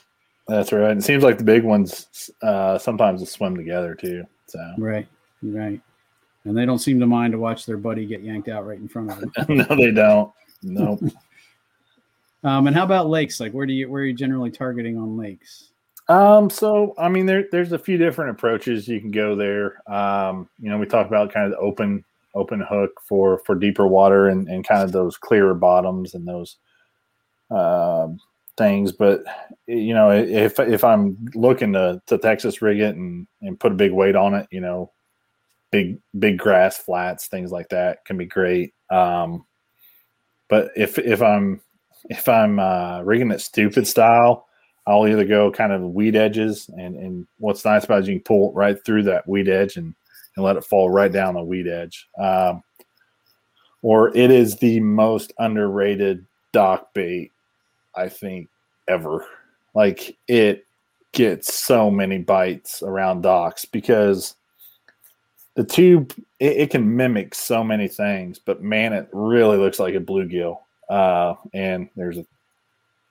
That's 0.48 0.74
right. 0.74 0.98
It 0.98 1.04
seems 1.04 1.24
like 1.24 1.38
the 1.38 1.44
big 1.44 1.64
ones 1.64 2.32
uh, 2.42 2.80
sometimes 2.80 3.20
will 3.20 3.28
swim 3.28 3.56
together 3.56 3.94
too. 3.94 4.24
So 4.48 4.60
Right, 4.80 5.08
right, 5.44 5.80
and 6.46 6.58
they 6.58 6.66
don't 6.66 6.80
seem 6.80 7.00
to 7.00 7.06
mind 7.06 7.34
to 7.34 7.38
watch 7.40 7.68
their 7.68 7.78
buddy 7.78 8.08
get 8.08 8.22
yanked 8.24 8.50
out 8.50 8.66
right 8.66 8.80
in 8.80 8.88
front 8.88 9.12
of 9.12 9.20
them. 9.20 9.32
no, 9.58 9.76
they 9.76 9.92
don't. 9.92 10.32
Nope. 10.64 11.02
Um, 12.44 12.68
and 12.68 12.76
how 12.76 12.84
about 12.84 13.10
lakes? 13.10 13.40
Like, 13.40 13.52
where 13.52 13.66
do 13.66 13.74
you 13.74 13.90
where 13.90 14.02
are 14.02 14.06
you 14.06 14.14
generally 14.14 14.52
targeting 14.52 14.98
on 14.98 15.18
lakes? 15.18 15.72
um. 16.10 16.50
So 16.50 16.94
I 16.98 17.10
mean, 17.10 17.26
there 17.26 17.46
there's 17.52 17.72
a 17.72 17.80
few 17.80 17.98
different 17.98 18.32
approaches 18.32 18.88
you 18.88 19.02
can 19.02 19.12
go 19.12 19.36
there. 19.36 19.82
Um. 19.92 20.50
You 20.60 20.70
know, 20.70 20.78
we 20.78 20.86
talked 20.86 21.10
about 21.10 21.34
kind 21.34 21.46
of 21.46 21.52
the 21.52 21.58
open 21.58 22.04
open 22.36 22.62
hook 22.62 22.92
for 23.08 23.40
for 23.40 23.56
deeper 23.56 23.88
water 23.88 24.28
and 24.28 24.48
and 24.48 24.68
kind 24.68 24.84
of 24.84 24.92
those 24.92 25.18
clearer 25.18 25.54
bottoms 25.54 26.14
and 26.14 26.28
those 26.28 26.58
um 27.50 28.20
things. 28.58 28.92
But 28.92 29.24
you 29.68 29.94
know, 29.94 30.12
if 30.12 30.60
if 30.60 30.84
I'm 30.84 31.18
looking 31.36 31.74
to 31.74 32.02
to 32.08 32.18
Texas 32.18 32.62
rig 32.62 32.80
it 32.80 32.96
and 32.96 33.28
and 33.42 33.60
put 33.60 33.72
a 33.72 33.76
big 33.76 33.92
weight 33.92 34.16
on 34.16 34.34
it, 34.34 34.48
you 34.52 34.62
know, 34.62 34.92
big 35.72 36.00
big 36.18 36.38
grass 36.38 36.78
flats, 36.78 37.28
things 37.28 37.52
like 37.52 37.70
that 37.70 38.04
can 38.06 38.18
be 38.18 38.26
great. 38.26 38.74
Um, 38.90 39.46
but 40.50 40.72
if 40.76 40.98
if 40.98 41.22
I'm 41.22 41.62
if 42.10 42.28
I'm 42.28 42.60
uh, 42.60 43.02
rigging 43.02 43.32
it 43.32 43.42
stupid 43.42 43.88
style, 43.88 44.48
I'll 44.86 45.08
either 45.08 45.26
go 45.26 45.52
kind 45.52 45.74
of 45.74 45.82
weed 45.82 46.16
edges, 46.16 46.70
and 46.78 46.96
and 46.96 47.28
what's 47.40 47.66
nice 47.66 47.84
about 47.84 48.00
it 48.00 48.02
is 48.04 48.08
you 48.08 48.16
can 48.16 48.24
pull 48.24 48.54
right 48.54 48.84
through 48.86 49.04
that 49.04 49.28
weed 49.28 49.50
edge 49.50 49.78
and 49.78 49.94
and 50.36 50.46
let 50.46 50.56
it 50.56 50.64
fall 50.64 50.90
right 50.90 51.12
down 51.12 51.34
the 51.34 51.42
weed 51.42 51.68
edge. 51.68 52.08
Um, 52.18 52.64
or 53.82 54.16
it 54.16 54.32
is 54.32 54.58
the 54.58 54.80
most 54.80 55.34
underrated 55.40 56.26
dock 56.52 56.94
bait 56.94 57.32
I 57.96 58.08
think 58.08 58.48
ever. 58.88 59.26
Like 59.74 60.18
it 60.28 60.66
gets 61.12 61.54
so 61.54 61.92
many 61.92 62.20
bites 62.20 62.82
around 62.84 63.22
docks 63.22 63.66
because 63.66 64.36
the 65.56 65.64
tube 65.64 66.14
it, 66.40 66.58
it 66.58 66.70
can 66.70 66.96
mimic 66.96 67.34
so 67.36 67.64
many 67.64 67.88
things, 67.88 68.40
but 68.40 68.64
man, 68.64 68.94
it 68.94 69.10
really 69.12 69.58
looks 69.58 69.80
like 69.80 69.96
a 69.96 70.00
bluegill. 70.00 70.60
Uh, 70.90 71.36
and 71.54 71.90
there's 71.96 72.18
a 72.18 72.26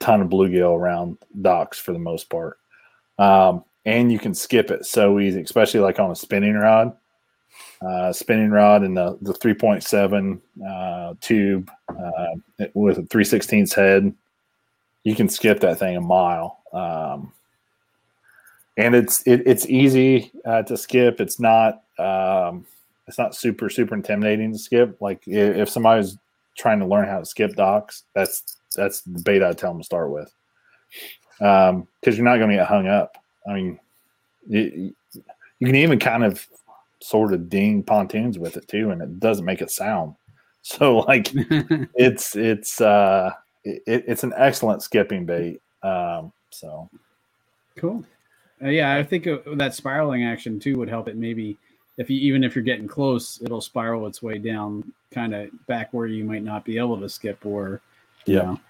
ton 0.01 0.22
of 0.22 0.29
bluegill 0.29 0.77
around 0.77 1.18
docks 1.41 1.79
for 1.79 1.93
the 1.93 1.99
most 1.99 2.29
part. 2.31 2.59
Um, 3.18 3.64
and 3.85 4.11
you 4.11 4.18
can 4.18 4.35
skip 4.35 4.70
it 4.70 4.85
so 4.85 5.20
easy, 5.20 5.41
especially 5.41 5.81
like 5.81 5.99
on 5.99 6.11
a 6.11 6.16
spinning 6.16 6.55
rod. 6.55 6.97
Uh, 7.81 8.12
spinning 8.12 8.51
rod 8.51 8.83
and 8.83 8.97
the 8.97 9.18
the 9.20 9.33
3.7 9.33 10.41
uh, 10.66 11.14
tube 11.20 11.70
uh, 11.89 12.66
with 12.74 12.99
a 12.99 13.03
316 13.03 13.66
head, 13.68 14.14
you 15.05 15.14
can 15.14 15.29
skip 15.29 15.61
that 15.61 15.79
thing 15.79 15.97
a 15.97 16.01
mile. 16.01 16.59
Um, 16.72 17.33
and 18.77 18.95
it's 18.95 19.22
it, 19.27 19.43
it's 19.47 19.66
easy 19.66 20.33
uh, 20.45 20.62
to 20.62 20.77
skip. 20.77 21.20
It's 21.20 21.39
not 21.39 21.83
um, 21.99 22.66
it's 23.07 23.18
not 23.18 23.35
super 23.35 23.70
super 23.70 23.95
intimidating 23.95 24.53
to 24.53 24.59
skip. 24.59 25.01
Like 25.01 25.22
if 25.27 25.68
somebody's 25.68 26.16
trying 26.57 26.80
to 26.80 26.86
learn 26.86 27.09
how 27.09 27.18
to 27.18 27.26
skip 27.26 27.54
docks, 27.54 28.04
that's 28.14 28.57
that's 28.74 29.02
the 29.02 29.20
bait 29.20 29.42
I 29.42 29.52
tell 29.52 29.72
them 29.72 29.80
to 29.80 29.84
start 29.84 30.11
with. 30.11 30.32
Because 31.38 32.16
you're 32.16 32.24
not 32.24 32.38
going 32.38 32.50
to 32.50 32.57
get 32.57 32.66
hung 32.66 32.88
up. 32.88 33.16
I 33.48 33.52
mean, 33.54 33.78
you, 34.48 34.94
you 35.12 35.66
can 35.66 35.74
even 35.74 35.98
kind 35.98 36.24
of 36.24 36.46
sort 37.00 37.32
of 37.32 37.48
ding 37.48 37.82
pontoons 37.82 38.38
with 38.38 38.57
it 38.57 38.68
too, 38.68 38.90
and 38.90 39.02
it 39.02 39.20
doesn't 39.20 39.44
make 39.44 39.62
it 39.62 39.70
sound. 39.70 40.14
So 40.68 40.98
like 40.98 41.30
it's 41.94 42.34
it's 42.34 42.80
uh 42.80 43.30
it, 43.62 43.82
it's 43.86 44.24
an 44.24 44.32
excellent 44.36 44.82
skipping 44.82 45.24
bait. 45.24 45.62
Um, 45.84 46.32
so 46.50 46.90
Cool. 47.76 48.04
Uh, 48.61 48.70
yeah, 48.70 48.94
I 48.94 49.04
think 49.04 49.28
uh, 49.28 49.38
that 49.54 49.74
spiraling 49.74 50.24
action 50.24 50.59
too 50.59 50.76
would 50.76 50.88
help 50.88 51.07
it 51.07 51.16
maybe 51.16 51.57
if 51.99 52.11
you 52.11 52.18
even 52.18 52.44
if 52.44 52.55
you're 52.55 52.64
getting 52.64 52.88
close, 52.88 53.40
it'll 53.42 53.61
spiral 53.61 54.07
its 54.07 54.22
way 54.22 54.38
down, 54.38 54.92
kind 55.11 55.34
of 55.34 55.49
back 55.66 55.92
where 55.92 56.07
you 56.07 56.24
might 56.24 56.42
not 56.42 56.64
be 56.64 56.78
able 56.78 57.01
to 57.01 57.09
skip 57.09 57.44
or 57.44 57.80
you 58.26 58.34
Yeah. 58.34 58.42
know. 58.42 58.61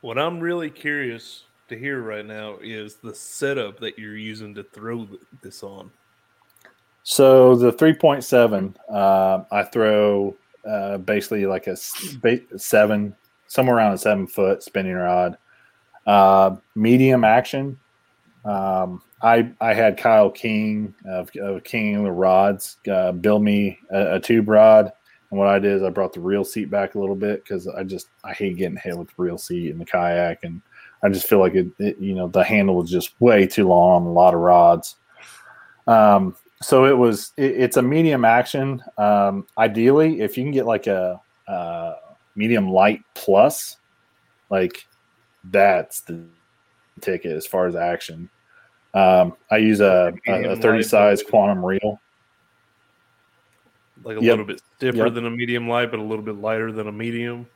What 0.00 0.18
I'm 0.18 0.40
really 0.40 0.70
curious 0.70 1.44
to 1.68 1.78
hear 1.78 2.00
right 2.00 2.24
now 2.24 2.56
is 2.62 2.96
the 2.96 3.14
setup 3.14 3.80
that 3.80 3.98
you're 3.98 4.16
using 4.16 4.54
to 4.54 4.62
throw 4.62 5.08
this 5.42 5.62
on. 5.62 5.90
So 7.02 7.56
the 7.56 7.72
3.7, 7.72 8.74
uh, 8.90 9.44
I 9.50 9.62
throw 9.64 10.36
uh, 10.66 10.98
basically 10.98 11.46
like 11.46 11.66
a 11.66 11.76
seven, 11.76 13.16
somewhere 13.46 13.76
around 13.76 13.94
a 13.94 13.98
seven 13.98 14.26
foot 14.26 14.62
spinning 14.62 14.94
rod. 14.94 15.38
Uh, 16.06 16.56
medium 16.74 17.24
action. 17.24 17.78
Um, 18.44 19.02
I 19.22 19.50
I 19.60 19.74
had 19.74 19.98
Kyle 19.98 20.30
King 20.30 20.94
of, 21.04 21.30
of 21.36 21.64
King 21.64 21.96
of 21.96 22.04
the 22.04 22.12
Rods 22.12 22.76
uh, 22.90 23.12
build 23.12 23.42
me 23.42 23.78
a, 23.90 24.16
a 24.16 24.20
tube 24.20 24.48
rod, 24.48 24.92
and 25.30 25.38
what 25.38 25.48
I 25.48 25.58
did 25.58 25.72
is 25.72 25.82
I 25.82 25.90
brought 25.90 26.12
the 26.12 26.20
reel 26.20 26.44
seat 26.44 26.70
back 26.70 26.94
a 26.94 26.98
little 26.98 27.16
bit 27.16 27.42
because 27.42 27.66
I 27.66 27.82
just 27.82 28.08
I 28.24 28.32
hate 28.32 28.56
getting 28.56 28.78
hit 28.78 28.96
with 28.96 29.08
the 29.08 29.22
reel 29.22 29.38
seat 29.38 29.70
in 29.70 29.78
the 29.78 29.84
kayak, 29.84 30.44
and 30.44 30.62
I 31.02 31.08
just 31.08 31.26
feel 31.26 31.40
like 31.40 31.54
it, 31.54 31.68
it 31.78 31.98
you 31.98 32.14
know 32.14 32.28
the 32.28 32.44
handle 32.44 32.76
was 32.76 32.90
just 32.90 33.20
way 33.20 33.46
too 33.46 33.68
long 33.68 34.02
on 34.02 34.08
a 34.08 34.12
lot 34.12 34.34
of 34.34 34.40
rods. 34.40 34.96
Um, 35.86 36.36
so 36.62 36.84
it 36.84 36.96
was 36.96 37.32
it, 37.36 37.52
it's 37.52 37.76
a 37.76 37.82
medium 37.82 38.24
action. 38.24 38.82
Um, 38.96 39.46
ideally, 39.56 40.20
if 40.20 40.38
you 40.38 40.44
can 40.44 40.52
get 40.52 40.66
like 40.66 40.86
a, 40.86 41.20
uh 41.46 41.94
medium 42.38 42.70
light 42.70 43.02
plus, 43.14 43.76
like 44.48 44.86
that's 45.44 46.00
the 46.02 46.24
ticket 46.98 47.32
as 47.32 47.46
far 47.46 47.66
as 47.66 47.76
action. 47.76 48.28
Um, 48.94 49.34
I 49.50 49.58
use 49.58 49.80
a, 49.80 50.12
a, 50.26 50.50
a 50.50 50.56
30 50.56 50.82
size 50.82 51.22
quantum 51.22 51.64
reel. 51.64 52.00
Like 54.02 54.16
a 54.16 54.20
Yep. 54.20 54.30
little 54.30 54.44
bit 54.44 54.60
stiffer 54.76 54.96
Yep. 54.96 55.14
than 55.14 55.26
a 55.26 55.30
medium 55.30 55.68
light, 55.68 55.90
but 55.90 56.00
a 56.00 56.02
little 56.02 56.24
bit 56.24 56.36
lighter 56.36 56.72
than 56.72 56.88
a 56.88 56.92
medium. 56.92 57.46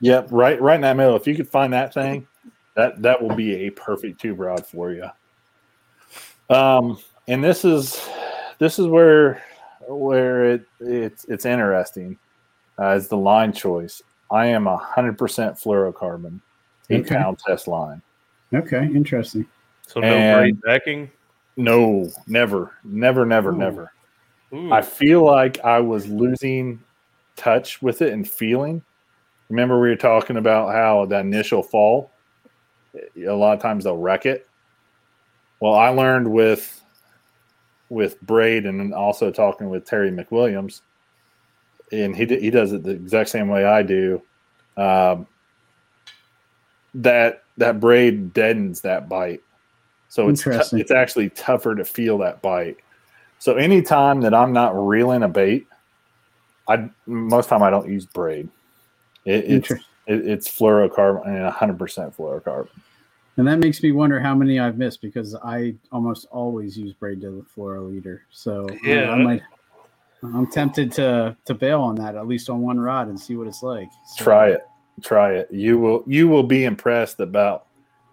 Yep, 0.00 0.28
right, 0.30 0.60
right 0.60 0.74
in 0.74 0.80
that 0.80 0.96
middle. 0.96 1.14
If 1.14 1.26
you 1.26 1.36
could 1.36 1.48
find 1.48 1.72
that 1.72 1.94
thing, 1.94 2.26
that 2.76 3.00
that 3.02 3.22
will 3.22 3.36
be 3.36 3.66
a 3.66 3.70
perfect 3.70 4.20
tube 4.20 4.40
rod 4.40 4.66
for 4.66 4.90
you. 4.92 5.08
Um, 6.50 6.98
and 7.28 7.42
this 7.42 7.64
is 7.64 8.00
this 8.58 8.78
is 8.78 8.86
where 8.86 9.42
where 9.88 10.44
it 10.54 10.66
it's 10.80 11.24
it's 11.26 11.44
interesting. 11.44 12.18
Uh, 12.80 12.90
is 12.96 13.08
the 13.08 13.16
line 13.16 13.52
choice? 13.52 14.02
I 14.30 14.46
am 14.46 14.66
a 14.66 14.76
hundred 14.76 15.18
percent 15.18 15.56
fluorocarbon, 15.56 16.40
eight 16.90 17.06
Okay. 17.06 17.16
pound 17.16 17.38
test 17.38 17.68
line. 17.68 18.02
Okay, 18.54 18.84
interesting. 18.86 19.46
So 19.86 20.00
no 20.00 20.06
And- 20.08 20.38
braid 20.38 20.60
backing. 20.62 21.10
No, 21.56 22.08
never, 22.26 22.72
never, 22.84 23.26
never, 23.26 23.52
Ooh. 23.52 23.56
never. 23.58 23.92
Ooh. 24.54 24.72
I 24.72 24.80
feel 24.82 25.24
like 25.24 25.60
I 25.60 25.80
was 25.80 26.06
losing 26.08 26.82
touch 27.36 27.82
with 27.82 28.02
it 28.02 28.12
and 28.12 28.28
feeling. 28.28 28.82
Remember, 29.48 29.78
we 29.80 29.88
were 29.88 29.96
talking 29.96 30.36
about 30.38 30.72
how 30.72 31.04
that 31.06 31.24
initial 31.24 31.62
fall, 31.62 32.10
a 33.16 33.30
lot 33.32 33.54
of 33.54 33.60
times 33.60 33.84
they'll 33.84 33.96
wreck 33.98 34.24
it. 34.26 34.48
Well, 35.60 35.74
I 35.74 35.88
learned 35.88 36.30
with 36.30 36.78
with 37.88 38.18
Braid 38.22 38.64
and 38.64 38.94
also 38.94 39.30
talking 39.30 39.68
with 39.68 39.84
Terry 39.84 40.10
McWilliams, 40.10 40.80
and 41.92 42.16
he 42.16 42.24
he 42.24 42.50
does 42.50 42.72
it 42.72 42.82
the 42.82 42.90
exact 42.92 43.28
same 43.28 43.48
way 43.48 43.64
I 43.64 43.82
do. 43.82 44.22
Um, 44.76 45.26
that 46.94 47.42
that 47.58 47.80
braid 47.80 48.32
deadens 48.32 48.80
that 48.82 49.08
bite, 49.08 49.42
so 50.08 50.28
it's 50.28 50.42
tou- 50.42 50.50
Interesting. 50.50 50.78
it's 50.78 50.90
actually 50.90 51.30
tougher 51.30 51.74
to 51.74 51.84
feel 51.84 52.18
that 52.18 52.42
bite. 52.42 52.76
So 53.38 53.56
anytime 53.56 54.20
that 54.22 54.34
I'm 54.34 54.52
not 54.52 54.72
reeling 54.76 55.22
a 55.22 55.28
bait, 55.28 55.66
I 56.68 56.88
most 57.06 57.48
time 57.48 57.62
I 57.62 57.70
don't 57.70 57.88
use 57.88 58.06
braid. 58.06 58.48
It, 59.24 59.44
it's 59.44 59.70
it, 59.70 59.80
it's 60.06 60.48
fluorocarbon 60.48 61.26
and 61.26 61.42
100 61.44 61.78
percent 61.78 62.16
fluorocarbon. 62.16 62.68
And 63.38 63.48
that 63.48 63.60
makes 63.60 63.82
me 63.82 63.92
wonder 63.92 64.20
how 64.20 64.34
many 64.34 64.60
I've 64.60 64.76
missed 64.76 65.00
because 65.00 65.34
I 65.34 65.74
almost 65.90 66.26
always 66.30 66.76
use 66.76 66.92
braid 66.92 67.22
to 67.22 67.30
the 67.30 67.42
fluoro 67.56 67.88
leader. 67.90 68.22
So 68.30 68.68
Yeah. 68.82 69.10
I 69.10 69.16
might. 69.16 69.42
I'm 70.22 70.46
tempted 70.46 70.92
to 70.92 71.36
to 71.46 71.54
bail 71.54 71.80
on 71.80 71.94
that 71.96 72.14
at 72.14 72.26
least 72.28 72.48
on 72.50 72.60
one 72.60 72.78
rod 72.78 73.08
and 73.08 73.18
see 73.18 73.34
what 73.36 73.46
it's 73.48 73.62
like. 73.62 73.88
So- 74.06 74.24
Try 74.24 74.50
it, 74.50 74.60
try 75.02 75.32
it. 75.32 75.48
You 75.50 75.78
will 75.78 76.04
you 76.06 76.28
will 76.28 76.42
be 76.42 76.64
impressed 76.64 77.20
about 77.20 77.66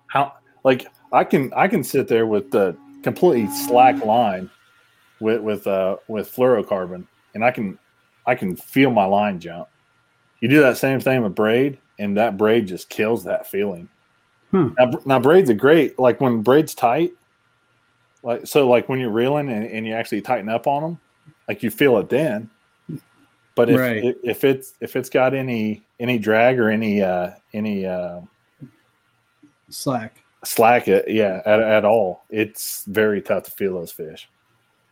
how 0.07 0.33
like 0.63 0.87
I 1.11 1.23
can 1.23 1.51
I 1.55 1.67
can 1.67 1.83
sit 1.83 2.07
there 2.07 2.25
with 2.25 2.51
the 2.51 2.75
completely 3.03 3.49
slack 3.51 4.03
line 4.03 4.49
with 5.19 5.41
with 5.41 5.67
uh 5.67 5.97
with 6.07 6.33
fluorocarbon 6.33 7.05
and 7.33 7.43
I 7.43 7.51
can 7.51 7.77
I 8.25 8.35
can 8.35 8.55
feel 8.55 8.91
my 8.91 9.05
line 9.05 9.39
jump. 9.39 9.67
You 10.39 10.49
do 10.49 10.61
that 10.61 10.77
same 10.77 10.99
thing 10.99 11.23
with 11.23 11.35
braid, 11.35 11.79
and 11.97 12.17
that 12.17 12.37
braid 12.37 12.67
just 12.67 12.89
kills 12.89 13.23
that 13.25 13.47
feeling. 13.47 13.89
Hmm. 14.51 14.69
Now, 14.77 14.91
now 15.05 15.19
braids 15.19 15.49
are 15.49 15.55
great. 15.55 15.99
Like 15.99 16.21
when 16.21 16.41
braid's 16.41 16.73
tight, 16.73 17.11
like 18.23 18.47
so, 18.47 18.67
like 18.67 18.89
when 18.89 18.99
you're 18.99 19.09
reeling 19.09 19.49
and, 19.49 19.65
and 19.65 19.85
you 19.85 19.93
actually 19.93 20.21
tighten 20.21 20.49
up 20.49 20.67
on 20.67 20.83
them, 20.83 20.99
like 21.47 21.63
you 21.63 21.69
feel 21.69 21.97
it 21.97 22.09
then. 22.09 22.49
But 23.55 23.69
if 23.69 23.79
Right. 23.79 24.03
if, 24.03 24.15
if 24.23 24.43
it's 24.43 24.73
if 24.79 24.95
it's 24.95 25.09
got 25.09 25.33
any 25.33 25.83
any 25.99 26.17
drag 26.19 26.59
or 26.59 26.69
any 26.69 27.01
uh 27.01 27.31
any 27.53 27.85
uh 27.85 28.21
Slack. 29.69 30.23
slack 30.43 30.87
it 30.87 31.09
yeah 31.09 31.41
at, 31.45 31.59
at 31.59 31.85
all, 31.85 32.23
it's 32.29 32.85
very 32.85 33.21
tough 33.21 33.43
to 33.43 33.51
feel 33.51 33.75
those 33.75 33.91
fish. 33.91 34.29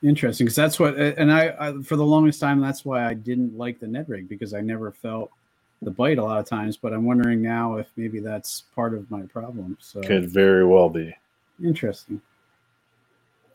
Interesting, 0.03 0.45
because 0.45 0.55
that's 0.55 0.79
what, 0.79 0.95
and 0.95 1.33
I, 1.33 1.55
I 1.59 1.81
for 1.81 1.95
the 1.95 2.05
longest 2.05 2.39
time 2.39 2.61
that's 2.61 2.85
why 2.85 3.03
I 3.07 3.15
didn't 3.15 3.57
like 3.57 3.79
the 3.79 3.87
Ned 3.87 4.07
rig 4.07 4.29
because 4.29 4.53
I 4.53 4.61
never 4.61 4.91
felt 4.91 5.31
the 5.81 5.89
bite 5.89 6.19
a 6.19 6.23
lot 6.23 6.39
of 6.39 6.45
times. 6.45 6.77
But 6.77 6.93
I'm 6.93 7.03
wondering 7.03 7.41
now 7.41 7.77
if 7.77 7.87
maybe 7.95 8.19
that's 8.19 8.65
part 8.75 8.93
of 8.93 9.09
my 9.09 9.23
problem. 9.23 9.75
So 9.81 10.01
Could 10.01 10.29
very 10.29 10.63
well 10.65 10.89
be. 10.89 11.15
interesting. 11.63 12.21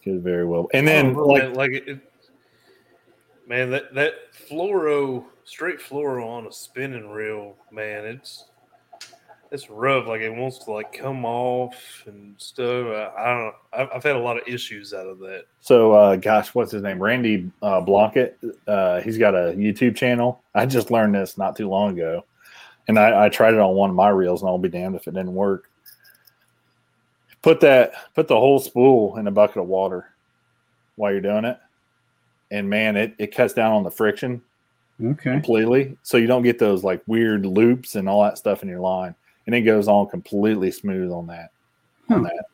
Could 0.03 0.22
very 0.22 0.44
well. 0.44 0.68
And 0.74 0.88
then 0.88 1.14
Oh, 1.16 1.26
like 1.26 1.42
man, 1.44 1.55
like 1.55 1.70
it, 1.72 2.00
man, 3.46 3.70
that 3.70 3.94
that 3.94 4.14
fluoro, 4.50 5.24
straight 5.45 5.80
fluoro 5.80 6.26
on 6.26 6.47
a 6.47 6.53
spinning 6.53 7.11
reel, 7.11 7.57
man, 7.70 8.05
it's 8.05 8.45
it's 9.53 9.68
rough. 9.68 10.07
Like 10.07 10.22
it 10.22 10.34
wants 10.34 10.59
to 10.64 10.72
like 10.72 10.93
come 10.93 11.24
off 11.24 12.03
and 12.07 12.34
stuff. 12.38 12.86
I, 12.86 13.12
I 13.16 13.34
don't 13.34 13.38
know. 13.38 13.53
I've, 13.72 13.88
I've 13.95 14.03
had 14.03 14.16
a 14.16 14.20
lot 14.20 14.38
of 14.38 14.49
issues 14.49 14.95
out 14.95 15.07
of 15.07 15.18
that. 15.20 15.45
So, 15.61 15.93
uh, 15.93 16.16
gosh, 16.16 16.55
what's 16.55 16.72
his 16.72 16.82
name? 16.82 17.01
Randy 17.01 17.51
uh, 17.61 17.82
Blaukat. 17.82 18.32
Uh, 18.66 19.01
he's 19.03 19.18
got 19.18 19.34
a 19.34 19.53
YouTube 19.53 19.95
channel. 19.95 20.43
I 20.55 20.66
just 20.66 20.90
learned 20.90 21.14
this 21.14 21.36
not 21.36 21.55
too 21.55 21.68
long 21.68 21.93
ago, 21.93 22.24
and 22.88 22.99
I, 22.99 23.26
I 23.26 23.28
tried 23.28 23.55
it 23.55 23.61
on 23.61 23.74
one 23.74 23.90
of 23.90 23.97
my 23.97 24.09
reels, 24.09 24.40
and 24.40 24.49
I'll 24.49 24.59
be 24.59 24.68
damned 24.68 24.97
if 24.97 25.07
it 25.07 25.14
didn't 25.14 25.34
work. 25.34 25.68
Put 27.43 27.61
that, 27.61 27.93
put 28.14 28.28
the 28.28 28.38
whole 28.38 28.59
spool 28.59 29.18
in 29.18 29.26
a 29.26 29.32
bucket 29.32 29.59
of 29.59 29.66
water 29.66 30.09
while 30.97 31.12
you're 31.12 31.20
doing 31.20 31.45
it, 31.45 31.59
and 32.51 32.70
man, 32.70 32.97
it 32.97 33.14
it 33.18 33.34
cuts 33.34 33.53
down 33.53 33.72
on 33.72 33.82
the 33.82 33.90
friction 33.90 34.40
Okay, 35.01 35.32
completely, 35.32 35.97
so 36.03 36.16
you 36.16 36.26
don't 36.26 36.43
get 36.43 36.59
those 36.59 36.84
like 36.84 37.03
weird 37.07 37.47
loops 37.47 37.95
and 37.97 38.09
all 38.09 38.22
that 38.22 38.38
stuff 38.38 38.62
in 38.62 38.68
your 38.68 38.80
line, 38.80 39.14
and 39.47 39.55
it 39.55 39.62
goes 39.62 39.88
on 39.88 40.09
completely 40.09 40.70
smooth 40.70 41.11
on 41.11 41.26
that. 41.28 41.51
On 42.09 42.22
that. 42.22 42.45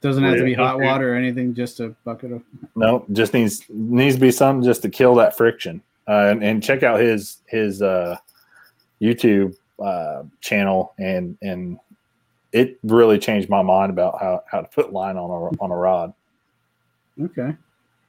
doesn't 0.00 0.24
have 0.24 0.36
to 0.36 0.44
be 0.44 0.54
hot 0.54 0.80
water 0.80 1.12
or 1.12 1.16
anything. 1.16 1.54
Just 1.54 1.80
a 1.80 1.94
bucket 2.04 2.32
of. 2.32 2.42
No, 2.74 3.04
just 3.12 3.34
needs 3.34 3.64
needs 3.68 4.16
to 4.16 4.20
be 4.20 4.32
something 4.32 4.64
just 4.64 4.82
to 4.82 4.88
kill 4.88 5.14
that 5.16 5.36
friction. 5.36 5.82
Uh, 6.08 6.28
and, 6.30 6.42
and 6.42 6.62
check 6.62 6.82
out 6.82 6.98
his 6.98 7.38
his 7.46 7.80
uh, 7.80 8.16
YouTube 9.00 9.54
uh, 9.82 10.24
channel, 10.40 10.94
and 10.98 11.38
and 11.42 11.78
it 12.52 12.78
really 12.82 13.18
changed 13.18 13.48
my 13.48 13.62
mind 13.62 13.90
about 13.90 14.20
how, 14.20 14.42
how 14.50 14.60
to 14.60 14.68
put 14.68 14.92
line 14.92 15.16
on 15.16 15.30
a 15.30 15.62
on 15.62 15.70
a 15.70 15.76
rod. 15.76 16.12
Okay, 17.20 17.54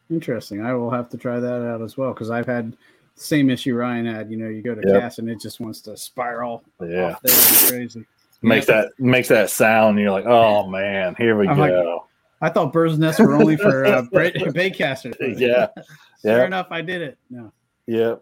interesting. 0.09 0.65
I 0.65 0.73
will 0.73 0.89
have 0.89 1.09
to 1.09 1.17
try 1.17 1.39
that 1.39 1.67
out 1.67 1.81
as 1.81 1.97
well 1.97 2.13
because 2.13 2.31
I've 2.31 2.45
had 2.45 2.71
the 2.71 2.77
same 3.16 3.49
issue 3.49 3.76
Ryan 3.76 4.05
had. 4.05 4.32
You 4.32 4.38
know, 4.38 4.49
you 4.49 4.61
go 4.61 4.76
to 4.76 4.82
Yep. 4.86 5.01
cast 5.01 5.20
and 5.20 5.30
it 5.30 5.39
just 5.39 5.59
wants 5.59 5.82
to 5.82 5.95
spiral. 5.97 6.64
Yeah, 6.82 7.11
off 7.11 7.22
there. 7.22 7.34
It's 7.34 7.70
crazy. 7.70 8.05
makes 8.41 8.66
that 8.68 8.91
makes 8.99 9.28
that 9.30 9.49
sound. 9.49 9.91
And 9.91 9.99
you're 9.99 10.11
like, 10.11 10.26
oh 10.26 10.68
man, 10.68 11.16
here 11.18 11.38
we 11.38 11.47
I'm 11.47 11.57
like, 11.57 11.72
go. 11.72 12.07
I 12.41 12.49
thought 12.49 12.74
birds' 12.74 12.99
nests 12.99 13.22
were 13.22 13.34
only 13.36 13.55
for 13.55 13.86
uh, 13.86 14.01
bait, 14.11 14.36
bait 14.53 14.72
casters. 14.72 15.16
yeah, 15.39 15.68
Fair 16.22 16.45
enough. 16.45 16.68
I 16.72 16.82
did 16.82 17.01
it. 17.01 17.18
No. 17.30 17.53
yeah, 17.88 18.16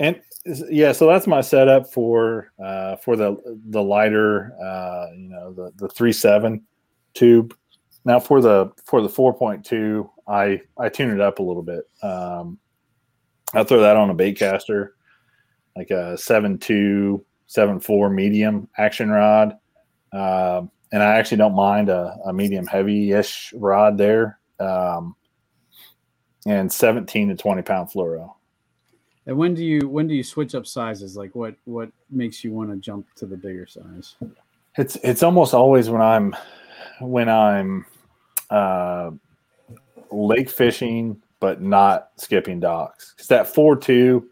and 0.00 0.20
yeah. 0.70 0.92
So 0.92 1.06
that's 1.06 1.26
my 1.26 1.40
setup 1.40 1.90
for 1.90 2.52
uh, 2.62 2.96
for 2.96 3.16
the 3.16 3.36
the 3.70 3.82
lighter, 3.82 4.52
uh, 4.62 5.06
you 5.16 5.28
know, 5.30 5.52
the 5.52 5.72
the 5.76 5.88
three 5.88 6.12
seven 6.12 6.66
tube. 7.14 7.56
Now 8.04 8.20
for 8.20 8.40
the 8.40 8.70
for 8.84 9.00
the 9.00 9.08
four 9.08 9.32
point 9.32 9.64
two, 9.64 10.10
I 10.26 10.60
I 10.78 10.88
tune 10.88 11.10
it 11.10 11.20
up 11.20 11.38
a 11.38 11.42
little 11.42 11.62
bit. 11.62 11.88
Um, 12.02 12.58
I 13.54 13.64
throw 13.64 13.80
that 13.80 13.96
on 13.96 14.10
a 14.10 14.14
bait 14.14 14.38
caster, 14.38 14.94
like 15.76 15.90
a 15.90 16.16
seven 16.16 16.58
two 16.58 17.24
seven 17.46 17.80
four 17.80 18.10
medium 18.10 18.68
action 18.76 19.10
rod, 19.10 19.56
um, 20.12 20.70
and 20.92 21.02
I 21.02 21.16
actually 21.16 21.38
don't 21.38 21.54
mind 21.54 21.88
a, 21.88 22.16
a 22.26 22.32
medium 22.32 22.66
heavy 22.66 23.12
ish 23.12 23.52
rod 23.56 23.96
there. 23.98 24.38
Um, 24.60 25.14
and 26.46 26.72
17 26.72 27.28
to 27.28 27.36
20 27.36 27.62
pound 27.62 27.90
fluoro. 27.90 28.34
And 29.26 29.36
when 29.36 29.54
do 29.54 29.62
you 29.62 29.86
when 29.88 30.08
do 30.08 30.14
you 30.14 30.24
switch 30.24 30.54
up 30.54 30.66
sizes? 30.66 31.14
Like 31.16 31.34
what 31.34 31.54
what 31.66 31.90
makes 32.10 32.42
you 32.42 32.52
want 32.52 32.70
to 32.70 32.76
jump 32.76 33.06
to 33.16 33.26
the 33.26 33.36
bigger 33.36 33.66
size? 33.66 34.14
It's 34.78 34.96
it's 35.02 35.22
almost 35.22 35.52
always 35.52 35.90
when 35.90 36.00
I'm 36.00 36.34
when 37.00 37.28
I'm 37.28 37.84
uh, 38.48 39.10
lake 40.10 40.48
fishing, 40.48 41.20
but 41.40 41.60
not 41.60 42.10
skipping 42.16 42.60
docks. 42.60 43.12
Because 43.14 43.28
that 43.28 43.46
four 43.48 43.76
two, 43.76 44.28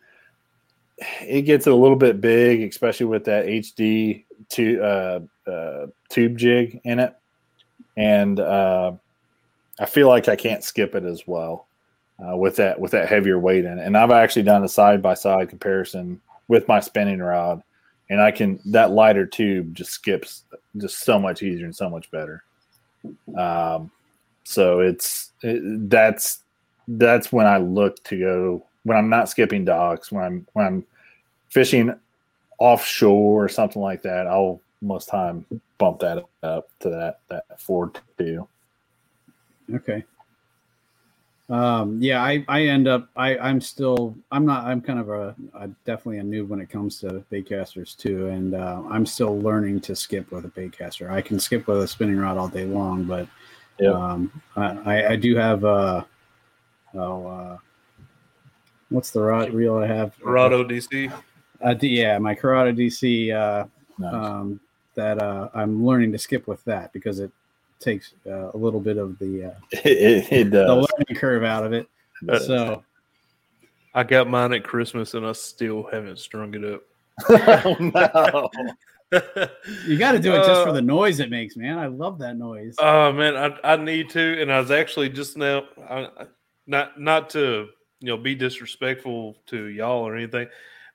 it 1.20 1.42
gets 1.42 1.66
a 1.66 1.74
little 1.74 1.96
bit 1.96 2.20
big, 2.20 2.62
especially 2.62 3.06
with 3.06 3.24
that 3.24 3.46
HD 3.46 4.24
two 4.48 4.82
uh, 4.82 5.20
uh, 5.48 5.86
tube 6.08 6.36
jig 6.38 6.80
in 6.84 6.98
it, 6.98 7.14
and 7.96 8.40
uh, 8.40 8.92
I 9.78 9.86
feel 9.86 10.08
like 10.08 10.28
I 10.28 10.36
can't 10.36 10.64
skip 10.64 10.94
it 10.94 11.04
as 11.04 11.26
well 11.26 11.66
uh, 12.24 12.36
with 12.36 12.56
that 12.56 12.80
with 12.80 12.92
that 12.92 13.08
heavier 13.08 13.38
weight 13.38 13.64
in 13.64 13.78
it. 13.78 13.86
And 13.86 13.96
I've 13.96 14.10
actually 14.10 14.42
done 14.42 14.64
a 14.64 14.68
side 14.68 15.02
by 15.02 15.14
side 15.14 15.48
comparison 15.48 16.20
with 16.48 16.68
my 16.68 16.80
spinning 16.80 17.20
rod, 17.20 17.62
and 18.10 18.20
I 18.20 18.30
can 18.30 18.60
that 18.66 18.90
lighter 18.90 19.26
tube 19.26 19.74
just 19.74 19.90
skips 19.90 20.44
just 20.76 21.00
so 21.04 21.18
much 21.18 21.42
easier 21.42 21.66
and 21.66 21.76
so 21.76 21.90
much 21.90 22.10
better. 22.10 22.42
Um, 23.36 23.90
so 24.44 24.80
it's 24.80 25.32
it, 25.42 25.90
that's 25.90 26.40
that's 26.88 27.32
when 27.32 27.46
I 27.46 27.58
look 27.58 28.02
to 28.04 28.18
go 28.18 28.66
when 28.84 28.96
I'm 28.96 29.08
not 29.08 29.28
skipping 29.28 29.64
docks 29.64 30.12
when 30.12 30.24
I'm 30.24 30.46
when 30.52 30.66
I'm 30.66 30.86
fishing 31.48 31.92
offshore 32.58 33.44
or 33.44 33.48
something 33.48 33.82
like 33.82 34.02
that. 34.02 34.26
I'll 34.26 34.60
most 34.80 35.08
time 35.08 35.44
bump 35.78 36.00
that 36.00 36.24
up 36.42 36.68
to 36.80 36.90
that 36.90 37.20
that 37.28 37.60
four 37.60 37.92
two. 38.18 38.46
Okay. 39.74 40.04
Um, 41.48 42.02
yeah, 42.02 42.22
I, 42.24 42.44
I 42.48 42.62
end 42.62 42.88
up 42.88 43.08
I 43.14 43.38
I'm 43.38 43.60
still 43.60 44.16
I'm 44.32 44.44
not 44.44 44.64
I'm 44.64 44.80
kind 44.80 44.98
of 44.98 45.08
a, 45.10 45.34
a 45.54 45.68
definitely 45.84 46.18
a 46.18 46.22
noob 46.22 46.48
when 46.48 46.60
it 46.60 46.68
comes 46.68 46.98
to 47.00 47.24
baitcasters 47.30 47.96
too, 47.96 48.26
and 48.28 48.54
uh, 48.54 48.82
I'm 48.88 49.06
still 49.06 49.40
learning 49.40 49.80
to 49.82 49.94
skip 49.94 50.32
with 50.32 50.44
a 50.44 50.48
baitcaster. 50.48 51.08
I 51.08 51.20
can 51.22 51.38
skip 51.38 51.68
with 51.68 51.82
a 51.82 51.88
spinning 51.88 52.16
rod 52.18 52.36
all 52.36 52.48
day 52.48 52.64
long, 52.64 53.04
but 53.04 53.28
Yeah. 53.78 53.90
um, 53.90 54.42
I, 54.56 55.06
I 55.12 55.16
do 55.16 55.36
have 55.36 55.64
uh 55.64 56.04
oh 56.94 57.26
uh, 57.26 57.56
what's 58.90 59.10
the 59.10 59.20
rod 59.20 59.52
reel 59.52 59.76
I 59.76 59.86
have? 59.86 60.18
Curado 60.20 60.64
DC. 60.64 61.12
Uh, 61.64 61.74
yeah, 61.80 62.18
my 62.18 62.34
Curado 62.34 62.72
DC 62.72 63.32
uh, 63.34 63.66
Nice. 63.98 64.12
um, 64.12 64.60
that 64.94 65.22
uh, 65.22 65.48
I'm 65.54 65.84
learning 65.84 66.12
to 66.12 66.18
skip 66.18 66.46
with 66.46 66.62
that 66.64 66.92
because 66.92 67.18
it 67.18 67.30
takes 67.80 68.12
uh, 68.26 68.50
a 68.52 68.56
little 68.56 68.80
bit 68.80 68.98
of 68.98 69.18
the 69.18 69.44
uh, 69.46 69.50
It, 69.72 69.86
it, 69.86 70.32
it 70.32 70.50
the 70.50 70.66
learning 70.66 71.16
curve 71.16 71.44
out 71.44 71.64
of 71.64 71.72
it. 71.72 71.88
Uh, 72.28 72.38
So 72.38 72.84
I 73.94 74.02
got 74.02 74.28
mine 74.28 74.52
at 74.52 74.64
Christmas 74.64 75.14
and 75.14 75.26
I 75.26 75.32
still 75.32 75.88
haven't 75.90 76.18
strung 76.18 76.54
it 76.54 76.64
up. 76.64 76.82
oh, 77.64 77.76
no. 77.80 78.50
you 79.86 79.96
got 79.96 80.12
to 80.12 80.18
do 80.18 80.34
it 80.34 80.44
just 80.44 80.62
for 80.62 80.68
Uh, 80.68 80.72
the 80.72 80.82
noise 80.82 81.20
it 81.20 81.30
makes, 81.30 81.56
man. 81.56 81.78
I 81.78 81.86
love 81.86 82.18
that 82.18 82.36
noise. 82.36 82.74
Oh 82.78 83.12
man, 83.12 83.36
I, 83.36 83.72
I 83.72 83.76
need 83.76 84.10
to, 84.10 84.42
and 84.42 84.52
I 84.52 84.60
was 84.60 84.70
actually 84.70 85.08
just 85.08 85.36
now, 85.38 85.64
I, 85.88 86.00
I- 86.04 86.26
not 86.66 87.00
not 87.00 87.30
to 87.30 87.68
you 88.00 88.08
know 88.08 88.16
be 88.16 88.34
disrespectful 88.34 89.36
to 89.46 89.66
y'all 89.66 90.06
or 90.06 90.16
anything, 90.16 90.48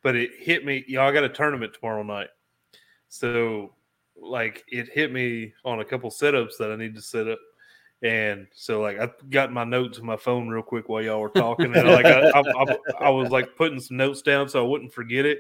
but 0.03 0.15
it 0.15 0.32
hit 0.38 0.65
me. 0.65 0.84
Y'all 0.88 1.11
got 1.11 1.24
a 1.24 1.30
tournament 1.30 1.74
tomorrow 1.74 2.03
night, 2.03 2.30
so 3.09 3.74
like 4.22 4.63
it 4.67 4.89
hit 4.89 5.11
me 5.11 5.53
on 5.65 5.80
a 5.80 5.86
couple 5.86 6.09
setups 6.09 6.57
that 6.59 6.72
I 6.72 6.76
need 6.76 6.95
to 6.95 7.01
set 7.01 7.28
up, 7.28 7.39
and 8.01 8.47
so 8.53 8.82
like 8.82 8.99
I 8.99 9.09
got 9.30 9.51
my 9.51 9.63
notes 9.63 9.99
on 9.99 10.05
my 10.05 10.17
phone 10.17 10.47
real 10.47 10.63
quick 10.63 10.89
while 10.89 11.01
y'all 11.01 11.22
were 11.22 11.30
talking, 11.30 11.76
and 11.76 11.88
like 11.88 12.05
I, 12.05 12.30
I, 12.30 12.41
I, 12.41 12.78
I 13.01 13.09
was 13.09 13.30
like 13.30 13.55
putting 13.55 13.80
some 13.80 13.97
notes 13.97 14.22
down 14.22 14.49
so 14.49 14.63
I 14.63 14.67
wouldn't 14.67 14.93
forget 14.93 15.26
it. 15.26 15.39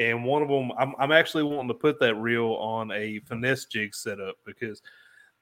And 0.00 0.24
one 0.24 0.42
of 0.42 0.48
them, 0.48 0.72
I'm, 0.76 0.92
I'm 0.98 1.12
actually 1.12 1.44
wanting 1.44 1.68
to 1.68 1.74
put 1.74 2.00
that 2.00 2.16
reel 2.16 2.54
on 2.54 2.90
a 2.90 3.20
finesse 3.20 3.66
jig 3.66 3.94
setup 3.94 4.34
because 4.44 4.82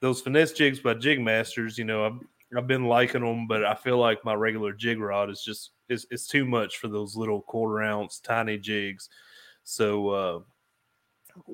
those 0.01 0.21
finesse 0.21 0.53
jigs 0.53 0.81
by 0.81 0.95
Jig 0.95 1.21
Masters, 1.21 1.79
you 1.79 1.85
know, 1.85 2.21
I've, 2.57 2.67
been 2.67 2.85
liking 2.85 3.23
them, 3.23 3.47
but 3.47 3.65
I 3.65 3.75
feel 3.75 3.99
like 3.99 4.25
my 4.25 4.35
regular 4.35 4.73
jig 4.73 5.01
rod 5.01 5.31
is 5.31 5.43
just 5.45 5.71
is 5.89 6.07
it's 6.11 6.27
too 6.27 6.45
much 6.45 6.79
for 6.79 6.89
those 6.89 7.17
little 7.17 7.43
quarter 7.43 7.83
ounce 7.83 8.21
tiny 8.21 8.59
jigs. 8.59 9.09
So, 9.65 10.09
uh, 10.09 10.41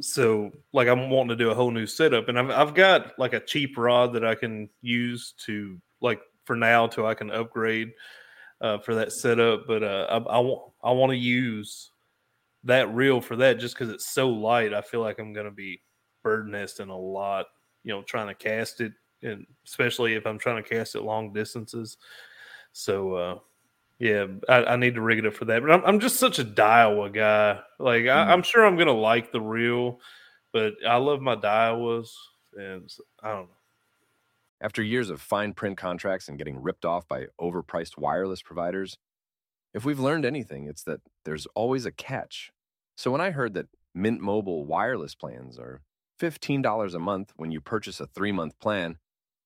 so 0.01 0.51
like 0.73 0.89
I'm 0.89 1.11
wanting 1.11 1.37
to 1.37 1.45
do 1.45 1.51
a 1.51 1.55
whole 1.55 1.71
new 1.71 1.87
setup, 1.87 2.29
and 2.29 2.39
I've 2.39 2.51
I've 2.51 2.75
got 2.75 3.19
like 3.19 3.33
a 3.33 3.41
cheap 3.41 3.77
rod 3.77 4.13
that 4.15 4.25
I 4.25 4.35
can 4.35 4.69
use 4.81 5.35
to 5.47 5.81
like 6.01 6.21
for 6.45 6.57
now 6.57 6.87
till 6.87 7.07
I 7.07 7.15
can 7.15 7.31
upgrade 7.31 7.93
uh, 8.61 8.79
for 8.79 8.95
that 8.97 9.13
setup. 9.13 9.67
But 9.67 9.83
uh, 9.83 10.07
I, 10.11 10.17
I 10.17 10.39
want 10.39 10.73
I 10.83 10.93
want 10.93 11.11
to 11.11 11.19
use 11.19 11.91
that 12.65 12.93
reel 12.95 13.21
for 13.21 13.37
that 13.37 13.59
just 13.59 13.75
because 13.75 13.91
it's 13.91 14.13
so 14.13 14.29
light. 14.29 14.75
I 14.75 14.83
feel 14.83 15.01
like 15.01 15.19
I'm 15.19 15.33
gonna 15.33 15.51
be 15.51 15.83
bird 16.23 16.49
nesting 16.49 16.89
a 16.89 16.99
lot 16.99 17.47
you 17.85 17.95
know 17.95 18.03
trying 18.03 18.29
to 18.29 18.35
cast 18.35 18.81
it 18.81 18.93
and 19.23 19.47
especially 19.67 20.15
if 20.15 20.27
i'm 20.27 20.39
trying 20.39 20.63
to 20.63 20.69
cast 20.69 20.95
it 20.95 21.03
long 21.03 21.33
distances. 21.33 21.97
So 22.73 23.15
uh 23.15 23.39
yeah 23.99 24.27
i, 24.49 24.65
I 24.65 24.77
need 24.77 24.95
to 24.95 25.01
rig 25.01 25.19
it 25.19 25.27
up 25.27 25.35
for 25.35 25.45
that 25.47 25.61
but 25.61 25.73
i'm, 25.73 25.85
I'm 25.85 25.99
just 25.99 26.17
such 26.17 26.39
a 26.39 26.45
daiwa 26.45 27.13
guy. 27.13 27.61
Like 27.79 28.07
I, 28.07 28.33
i'm 28.33 28.43
sure 28.43 28.65
i'm 28.65 28.77
gonna 28.77 28.93
like 28.93 29.33
the 29.33 29.41
reel 29.41 30.01
but 30.53 30.75
i 30.87 30.97
love 30.97 31.21
my 31.21 31.35
daiwas 31.37 32.09
and 32.57 32.91
i 33.23 33.33
don't 33.33 33.47
know. 33.47 33.55
After 34.61 34.83
years 34.83 35.09
of 35.09 35.21
fine 35.21 35.53
print 35.53 35.77
contracts 35.79 36.29
and 36.29 36.37
getting 36.37 36.61
ripped 36.61 36.85
off 36.85 37.07
by 37.07 37.27
overpriced 37.41 37.97
wireless 37.97 38.43
providers, 38.43 38.99
if 39.73 39.85
we've 39.85 40.01
learned 40.01 40.25
anything, 40.25 40.67
it's 40.67 40.83
that 40.85 41.01
there's 41.25 41.47
always 41.55 41.87
a 41.87 41.93
catch. 41.93 42.51
So 42.97 43.13
when 43.13 43.21
I 43.21 43.31
heard 43.31 43.55
that 43.55 43.67
Mint 43.95 44.21
Mobile 44.21 44.65
wireless 44.65 45.15
plans 45.15 45.59
are 45.59 45.83
$15 46.21 46.95
a 46.95 46.99
month 46.99 47.33
when 47.37 47.53
you 47.53 47.61
purchase 47.61 48.01
a 48.01 48.07
three 48.07 48.33
month 48.33 48.59
plan, 48.59 48.97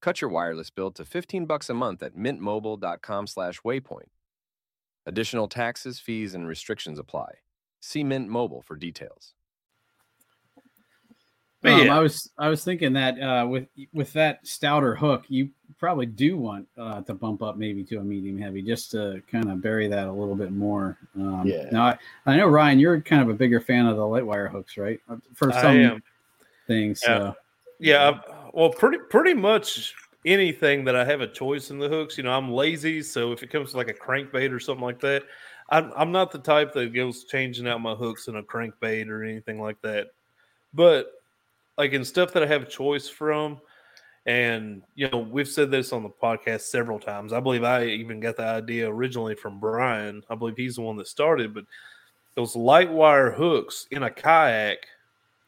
Cut 0.00 0.20
your 0.20 0.30
wireless 0.30 0.70
bill 0.70 0.90
to 0.92 1.04
15 1.04 1.46
bucks 1.46 1.68
a 1.70 1.74
month 1.74 2.02
at 2.02 2.14
mintmobile.com/waypoint. 2.16 4.08
Additional 5.06 5.48
taxes, 5.48 5.98
fees 5.98 6.34
and 6.34 6.46
restrictions 6.46 6.98
apply. 6.98 7.34
See 7.80 8.04
Mint 8.04 8.28
Mobile 8.28 8.62
for 8.62 8.76
details. 8.76 9.34
But 11.60 11.72
Um, 11.72 11.86
yeah. 11.86 11.96
I 11.96 12.00
was 12.00 12.30
I 12.38 12.48
was 12.48 12.62
thinking 12.62 12.92
that 12.92 13.20
uh, 13.20 13.46
with 13.46 13.66
with 13.92 14.12
that 14.12 14.46
stouter 14.46 14.94
hook, 14.94 15.24
you 15.28 15.50
probably 15.78 16.06
do 16.06 16.36
want 16.36 16.68
uh, 16.76 17.00
to 17.02 17.14
bump 17.14 17.42
up 17.42 17.56
maybe 17.56 17.82
to 17.84 17.96
a 17.98 18.04
medium 18.04 18.38
heavy 18.38 18.62
just 18.62 18.92
to 18.92 19.20
kind 19.30 19.50
of 19.50 19.60
bury 19.60 19.88
that 19.88 20.06
a 20.06 20.12
little 20.12 20.36
bit 20.36 20.52
more. 20.52 20.96
Um, 21.16 21.42
Yeah. 21.46 21.68
Now 21.72 21.84
I, 21.86 21.98
I 22.26 22.36
know 22.36 22.46
Ryan, 22.46 22.78
you're 22.78 23.00
kind 23.00 23.22
of 23.22 23.28
a 23.28 23.34
bigger 23.34 23.60
fan 23.60 23.86
of 23.86 23.96
the 23.96 24.06
light 24.06 24.24
wire 24.26 24.46
hooks, 24.48 24.76
right? 24.76 25.00
Uh, 25.08 25.16
For 25.34 25.52
I 25.52 25.62
some 25.62 25.76
am. 25.76 26.02
things. 26.68 27.00
Yeah. 27.04 27.18
So. 27.18 27.34
Yeah, 27.80 28.08
I've, 28.08 28.20
well, 28.58 28.70
pretty 28.70 28.98
pretty 29.08 29.34
much 29.34 29.94
anything 30.26 30.84
that 30.84 30.96
I 30.96 31.04
have 31.04 31.20
a 31.20 31.28
choice 31.28 31.70
in 31.70 31.78
the 31.78 31.88
hooks. 31.88 32.18
You 32.18 32.24
know, 32.24 32.32
I'm 32.32 32.50
lazy, 32.50 33.02
so 33.02 33.30
if 33.30 33.44
it 33.44 33.50
comes 33.50 33.70
to 33.70 33.76
like 33.76 33.88
a 33.88 33.94
crankbait 33.94 34.50
or 34.50 34.58
something 34.58 34.82
like 34.82 34.98
that, 35.02 35.22
I'm 35.70 35.92
I'm 35.96 36.10
not 36.10 36.32
the 36.32 36.40
type 36.40 36.72
that 36.72 36.92
goes 36.92 37.22
changing 37.22 37.68
out 37.68 37.80
my 37.80 37.94
hooks 37.94 38.26
in 38.26 38.34
a 38.34 38.42
crankbait 38.42 39.08
or 39.08 39.22
anything 39.22 39.60
like 39.60 39.80
that. 39.82 40.08
But 40.74 41.12
like 41.76 41.92
in 41.92 42.04
stuff 42.04 42.32
that 42.32 42.42
I 42.42 42.46
have 42.46 42.62
a 42.62 42.66
choice 42.66 43.08
from, 43.08 43.60
and 44.26 44.82
you 44.96 45.08
know, 45.08 45.18
we've 45.18 45.46
said 45.46 45.70
this 45.70 45.92
on 45.92 46.02
the 46.02 46.08
podcast 46.08 46.62
several 46.62 46.98
times. 46.98 47.32
I 47.32 47.38
believe 47.38 47.62
I 47.62 47.84
even 47.84 48.18
got 48.18 48.38
the 48.38 48.44
idea 48.44 48.90
originally 48.90 49.36
from 49.36 49.60
Brian. 49.60 50.24
I 50.28 50.34
believe 50.34 50.56
he's 50.56 50.74
the 50.74 50.82
one 50.82 50.96
that 50.96 51.06
started, 51.06 51.54
but 51.54 51.64
those 52.34 52.56
light 52.56 52.90
wire 52.90 53.30
hooks 53.30 53.86
in 53.92 54.02
a 54.02 54.10
kayak, 54.10 54.78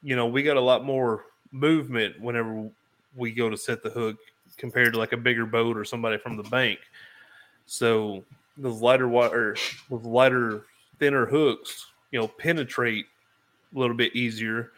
you 0.01 0.15
know, 0.15 0.29
we 0.29 0.45
got 0.45 0.57
a 0.57 0.61
lot 0.61 0.85
more 0.85 1.25
movement 1.51 2.21
whenever 2.21 2.71
we 3.17 3.33
go 3.33 3.51
to 3.51 3.57
set 3.57 3.83
the 3.83 3.91
hook 3.91 4.17
compared 4.57 4.93
to 4.93 4.99
like 4.99 5.13
a 5.13 5.17
bigger 5.17 5.47
boat 5.47 5.77
or 5.77 5.85
somebody 5.85 6.19
from 6.19 6.37
the 6.37 6.43
bank. 6.45 6.79
So 7.67 8.25
those 8.57 8.81
lighter 8.81 9.09
wire, 9.09 9.57
with 9.89 10.05
lighter, 10.05 10.65
thinner 10.99 11.27
hooks, 11.27 11.87
you 12.11 12.21
know, 12.21 12.29
penetrate 12.29 13.07
a 13.75 13.79
little 13.79 13.97
bit 13.97 14.15
easier. 14.15 14.73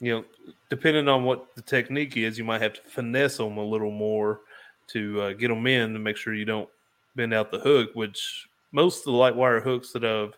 You 0.00 0.12
know, 0.12 0.24
depending 0.70 1.08
on 1.08 1.24
what 1.24 1.54
the 1.54 1.62
technique 1.62 2.16
is, 2.16 2.38
you 2.38 2.44
might 2.44 2.62
have 2.62 2.74
to 2.74 2.80
finesse 2.82 3.36
them 3.36 3.58
a 3.58 3.64
little 3.64 3.90
more 3.90 4.40
to 4.88 5.20
uh, 5.20 5.32
get 5.34 5.48
them 5.48 5.66
in 5.66 5.92
to 5.92 5.98
make 5.98 6.16
sure 6.16 6.34
you 6.34 6.44
don't 6.44 6.68
bend 7.16 7.34
out 7.34 7.50
the 7.50 7.58
hook. 7.58 7.90
Which 7.94 8.48
most 8.72 9.00
of 9.00 9.04
the 9.04 9.12
light 9.12 9.36
wire 9.36 9.60
hooks 9.60 9.92
that 9.92 10.04
I've 10.04 10.34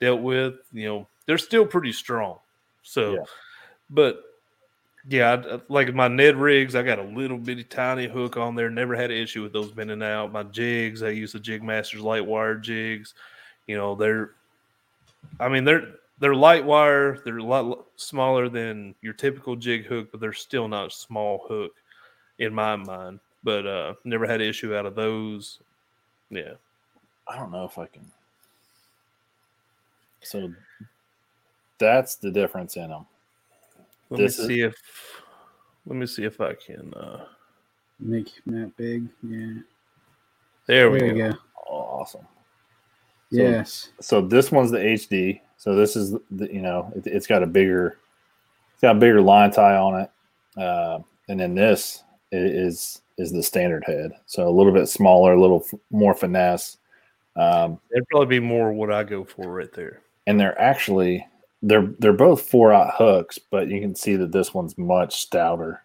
dealt 0.00 0.22
with, 0.22 0.54
you 0.72 0.88
know, 0.88 1.08
they're 1.26 1.38
still 1.38 1.66
pretty 1.66 1.92
strong. 1.92 2.38
So, 2.82 3.14
Yeah. 3.14 3.24
but 3.90 4.22
yeah, 5.08 5.42
I- 5.46 5.60
like 5.68 5.92
my 5.94 6.08
Ned 6.08 6.36
rigs, 6.36 6.74
I 6.74 6.82
got 6.82 6.98
a 6.98 7.02
little 7.02 7.38
bitty 7.38 7.64
tiny 7.64 8.06
hook 8.06 8.36
on 8.36 8.54
there. 8.54 8.70
Never 8.70 8.94
had 8.94 9.10
an 9.10 9.16
issue 9.18 9.42
with 9.42 9.52
those 9.52 9.70
bending 9.70 10.02
out. 10.02 10.32
My 10.32 10.42
jigs, 10.44 11.02
I 11.02 11.10
use 11.10 11.32
the 11.32 11.40
Jig 11.40 11.62
Masters 11.62 12.00
light 12.00 12.24
wire 12.24 12.56
jigs. 12.56 13.14
You 13.66 13.76
know, 13.76 13.94
they're, 13.94 14.32
I 15.40 15.48
mean, 15.48 15.64
they're 15.64 15.94
they're 16.20 16.34
light 16.34 16.64
wire. 16.64 17.18
They're 17.24 17.38
a 17.38 17.42
lot 17.44 17.86
smaller 17.96 18.48
than 18.48 18.94
your 19.02 19.12
typical 19.14 19.56
jig 19.56 19.84
hook, 19.84 20.08
but 20.10 20.20
they're 20.20 20.32
still 20.32 20.68
not 20.68 20.92
small 20.92 21.44
hook 21.48 21.72
in 22.38 22.54
my 22.54 22.76
mind. 22.76 23.20
But 23.42 23.66
uh 23.66 23.94
never 24.04 24.26
had 24.26 24.40
an 24.40 24.48
issue 24.48 24.74
out 24.74 24.86
of 24.86 24.94
those. 24.94 25.60
Yeah. 26.30 26.54
I 27.28 27.36
don't 27.36 27.50
know 27.50 27.64
if 27.64 27.78
I 27.78 27.86
can. 27.86 28.10
So 30.22 30.52
that's 31.78 32.16
the 32.16 32.30
difference 32.30 32.76
in 32.76 32.88
them. 32.88 33.06
Let 34.14 34.22
This 34.22 34.38
me 34.38 34.42
is- 34.44 34.48
see 34.48 34.60
if 34.62 34.74
let 35.86 35.96
me 35.96 36.06
see 36.06 36.24
if 36.24 36.40
I 36.40 36.54
can 36.54 36.92
uh 36.94 37.26
Make 38.00 38.32
that 38.46 38.72
big. 38.76 39.06
Yeah. 39.22 39.60
there 40.66 40.90
we 40.90 40.98
There 41.00 41.08
go. 41.10 41.14
you 41.14 41.32
go. 41.32 41.38
Awesome. 41.68 42.22
So- 42.22 42.26
Yes. 43.42 43.90
So 44.00 44.20
this 44.20 44.50
one's 44.52 44.70
the 44.70 44.78
HD. 44.78 45.40
So 45.56 45.74
this 45.74 45.96
is 45.96 46.12
the 46.30 46.52
you 46.52 46.60
know 46.62 46.92
it, 46.96 47.06
it's 47.06 47.26
got 47.26 47.42
a 47.42 47.46
bigger, 47.46 47.98
it's 48.72 48.80
got 48.82 48.96
a 48.96 48.98
bigger 48.98 49.20
line 49.22 49.50
tie 49.50 49.76
on 49.76 50.00
it, 50.02 50.10
uh, 50.60 50.98
and 51.28 51.38
then 51.40 51.54
this 51.54 52.02
is 52.32 53.00
is 53.16 53.30
the 53.32 53.42
standard 53.42 53.84
head. 53.84 54.10
So 54.26 54.48
a 54.48 54.50
little 54.50 54.72
bit 54.72 54.88
smaller, 54.88 55.32
a 55.34 55.40
little 55.40 55.64
f- 55.64 55.78
more 55.90 56.14
finesse. 56.14 56.78
Um, 57.36 57.80
That'd 57.90 58.08
probably 58.08 58.26
be 58.40 58.44
more 58.44 58.72
what 58.72 58.90
I 58.92 59.04
go 59.04 59.24
for 59.24 59.50
right 59.52 59.72
there. 59.72 60.02
and 60.26 60.38
they're 60.38 60.60
actually 60.60 61.26
they're 61.64 61.88
they're 61.98 62.12
both 62.12 62.42
four 62.42 62.72
aught 62.72 62.94
hooks, 62.94 63.38
but 63.38 63.68
you 63.68 63.80
can 63.80 63.94
see 63.94 64.16
that 64.16 64.32
this 64.32 64.52
one's 64.52 64.76
much 64.76 65.20
stouter. 65.20 65.82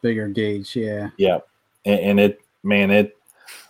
Bigger 0.00 0.28
gauge. 0.28 0.74
Yeah. 0.74 1.10
Yep, 1.18 1.48
and, 1.84 2.00
and 2.00 2.20
it 2.20 2.40
man 2.62 2.90
it 2.90 3.16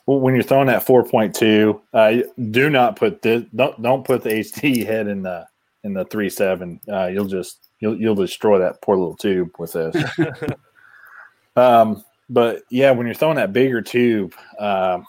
when 0.05 0.35
you're 0.35 0.43
throwing 0.43 0.69
that 0.69 0.87
four 0.87 1.05
point 1.05 1.35
two, 1.35 1.81
uh, 1.93 2.17
do 2.51 2.71
not 2.71 2.97
put 2.97 3.23
this 3.23 3.45
don't 3.55 3.81
don't 3.83 4.05
put 4.05 4.23
the 4.23 4.31
HD 4.31 4.87
head 4.87 5.09
in 5.09 5.23
the 5.23 5.47
in 5.85 5.95
the 5.95 6.05
three 6.07 6.31
seven. 6.31 6.81
Uh, 6.91 7.07
you'll 7.07 7.27
just 7.27 7.69
you'll 7.81 7.99
you'll 7.99 8.15
destroy 8.15 8.59
that 8.59 8.81
poor 8.83 8.97
little 8.97 9.17
tube 9.17 9.51
with 9.59 9.73
this. 9.73 9.97
um, 11.57 12.05
but 12.31 12.63
yeah, 12.71 12.91
when 12.91 13.07
you're 13.07 13.15
throwing 13.15 13.37
that 13.37 13.53
bigger 13.53 13.81
tube, 13.81 14.35
um, 14.59 15.07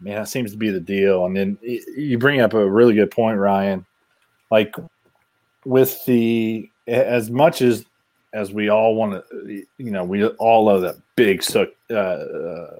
man, 0.00 0.16
that 0.16 0.28
seems 0.28 0.52
to 0.52 0.58
be 0.58 0.70
the 0.70 0.80
deal. 0.80 1.24
And 1.26 1.36
then 1.36 1.58
y- 1.62 1.80
you 1.96 2.18
bring 2.18 2.40
up 2.40 2.54
a 2.54 2.70
really 2.70 2.94
good 2.94 3.10
point, 3.10 3.38
Ryan. 3.38 3.84
Like 4.50 4.74
with 5.68 6.02
the 6.06 6.70
as 6.86 7.30
much 7.30 7.60
as 7.60 7.84
as 8.32 8.52
we 8.52 8.70
all 8.70 8.94
want 8.94 9.22
to, 9.30 9.64
you 9.76 9.90
know, 9.90 10.02
we 10.02 10.24
all 10.26 10.64
love 10.64 10.80
that 10.82 10.96
big 11.14 11.42
suck, 11.42 11.68
uh, 11.90 11.94
uh, 11.94 12.76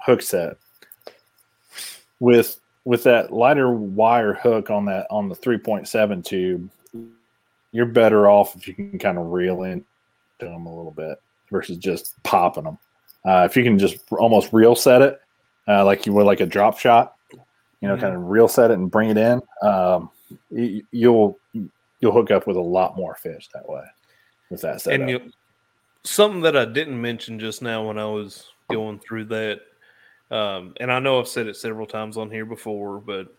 hook 0.00 0.22
set. 0.22 0.56
With 2.20 2.58
with 2.84 3.02
that 3.04 3.30
lighter 3.32 3.70
wire 3.70 4.32
hook 4.32 4.70
on 4.70 4.86
that 4.86 5.06
on 5.10 5.28
the 5.28 5.34
three 5.34 5.58
point 5.58 5.86
seven 5.86 6.22
tube, 6.22 6.70
you're 7.72 7.86
better 7.86 8.28
off 8.28 8.56
if 8.56 8.66
you 8.66 8.72
can 8.74 8.98
kind 8.98 9.18
of 9.18 9.26
reel 9.26 9.62
into 9.64 9.84
them 10.40 10.64
a 10.66 10.74
little 10.74 10.90
bit 10.92 11.20
versus 11.50 11.76
just 11.76 12.20
popping 12.22 12.64
them. 12.64 12.78
Uh, 13.26 13.46
if 13.48 13.54
you 13.56 13.62
can 13.62 13.78
just 13.78 13.98
almost 14.12 14.52
reel 14.54 14.74
set 14.74 15.02
it, 15.02 15.20
uh, 15.68 15.84
like 15.84 16.06
you 16.06 16.12
would 16.14 16.24
like 16.24 16.40
a 16.40 16.46
drop 16.46 16.78
shot, 16.78 17.16
you 17.82 17.88
know, 17.88 17.96
Mhm. 17.96 18.00
kind 18.00 18.16
of 18.16 18.22
reel 18.28 18.48
set 18.48 18.70
it 18.70 18.78
and 18.78 18.90
bring 18.90 19.10
it 19.10 19.18
in, 19.18 19.42
um, 19.62 20.10
y- 20.50 20.80
you'll 20.90 21.38
you'll 22.00 22.12
hook 22.12 22.30
up 22.30 22.46
with 22.46 22.56
a 22.56 22.60
lot 22.60 22.96
more 22.96 23.14
fish 23.14 23.48
that 23.54 23.68
way 23.68 23.84
with 24.50 24.60
that 24.62 24.80
setup. 24.80 25.00
And 25.00 25.10
you, 25.10 25.32
something 26.04 26.42
that 26.42 26.56
I 26.56 26.64
didn't 26.64 27.00
mention 27.00 27.38
just 27.38 27.62
now 27.62 27.86
when 27.86 27.98
I 27.98 28.06
was 28.06 28.46
going 28.70 28.98
through 29.00 29.26
that, 29.26 29.60
um, 30.30 30.74
and 30.78 30.92
I 30.92 30.98
know 30.98 31.18
I've 31.18 31.28
said 31.28 31.46
it 31.46 31.56
several 31.56 31.86
times 31.86 32.16
on 32.16 32.30
here 32.30 32.44
before, 32.44 33.00
but 33.00 33.34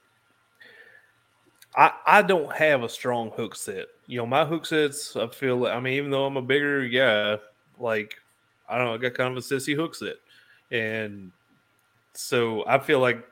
I 1.75 1.91
I 2.05 2.21
don't 2.21 2.51
have 2.53 2.83
a 2.83 2.89
strong 2.89 3.31
hook 3.31 3.55
set. 3.55 3.87
You 4.07 4.17
know, 4.17 4.25
my 4.25 4.45
hook 4.45 4.65
sets, 4.65 5.15
I 5.15 5.27
feel. 5.27 5.67
I 5.67 5.79
mean, 5.79 5.93
even 5.93 6.11
though 6.11 6.25
I'm 6.25 6.37
a 6.37 6.41
bigger 6.41 6.87
guy, 6.87 7.39
like 7.77 8.15
I 8.67 8.77
don't 8.77 8.87
know, 8.87 8.93
I 8.93 8.97
got 8.97 9.13
kind 9.13 9.31
of 9.31 9.37
a 9.37 9.45
sissy 9.45 9.75
hook 9.75 9.95
set, 9.95 10.15
and 10.71 11.31
so 12.13 12.65
I 12.65 12.79
feel 12.79 12.99
like 12.99 13.23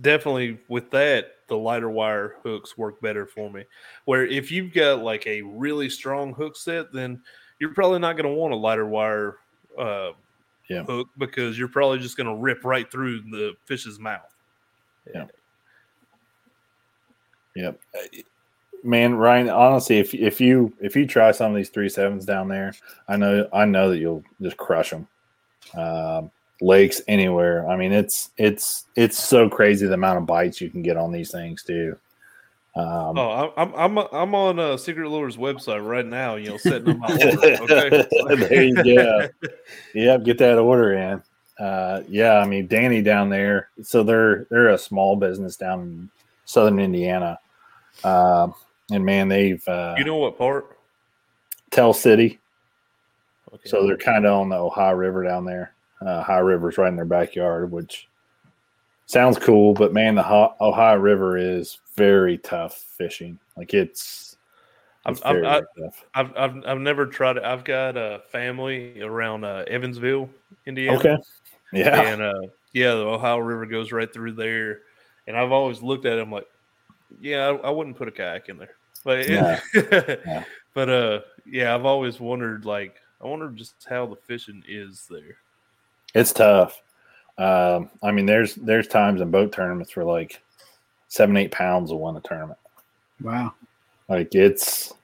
definitely 0.00 0.58
with 0.68 0.90
that 0.90 1.32
the 1.48 1.56
lighter 1.56 1.90
wire 1.90 2.36
hooks 2.42 2.78
work 2.78 3.00
better 3.02 3.26
for 3.26 3.50
me 3.50 3.62
where 4.06 4.24
if 4.26 4.50
you've 4.50 4.72
got 4.72 5.02
like 5.02 5.26
a 5.26 5.42
really 5.42 5.88
strong 5.88 6.32
hook 6.32 6.56
set 6.56 6.92
then 6.92 7.20
you're 7.58 7.74
probably 7.74 7.98
not 7.98 8.16
going 8.16 8.24
to 8.28 8.34
want 8.34 8.54
a 8.54 8.56
lighter 8.56 8.86
wire 8.86 9.36
uh, 9.78 10.12
Yeah. 10.70 10.82
hook 10.84 11.08
because 11.18 11.58
you're 11.58 11.68
probably 11.68 11.98
just 11.98 12.16
going 12.16 12.26
to 12.26 12.40
rip 12.40 12.64
right 12.64 12.90
through 12.90 13.20
the 13.30 13.52
fish's 13.66 13.98
mouth 13.98 14.34
Yeah. 15.14 15.26
Yep. 17.54 17.80
Man, 18.84 19.14
Ryan, 19.14 19.48
honestly, 19.48 19.98
if 19.98 20.14
if 20.14 20.40
you 20.40 20.72
if 20.80 20.94
you 20.94 21.06
try 21.06 21.32
some 21.32 21.50
of 21.50 21.56
these 21.56 21.70
three 21.70 21.88
sevens 21.88 22.24
down 22.26 22.48
there, 22.48 22.74
I 23.08 23.16
know 23.16 23.48
I 23.52 23.64
know 23.64 23.90
that 23.90 23.98
you'll 23.98 24.22
just 24.40 24.58
crush 24.58 24.90
them. 24.90 25.08
Um, 25.74 26.30
lakes 26.60 27.00
anywhere. 27.08 27.68
I 27.68 27.76
mean, 27.76 27.92
it's 27.92 28.30
it's 28.36 28.86
it's 28.96 29.18
so 29.22 29.48
crazy 29.48 29.86
the 29.86 29.94
amount 29.94 30.18
of 30.18 30.26
bites 30.26 30.60
you 30.60 30.70
can 30.70 30.82
get 30.82 30.96
on 30.96 31.12
these 31.12 31.30
things 31.30 31.62
too. 31.62 31.96
Um, 32.76 33.16
oh 33.16 33.54
i'm 33.56 33.72
i'm 33.74 33.98
i'm 34.12 34.34
on 34.34 34.58
uh, 34.58 34.76
secret 34.76 35.08
lures 35.08 35.38
website 35.38 35.82
right 35.82 36.04
now 36.04 36.34
you 36.34 36.50
know 36.50 36.56
setting 36.58 36.90
up 36.90 36.98
my 36.98 37.08
order 37.60 37.72
okay 37.72 38.06
there 38.36 38.62
you 38.64 38.74
go. 38.74 39.28
Yep, 39.94 40.24
get 40.24 40.36
that 40.38 40.58
order 40.58 40.92
in. 40.92 41.22
Uh, 41.58 42.02
yeah, 42.06 42.38
I 42.38 42.46
mean 42.46 42.66
Danny 42.66 43.00
down 43.00 43.30
there. 43.30 43.70
So 43.82 44.02
they're 44.02 44.46
they're 44.50 44.68
a 44.68 44.78
small 44.78 45.16
business 45.16 45.56
down 45.56 45.80
in 45.80 46.10
southern 46.44 46.78
Indiana, 46.78 47.38
um, 48.04 48.54
and 48.90 49.04
man, 49.06 49.28
they've 49.28 49.66
uh, 49.66 49.94
you 49.96 50.04
know 50.04 50.18
what 50.18 50.36
part 50.36 50.76
Tell 51.70 51.94
City. 51.94 52.38
okay. 53.54 53.70
So 53.70 53.86
they're 53.86 53.96
kind 53.96 54.26
of 54.26 54.34
on 54.34 54.50
the 54.50 54.56
Ohio 54.56 54.94
River 54.94 55.24
down 55.24 55.46
there. 55.46 55.72
Uh, 56.04 56.18
Ohio 56.20 56.42
River's 56.42 56.78
right 56.78 56.88
in 56.88 56.96
their 56.96 57.04
backyard, 57.04 57.70
which 57.70 58.08
sounds 59.06 59.38
cool. 59.38 59.72
But 59.74 59.92
man, 59.92 60.14
the 60.16 60.24
Ohio 60.60 60.96
River 60.98 61.36
is 61.38 61.78
very 61.94 62.38
tough 62.38 62.76
fishing. 62.76 63.38
Like 63.56 63.72
it's, 63.74 64.36
I've- 65.06 65.12
it's 65.16 65.22
I've- 65.24 65.34
very, 65.40 65.46
I- 65.46 65.62
very. 65.76 65.90
I've, 66.14 66.36
I've 66.36 66.64
I've 66.66 66.80
never 66.80 67.06
tried 67.06 67.36
it. 67.38 67.44
I've 67.44 67.64
got 67.64 67.96
a 67.96 68.22
family 68.30 69.00
around 69.02 69.44
uh, 69.44 69.64
Evansville, 69.68 70.28
Indiana. 70.66 70.98
Okay. 70.98 71.16
Yeah. 71.72 72.00
And 72.02 72.22
uh, 72.22 72.40
yeah, 72.72 72.94
the 72.94 73.06
Ohio 73.06 73.38
River 73.38 73.66
goes 73.66 73.90
right 73.92 74.12
through 74.12 74.32
there. 74.32 74.80
And 75.26 75.36
I've 75.36 75.50
always 75.50 75.82
looked 75.82 76.06
at 76.06 76.18
it. 76.18 76.22
I'm 76.22 76.30
like, 76.30 76.46
yeah, 77.20 77.48
I, 77.48 77.68
I 77.68 77.70
wouldn't 77.70 77.96
put 77.96 78.06
a 78.08 78.12
kayak 78.12 78.48
in 78.48 78.58
there. 78.58 78.76
But 79.04 79.28
No. 79.28 79.58
No. 79.74 80.44
but 80.74 80.88
uh, 80.90 81.20
yeah, 81.44 81.74
I've 81.74 81.84
always 81.84 82.20
wondered. 82.20 82.64
Like, 82.64 82.96
I 83.22 83.26
wonder 83.26 83.48
just 83.50 83.74
how 83.88 84.06
the 84.06 84.16
fishing 84.16 84.62
is 84.68 85.06
there. 85.10 85.38
It's 86.16 86.32
tough. 86.32 86.80
Um, 87.36 87.90
I 88.02 88.10
mean, 88.10 88.24
there's 88.24 88.54
there's 88.54 88.88
times 88.88 89.20
in 89.20 89.30
boat 89.30 89.52
tournaments 89.52 89.94
where 89.94 90.06
like 90.06 90.40
seven 91.08 91.36
eight 91.36 91.52
pounds 91.52 91.90
will 91.90 92.00
win 92.00 92.16
a 92.16 92.22
tournament. 92.22 92.58
Wow. 93.20 93.52
Like 94.08 94.34
it's 94.34 94.94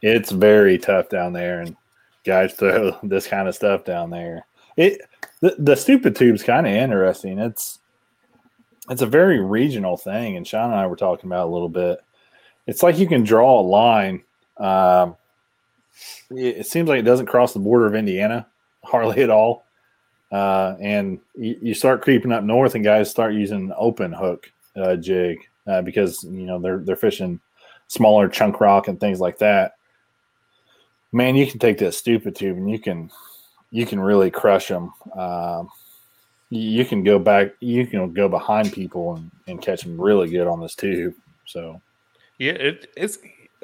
it's 0.00 0.30
very 0.30 0.78
tough 0.78 1.08
down 1.08 1.32
there, 1.32 1.60
and 1.60 1.76
guys 2.24 2.52
throw 2.54 2.96
this 3.02 3.26
kind 3.26 3.48
of 3.48 3.56
stuff 3.56 3.84
down 3.84 4.10
there. 4.10 4.46
It 4.76 5.00
the, 5.40 5.56
the 5.58 5.74
stupid 5.74 6.14
tube's 6.14 6.44
kind 6.44 6.68
of 6.68 6.72
interesting. 6.72 7.40
It's 7.40 7.80
it's 8.88 9.02
a 9.02 9.06
very 9.06 9.40
regional 9.40 9.96
thing, 9.96 10.36
and 10.36 10.46
Sean 10.46 10.70
and 10.70 10.78
I 10.78 10.86
were 10.86 10.94
talking 10.94 11.28
about 11.28 11.46
it 11.46 11.50
a 11.50 11.52
little 11.52 11.68
bit. 11.68 11.98
It's 12.68 12.84
like 12.84 12.96
you 12.96 13.08
can 13.08 13.24
draw 13.24 13.58
a 13.58 13.62
line. 13.62 14.22
Um, 14.56 15.16
it, 16.30 16.58
it 16.58 16.66
seems 16.66 16.88
like 16.88 17.00
it 17.00 17.04
doesn't 17.06 17.26
cross 17.26 17.54
the 17.54 17.58
border 17.58 17.86
of 17.86 17.96
Indiana 17.96 18.46
hardly 18.84 19.24
at 19.24 19.30
all. 19.30 19.64
Uh, 20.30 20.76
and 20.80 21.18
you, 21.34 21.58
you 21.60 21.74
start 21.74 22.02
creeping 22.02 22.32
up 22.32 22.44
north, 22.44 22.74
and 22.74 22.84
guys 22.84 23.10
start 23.10 23.34
using 23.34 23.72
open 23.76 24.12
hook 24.12 24.50
uh, 24.76 24.96
jig 24.96 25.38
uh, 25.66 25.82
because 25.82 26.22
you 26.24 26.46
know 26.46 26.60
they're 26.60 26.78
they're 26.78 26.96
fishing 26.96 27.40
smaller 27.88 28.28
chunk 28.28 28.60
rock 28.60 28.88
and 28.88 29.00
things 29.00 29.20
like 29.20 29.38
that. 29.38 29.74
Man, 31.12 31.34
you 31.34 31.46
can 31.46 31.58
take 31.58 31.78
that 31.78 31.94
stupid 31.94 32.36
tube 32.36 32.56
and 32.56 32.70
you 32.70 32.78
can 32.78 33.10
you 33.70 33.86
can 33.86 34.00
really 34.00 34.30
crush 34.30 34.68
them. 34.68 34.92
Um, 35.16 35.68
you, 36.50 36.84
can 36.84 37.04
go 37.04 37.18
back, 37.18 37.52
you 37.60 37.86
can 37.86 38.12
go 38.12 38.28
behind 38.28 38.72
people 38.72 39.14
and, 39.14 39.30
and 39.46 39.62
catch 39.62 39.82
them 39.82 40.00
really 40.00 40.28
good 40.28 40.48
on 40.48 40.60
this 40.60 40.74
tube. 40.74 41.14
So 41.46 41.80
Yeah, 42.38 42.52
it, 42.52 42.90
it's. 42.96 43.18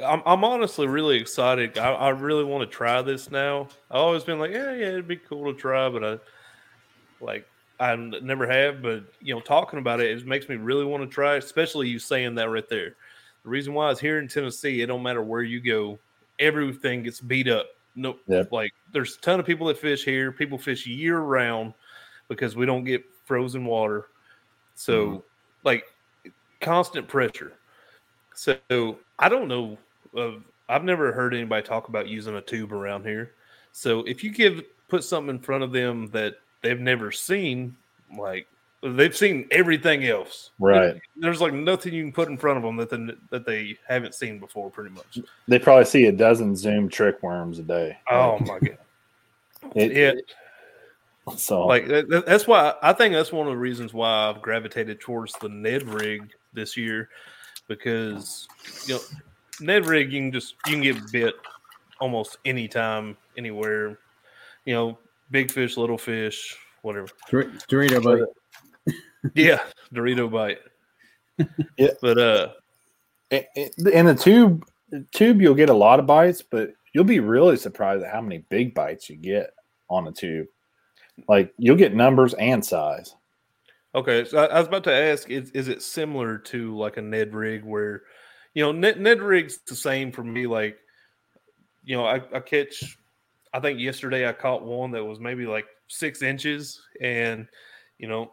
I'm, 0.04 0.22
I'm 0.26 0.44
honestly 0.44 0.86
really 0.86 1.16
excited. 1.16 1.78
I, 1.78 1.92
I 1.92 2.08
really 2.10 2.44
want 2.44 2.68
to 2.68 2.76
try 2.76 3.00
this 3.00 3.30
now. 3.30 3.68
I've 3.90 3.96
always 3.96 4.24
been 4.24 4.38
like, 4.38 4.50
yeah, 4.50 4.72
yeah, 4.74 4.88
it'd 4.88 5.08
be 5.08 5.16
cool 5.16 5.50
to 5.52 5.58
try, 5.58 5.88
but 5.88 6.04
I 6.04 6.18
like 7.20 7.46
I 7.80 7.94
never 7.96 8.46
have. 8.46 8.82
But 8.82 9.04
you 9.20 9.34
know, 9.34 9.40
talking 9.40 9.78
about 9.78 10.00
it, 10.00 10.10
it 10.16 10.26
makes 10.26 10.48
me 10.48 10.56
really 10.56 10.84
want 10.84 11.02
to 11.02 11.08
try. 11.08 11.36
Especially 11.36 11.88
you 11.88 11.98
saying 11.98 12.34
that 12.36 12.50
right 12.50 12.68
there, 12.68 12.96
The 13.44 13.50
reason 13.50 13.74
why 13.74 13.90
is 13.90 14.00
here 14.00 14.18
in 14.18 14.28
Tennessee, 14.28 14.82
it 14.82 14.86
don't 14.86 15.02
matter 15.02 15.22
where 15.22 15.42
you 15.42 15.60
go, 15.60 15.98
everything 16.38 17.02
gets 17.02 17.20
beat 17.20 17.48
up. 17.48 17.66
No, 17.94 18.16
Yep. 18.26 18.52
like 18.52 18.72
there's 18.92 19.16
a 19.16 19.20
ton 19.20 19.40
of 19.40 19.46
people 19.46 19.66
that 19.68 19.78
fish 19.78 20.04
here. 20.04 20.30
People 20.32 20.58
fish 20.58 20.86
year 20.86 21.20
round 21.20 21.72
because 22.28 22.56
we 22.56 22.66
don't 22.66 22.84
get 22.84 23.04
frozen 23.24 23.64
water. 23.64 24.08
So, 24.74 25.06
Mm-hmm. 25.06 25.20
like, 25.64 25.84
constant 26.60 27.08
pressure. 27.08 27.52
So 28.34 28.98
I 29.18 29.28
don't 29.28 29.48
know. 29.48 29.78
Of, 30.14 30.42
I've 30.68 30.84
never 30.84 31.12
heard 31.12 31.34
anybody 31.34 31.62
talk 31.66 31.88
about 31.88 32.08
using 32.08 32.36
a 32.36 32.40
tube 32.40 32.72
around 32.72 33.04
here. 33.04 33.32
So 33.72 34.00
if 34.00 34.22
you 34.24 34.30
give 34.30 34.62
put 34.88 35.04
something 35.04 35.36
in 35.36 35.40
front 35.42 35.62
of 35.64 35.72
them 35.72 36.08
that 36.08 36.34
they've 36.62 36.80
never 36.80 37.10
seen, 37.12 37.76
like 38.16 38.46
they've 38.82 39.16
seen 39.16 39.48
everything 39.50 40.04
else, 40.04 40.50
Right. 40.60 41.00
There's 41.16 41.40
like 41.40 41.52
nothing 41.52 41.92
you 41.94 42.02
can 42.04 42.12
put 42.12 42.28
in 42.28 42.36
front 42.36 42.56
of 42.58 42.62
them 42.62 42.76
that 42.76 42.90
they, 42.90 43.14
that 43.30 43.46
they 43.46 43.76
haven't 43.88 44.14
seen 44.14 44.38
before, 44.38 44.70
pretty 44.70 44.90
much. 44.90 45.18
They 45.48 45.58
probably 45.58 45.86
see 45.86 46.06
a 46.06 46.12
dozen 46.12 46.54
Zoom 46.54 46.88
trick 46.88 47.22
worms 47.22 47.58
a 47.58 47.62
day. 47.62 47.98
Oh 48.10 48.38
my 48.40 48.58
god! 48.58 48.78
It, 49.74 49.92
It 49.92 50.32
so 51.36 51.66
like 51.66 51.88
that- 51.88 52.08
that- 52.08 52.26
that's 52.26 52.46
why 52.46 52.74
I 52.82 52.92
think 52.92 53.12
that's 53.14 53.32
one 53.32 53.46
of 53.48 53.52
the 53.52 53.58
reasons 53.58 53.92
why 53.92 54.28
I've 54.28 54.40
gravitated 54.42 55.00
towards 55.00 55.32
the 55.34 55.48
Ned 55.48 55.82
rig 55.82 56.32
this 56.52 56.76
year 56.76 57.08
because 57.66 58.46
you 58.86 58.94
know 58.94 59.00
Ned 59.60 59.86
rig 59.86 60.12
you 60.12 60.20
can 60.20 60.30
just 60.32 60.54
you 60.66 60.74
can 60.74 60.82
get 60.82 61.10
bit 61.10 61.34
almost 61.98 62.36
anytime 62.44 63.16
anywhere 63.36 63.98
you 64.66 64.74
know 64.74 64.98
big 65.30 65.50
fish 65.50 65.76
little 65.76 65.98
fish 65.98 66.56
whatever 66.82 67.08
Dor- 67.30 67.50
Dorito 67.68 68.02
bite. 68.02 68.94
yeah 69.34 69.60
Dorito 69.94 70.30
bite 70.30 70.58
Yeah. 71.76 71.90
but 72.00 72.18
uh 72.18 72.48
i- 73.32 73.46
i- 73.56 73.70
in 73.92 74.06
the 74.06 74.14
tube 74.14 74.64
tube 75.12 75.40
you'll 75.40 75.54
get 75.54 75.68
a 75.70 75.74
lot 75.74 75.98
of 75.98 76.06
bites, 76.06 76.42
but 76.42 76.70
you'll 76.92 77.04
be 77.04 77.20
really 77.20 77.56
surprised 77.56 78.02
at 78.04 78.12
how 78.12 78.20
many 78.20 78.38
big 78.48 78.74
bites 78.74 79.10
you 79.10 79.16
get 79.16 79.50
on 79.90 80.06
a 80.06 80.12
tube. 80.12 80.46
Like 81.28 81.52
you'll 81.58 81.76
get 81.76 81.94
numbers 81.94 82.34
and 82.34 82.64
size. 82.64 83.14
Okay, 83.94 84.24
so 84.24 84.38
I, 84.38 84.44
I 84.46 84.58
was 84.58 84.68
about 84.68 84.84
to 84.84 84.92
ask: 84.92 85.28
is, 85.30 85.50
is 85.50 85.68
it 85.68 85.82
similar 85.82 86.38
to 86.38 86.76
like 86.76 86.98
a 86.98 87.02
Ned 87.02 87.34
rig, 87.34 87.64
where 87.64 88.02
you 88.54 88.62
know 88.62 88.70
Ned, 88.70 89.00
Ned 89.00 89.22
rig's 89.22 89.58
the 89.66 89.74
same 89.74 90.12
for 90.12 90.22
me? 90.22 90.46
Like, 90.46 90.76
you 91.84 91.96
know, 91.96 92.04
I, 92.04 92.20
I 92.34 92.40
catch. 92.40 92.98
I 93.56 93.60
think 93.60 93.80
yesterday 93.80 94.28
I 94.28 94.34
caught 94.34 94.66
one 94.66 94.90
that 94.90 95.02
was 95.02 95.18
maybe 95.18 95.46
like 95.46 95.64
six 95.88 96.20
inches, 96.20 96.82
and 97.00 97.48
you 97.96 98.06
know, 98.06 98.32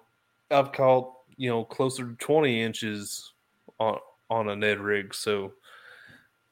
I've 0.51 0.73
caught 0.73 1.13
you 1.37 1.49
know 1.49 1.63
closer 1.63 2.03
to 2.03 2.15
twenty 2.15 2.61
inches 2.61 3.31
on 3.79 3.99
on 4.29 4.49
a 4.49 4.55
Ned 4.57 4.81
rig. 4.81 5.15
So, 5.15 5.53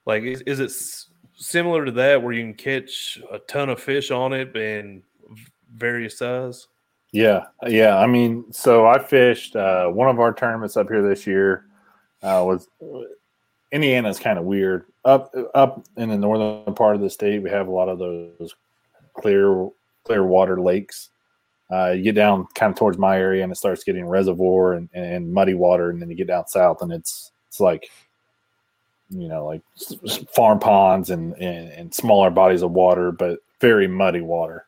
like, 0.05 0.24
is, 0.24 0.39
is 0.43 0.61
it 0.61 0.72
similar 1.36 1.84
to 1.84 1.91
that 1.91 2.24
where 2.24 2.32
you 2.32 2.43
can 2.43 2.53
catch 2.53 3.19
a 3.30 3.39
ton 3.39 3.67
of 3.67 3.82
fish 3.82 4.09
on 4.09 4.32
it 4.32 4.55
and 4.55 5.03
various 5.76 6.19
size? 6.19 6.69
Yeah, 7.11 7.47
yeah. 7.67 7.97
I 7.97 8.07
mean, 8.07 8.53
so 8.53 8.88
I 8.88 8.99
fished 8.99 9.57
uh, 9.57 9.88
one 9.88 10.07
of 10.07 10.22
our 10.22 10.34
tournaments 10.34 10.78
up 10.78 10.88
here 10.88 11.05
this 11.05 11.28
year. 11.28 11.65
Uh, 12.24 12.41
was 12.45 12.69
Indiana's 13.72 14.19
kind 14.19 14.38
of 14.38 14.45
weird. 14.45 14.86
Up 15.05 15.34
up 15.55 15.84
in 15.97 16.09
the 16.09 16.17
northern 16.17 16.74
part 16.76 16.95
of 16.95 17.01
the 17.01 17.09
state, 17.09 17.41
we 17.41 17.49
have 17.49 17.67
a 17.67 17.72
lot 17.72 17.89
of 17.89 17.99
those 17.99 18.55
clear 19.13 19.69
clear 20.03 20.24
water 20.24 20.59
lakes. 20.59 21.09
Uh, 21.72 21.91
you 21.91 22.03
get 22.03 22.15
down 22.15 22.45
kind 22.53 22.72
of 22.72 22.78
towards 22.78 22.97
my 22.97 23.17
area, 23.17 23.43
and 23.43 23.51
it 23.51 23.55
starts 23.55 23.84
getting 23.84 24.05
reservoir 24.05 24.74
and, 24.74 24.89
and 24.93 25.34
muddy 25.34 25.53
water, 25.53 25.89
and 25.89 26.01
then 26.01 26.09
you 26.09 26.15
get 26.15 26.28
down 26.28 26.47
south, 26.47 26.82
and 26.82 26.91
it's 26.91 27.32
it's 27.47 27.59
like 27.59 27.89
you 29.09 29.28
know 29.28 29.45
like 29.45 29.61
farm 30.36 30.59
ponds 30.59 31.09
and, 31.09 31.34
and 31.36 31.69
and 31.69 31.93
smaller 31.93 32.30
bodies 32.30 32.61
of 32.61 32.72
water, 32.72 33.11
but 33.11 33.39
very 33.59 33.88
muddy 33.88 34.22
water. 34.22 34.65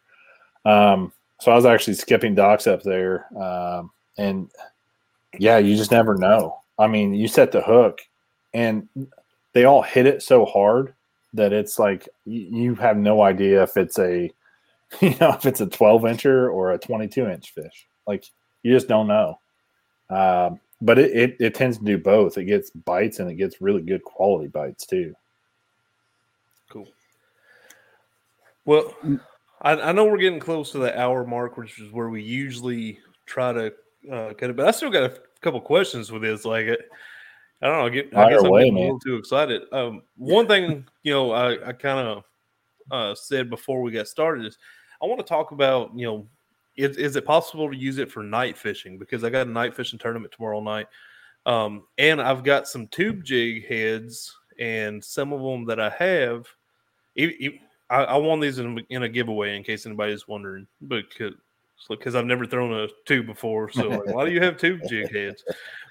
Um, 0.65 1.11
so 1.41 1.51
I 1.51 1.55
was 1.55 1.65
actually 1.65 1.95
skipping 1.95 2.35
docks 2.35 2.67
up 2.67 2.83
there, 2.83 3.25
um, 3.37 3.91
and 4.17 4.49
yeah, 5.37 5.57
you 5.57 5.75
just 5.75 5.91
never 5.91 6.15
know. 6.15 6.57
I 6.79 6.87
mean, 6.87 7.13
you 7.13 7.27
set 7.27 7.51
the 7.51 7.61
hook, 7.61 8.01
and 8.53 8.87
they 9.53 9.65
all 9.65 9.81
hit 9.81 10.05
it 10.05 10.21
so 10.21 10.45
hard 10.45 10.93
that 11.33 11.53
it's 11.53 11.79
like 11.79 12.07
you, 12.25 12.75
have 12.75 12.97
no 12.97 13.21
idea 13.21 13.63
if 13.63 13.77
it's 13.77 13.97
a 13.97 14.31
you 15.01 15.15
know 15.19 15.31
if 15.31 15.45
it's 15.45 15.61
a 15.61 15.67
12 15.67 16.03
incher 16.03 16.53
or 16.53 16.71
a 16.71 16.77
22 16.77 17.27
inch 17.27 17.51
fish. 17.51 17.87
Like 18.07 18.25
you 18.61 18.73
just 18.73 18.87
don't 18.87 19.07
know. 19.07 19.39
Um, 20.09 20.59
but 20.81 20.99
it, 20.99 21.15
it 21.15 21.37
it 21.39 21.55
tends 21.55 21.77
to 21.77 21.83
do 21.83 21.97
both. 21.97 22.37
It 22.37 22.45
gets 22.45 22.69
bites 22.69 23.19
and 23.19 23.29
it 23.29 23.35
gets 23.35 23.61
really 23.61 23.81
good 23.81 24.03
quality 24.03 24.47
bites 24.47 24.85
too. 24.85 25.15
Cool. 26.69 26.87
Well, 28.65 28.93
I, 29.61 29.73
I 29.73 29.91
know 29.91 30.05
we're 30.05 30.17
getting 30.17 30.39
close 30.39 30.71
to 30.71 30.79
the 30.79 30.99
hour 30.99 31.25
mark, 31.25 31.57
which 31.57 31.79
is 31.79 31.91
where 31.91 32.09
we 32.09 32.21
usually 32.21 32.99
try 33.25 33.53
to 33.53 33.73
uh, 34.11 34.33
cut 34.33 34.49
it. 34.49 34.55
But 34.55 34.67
I 34.67 34.71
still 34.71 34.89
got 34.89 35.03
a 35.03 35.17
couple 35.41 35.61
questions 35.61 36.11
with 36.11 36.21
this. 36.21 36.45
Like, 36.45 36.67
uh, 36.67 36.75
I 37.64 37.68
don't 37.68 37.78
know. 37.80 37.86
I, 37.86 37.89
get, 37.89 38.16
I 38.16 38.30
guess 38.30 38.43
I'm 38.43 38.51
getting 38.51 38.74
a 38.74 38.76
man. 38.76 38.84
little 38.84 38.99
too 38.99 39.16
excited. 39.16 39.61
Um, 39.72 40.01
one 40.18 40.47
thing, 40.47 40.86
you 41.03 41.14
know, 41.14 41.32
I, 41.32 41.70
I 41.70 41.72
kind 41.72 42.07
of 42.07 42.24
uh, 42.91 43.16
said 43.16 43.49
before 43.49 43.82
we 43.82 43.91
got 43.91 44.09
started 44.09 44.45
is 44.45 44.57
I 45.01 45.05
want 45.05 45.20
to 45.20 45.26
talk 45.26 45.51
about, 45.51 45.97
you 45.97 46.05
know, 46.05 46.28
is, 46.76 46.97
is 46.97 47.16
it 47.16 47.26
possible 47.26 47.72
to 47.72 47.78
use 47.78 47.99
it 47.99 48.11
for 48.11 48.22
night 48.22 48.57
fishing? 48.57 48.97
Because 48.97 49.24
I 49.24 49.30
got 49.30 49.47
a 49.47 49.49
night 49.49 49.74
fishing 49.74 49.97
tournament 49.97 50.34
tomorrow 50.36 50.59
night. 50.59 50.88
Um, 51.45 51.84
and 51.97 52.22
I've 52.22 52.43
got 52.43 52.68
some 52.68 52.88
tube 52.88 53.24
jig 53.24 53.66
heads, 53.68 54.36
and 54.59 55.03
some 55.03 55.34
of 55.34 55.41
them 55.41 55.66
that 55.66 55.80
I 55.80 55.89
have, 55.89 56.47
I, 57.18 57.59
I 57.89 58.18
won 58.18 58.39
these 58.39 58.59
in, 58.59 58.80
in 58.89 59.03
a 59.03 59.09
giveaway 59.09 59.55
in 59.55 59.64
case 59.64 59.86
anybody's 59.86 60.28
wondering, 60.28 60.68
because 60.88 61.34
because 61.89 62.16
I've 62.16 62.26
never 62.26 62.45
thrown 62.45 62.74
a 62.74 62.88
tube 63.05 63.26
before. 63.26 63.70
So 63.70 63.89
like, 63.89 64.05
why 64.05 64.26
do 64.26 64.32
you 64.32 64.41
have 64.41 64.57
tube 64.57 64.82
jig 64.88 65.14
heads? 65.14 65.43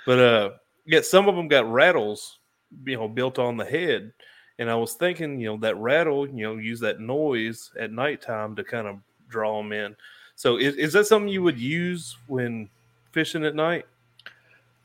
But 0.07 0.19
uh, 0.19 0.51
yeah, 0.85 1.01
some 1.01 1.29
of 1.29 1.37
them 1.37 1.49
got 1.49 1.71
rattles, 1.71 2.39
you 2.85 2.97
know, 2.97 3.09
built 3.09 3.39
on 3.39 3.57
the 3.57 3.65
head. 3.65 4.13
And 4.59 4.71
I 4.71 4.75
was 4.75 4.95
thinking, 4.95 5.41
you 5.41 5.49
know, 5.49 5.57
that 5.59 5.77
rattle, 5.77 6.29
you 6.29 6.45
know, 6.45 6.57
use 6.57 6.81
that 6.81 7.01
noise 7.01 7.71
at 7.79 7.91
nighttime 7.91 8.55
to 8.57 8.65
kind 8.65 8.87
of 8.87 8.99
draw 9.29 9.61
them 9.61 9.73
in. 9.73 9.97
So 10.37 10.59
is, 10.59 10.77
is 10.77 10.93
that 10.93 11.07
something 11.07 11.29
you 11.29 11.43
would 11.43 11.59
use 11.59 12.17
when 12.27 12.69
fishing 13.13 13.45
at 13.45 13.55
night? 13.55 13.87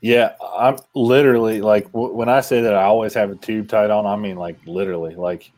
Yeah, 0.01 0.33
I'm 0.41 0.77
literally 0.93 1.61
like 1.61 1.91
w- 1.91 2.13
when 2.13 2.29
I 2.29 2.41
say 2.41 2.61
that 2.61 2.75
I 2.75 2.83
always 2.83 3.13
have 3.15 3.31
a 3.31 3.35
tube 3.35 3.67
tied 3.67 3.89
on. 3.89 4.05
I 4.05 4.15
mean 4.15 4.37
like 4.37 4.57
literally 4.65 5.15
like 5.15 5.51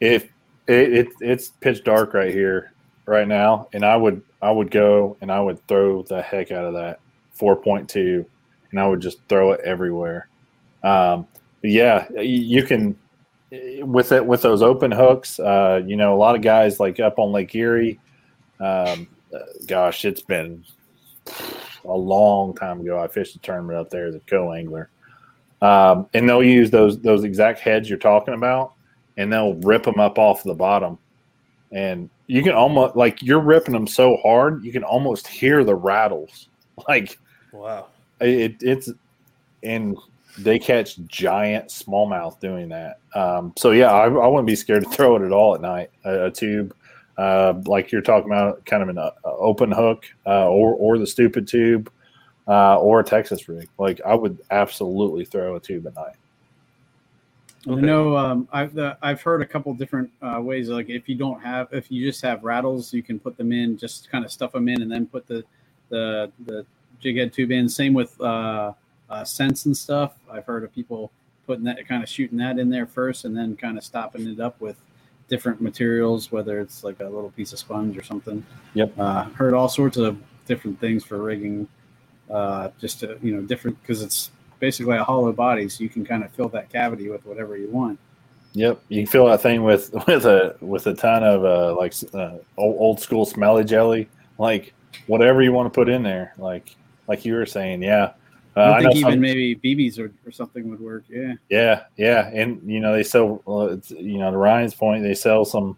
if 0.00 0.24
it, 0.66 0.92
it 0.92 1.08
it's 1.20 1.48
pitch 1.48 1.82
dark 1.82 2.12
right 2.12 2.32
here 2.32 2.72
right 3.06 3.26
now, 3.26 3.68
and 3.72 3.84
I 3.84 3.96
would 3.96 4.22
I 4.42 4.50
would 4.50 4.70
go 4.70 5.16
and 5.20 5.32
I 5.32 5.40
would 5.40 5.66
throw 5.66 6.02
the 6.02 6.20
heck 6.20 6.52
out 6.52 6.66
of 6.66 6.74
that 6.74 7.00
4.2, 7.38 8.26
and 8.70 8.80
I 8.80 8.86
would 8.86 9.00
just 9.00 9.18
throw 9.28 9.52
it 9.52 9.60
everywhere. 9.64 10.28
Um, 10.82 11.26
yeah, 11.62 12.10
you 12.12 12.64
can 12.64 12.96
with 13.82 14.12
it 14.12 14.24
with 14.24 14.42
those 14.42 14.62
open 14.62 14.90
hooks. 14.90 15.38
Uh, 15.38 15.82
you 15.84 15.96
know, 15.96 16.14
a 16.14 16.18
lot 16.18 16.36
of 16.36 16.42
guys 16.42 16.80
like 16.80 17.00
up 17.00 17.18
on 17.18 17.32
Lake 17.32 17.54
Erie. 17.54 17.98
Um, 18.60 19.08
gosh, 19.66 20.04
it's 20.04 20.22
been 20.22 20.64
a 21.84 21.96
long 21.96 22.54
time 22.54 22.80
ago. 22.80 22.98
I 22.98 23.08
fished 23.08 23.36
a 23.36 23.38
tournament 23.40 23.78
up 23.78 23.90
there 23.90 24.06
as 24.06 24.14
a 24.14 24.20
co-angler, 24.20 24.90
um, 25.62 26.06
and 26.14 26.28
they'll 26.28 26.42
use 26.42 26.70
those 26.70 27.00
those 27.00 27.24
exact 27.24 27.60
heads 27.60 27.88
you're 27.88 27.98
talking 27.98 28.34
about, 28.34 28.74
and 29.16 29.32
they'll 29.32 29.54
rip 29.54 29.82
them 29.84 30.00
up 30.00 30.18
off 30.18 30.42
the 30.42 30.54
bottom, 30.54 30.98
and 31.72 32.08
you 32.26 32.42
can 32.42 32.52
almost 32.52 32.96
like 32.96 33.20
you're 33.22 33.40
ripping 33.40 33.74
them 33.74 33.88
so 33.88 34.16
hard 34.18 34.64
you 34.64 34.70
can 34.70 34.84
almost 34.84 35.26
hear 35.26 35.64
the 35.64 35.74
rattles. 35.74 36.46
Like 36.88 37.18
Wow. 37.52 37.88
It, 38.20 38.56
it's 38.60 38.90
and 39.62 39.96
they 40.38 40.58
catch 40.58 40.98
giant 41.06 41.68
smallmouth 41.68 42.40
doing 42.40 42.68
that. 42.70 42.98
Um, 43.14 43.52
so 43.56 43.72
yeah, 43.72 43.90
I, 43.90 44.04
I 44.04 44.26
wouldn't 44.26 44.46
be 44.46 44.56
scared 44.56 44.84
to 44.84 44.90
throw 44.96 45.16
it 45.16 45.22
at 45.22 45.32
all 45.32 45.54
at 45.54 45.60
night. 45.60 45.90
A, 46.04 46.26
a 46.26 46.30
tube, 46.30 46.74
uh, 47.18 47.54
like 47.66 47.92
you're 47.92 48.02
talking 48.02 48.30
about, 48.30 48.64
kind 48.66 48.82
of 48.82 48.88
an 48.88 48.98
uh, 48.98 49.10
open 49.24 49.70
hook, 49.72 50.06
uh, 50.26 50.48
or 50.48 50.74
or 50.74 50.98
the 50.98 51.06
stupid 51.06 51.48
tube, 51.48 51.90
uh, 52.48 52.78
or 52.78 53.00
a 53.00 53.04
Texas 53.04 53.48
rig. 53.48 53.68
Like 53.78 54.00
I 54.04 54.14
would 54.14 54.38
absolutely 54.50 55.24
throw 55.24 55.56
a 55.56 55.60
tube 55.60 55.86
at 55.86 55.94
night. 55.94 56.16
I 57.68 57.74
know 57.74 58.16
um, 58.16 58.48
I've 58.52 58.76
uh, 58.78 58.94
I've 59.02 59.20
heard 59.20 59.42
a 59.42 59.46
couple 59.46 59.74
different 59.74 60.10
uh, 60.22 60.40
ways. 60.40 60.70
Like 60.70 60.88
if 60.88 61.08
you 61.08 61.14
don't 61.14 61.40
have, 61.42 61.68
if 61.72 61.90
you 61.90 62.06
just 62.06 62.22
have 62.22 62.42
rattles, 62.42 62.92
you 62.94 63.02
can 63.02 63.18
put 63.18 63.36
them 63.36 63.52
in, 63.52 63.76
just 63.76 64.10
kind 64.10 64.24
of 64.24 64.32
stuff 64.32 64.52
them 64.52 64.68
in, 64.68 64.80
and 64.80 64.90
then 64.90 65.06
put 65.06 65.26
the 65.26 65.44
the 65.90 66.32
the 66.46 66.64
jig 67.00 67.16
head 67.16 67.32
tube 67.32 67.50
in. 67.50 67.68
Same 67.68 67.94
with 67.94 68.18
uh, 68.20 68.72
uh, 69.08 69.24
scents 69.24 69.66
and 69.66 69.76
stuff. 69.76 70.14
I've 70.30 70.44
heard 70.44 70.64
of 70.64 70.74
people 70.74 71.10
putting 71.46 71.64
that, 71.64 71.86
kind 71.88 72.02
of 72.02 72.08
shooting 72.08 72.38
that 72.38 72.58
in 72.58 72.70
there 72.70 72.86
first, 72.86 73.24
and 73.24 73.36
then 73.36 73.56
kind 73.56 73.76
of 73.76 73.84
stopping 73.84 74.28
it 74.28 74.40
up 74.40 74.60
with 74.60 74.76
different 75.28 75.60
materials, 75.60 76.30
whether 76.32 76.60
it's 76.60 76.84
like 76.84 77.00
a 77.00 77.04
little 77.04 77.30
piece 77.30 77.52
of 77.52 77.58
sponge 77.58 77.96
or 77.96 78.02
something. 78.02 78.44
Yep. 78.74 78.92
Uh, 78.98 79.24
heard 79.30 79.54
all 79.54 79.68
sorts 79.68 79.96
of 79.96 80.18
different 80.46 80.78
things 80.80 81.04
for 81.04 81.18
rigging. 81.18 81.68
Uh, 82.30 82.70
just 82.80 83.00
to 83.00 83.18
you 83.22 83.34
know, 83.34 83.42
different 83.42 83.80
because 83.82 84.02
it's 84.02 84.30
basically 84.60 84.96
a 84.96 85.02
hollow 85.02 85.32
body, 85.32 85.68
so 85.68 85.82
you 85.82 85.88
can 85.88 86.04
kind 86.04 86.22
of 86.22 86.30
fill 86.30 86.48
that 86.48 86.68
cavity 86.68 87.08
with 87.08 87.26
whatever 87.26 87.56
you 87.56 87.68
want. 87.70 87.98
Yep, 88.52 88.80
you 88.88 89.02
can 89.02 89.06
fill 89.06 89.26
that 89.26 89.40
thing 89.40 89.64
with 89.64 89.92
with 90.06 90.26
a 90.26 90.56
with 90.60 90.86
a 90.86 90.94
ton 90.94 91.24
of 91.24 91.44
uh, 91.44 91.74
like 91.76 91.92
uh, 92.14 92.38
old, 92.56 92.76
old 92.78 93.00
school 93.00 93.24
smelly 93.24 93.64
jelly, 93.64 94.08
like 94.38 94.74
whatever 95.08 95.42
you 95.42 95.52
want 95.52 95.66
to 95.66 95.70
put 95.76 95.88
in 95.88 96.04
there. 96.04 96.34
Like 96.38 96.76
like 97.10 97.24
you 97.24 97.34
were 97.34 97.44
saying, 97.44 97.82
yeah. 97.82 98.12
Uh, 98.56 98.60
I 98.60 98.76
I 98.76 98.78
think 98.80 98.94
know 98.94 99.00
even 99.00 99.12
some- 99.14 99.20
maybe 99.20 99.56
BBs 99.56 99.98
or, 99.98 100.12
or 100.24 100.30
something 100.30 100.70
would 100.70 100.80
work. 100.80 101.04
Yeah. 101.08 101.34
Yeah, 101.48 101.82
yeah, 101.96 102.30
and 102.32 102.60
you 102.64 102.78
know 102.78 102.92
they 102.92 103.02
sell. 103.02 103.42
Uh, 103.46 103.76
you 103.88 104.18
know, 104.18 104.30
to 104.30 104.36
Ryan's 104.36 104.74
point, 104.74 105.02
they 105.02 105.14
sell 105.14 105.44
some 105.44 105.76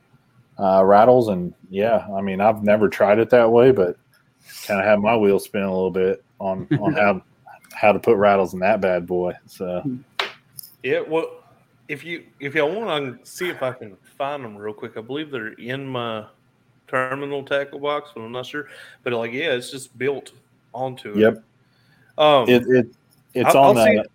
uh, 0.58 0.84
rattles, 0.84 1.28
and 1.28 1.54
yeah, 1.70 2.06
I 2.14 2.20
mean, 2.20 2.40
I've 2.42 2.62
never 2.62 2.88
tried 2.88 3.18
it 3.18 3.30
that 3.30 3.50
way, 3.50 3.72
but 3.72 3.96
kind 4.66 4.78
of 4.78 4.86
had 4.86 5.00
my 5.00 5.16
wheels 5.16 5.44
spin 5.44 5.62
a 5.62 5.72
little 5.72 5.90
bit 5.90 6.22
on 6.38 6.68
on 6.80 6.92
how 7.02 7.22
how 7.72 7.92
to 7.92 7.98
put 7.98 8.16
rattles 8.16 8.52
in 8.52 8.60
that 8.60 8.82
bad 8.82 9.06
boy. 9.06 9.32
So 9.46 9.82
Yeah, 10.82 11.00
well, 11.00 11.30
if 11.88 12.04
you 12.04 12.24
if 12.40 12.54
y'all 12.54 12.74
want, 12.74 12.90
I 12.90 12.98
can 13.00 13.24
see 13.24 13.48
if 13.48 13.62
I 13.62 13.72
can 13.72 13.96
find 14.18 14.44
them 14.44 14.56
real 14.56 14.74
quick. 14.74 14.98
I 14.98 15.00
believe 15.00 15.30
they're 15.30 15.54
in 15.54 15.86
my 15.86 16.26
terminal 16.88 17.42
tackle 17.42 17.80
box, 17.80 18.10
but 18.14 18.20
I'm 18.22 18.32
not 18.32 18.46
sure. 18.46 18.68
But 19.02 19.12
like, 19.14 19.32
yeah, 19.32 19.52
it's 19.52 19.70
just 19.70 19.96
built 19.98 20.32
onto 20.72 21.10
it. 21.12 21.16
yep, 21.18 21.42
Um, 22.18 22.48
it, 22.48 22.62
it 22.68 22.86
it's 23.34 23.54
I'll- 23.54 23.70
on 23.70 23.78
I'll 23.78 23.84
the. 23.84 24.06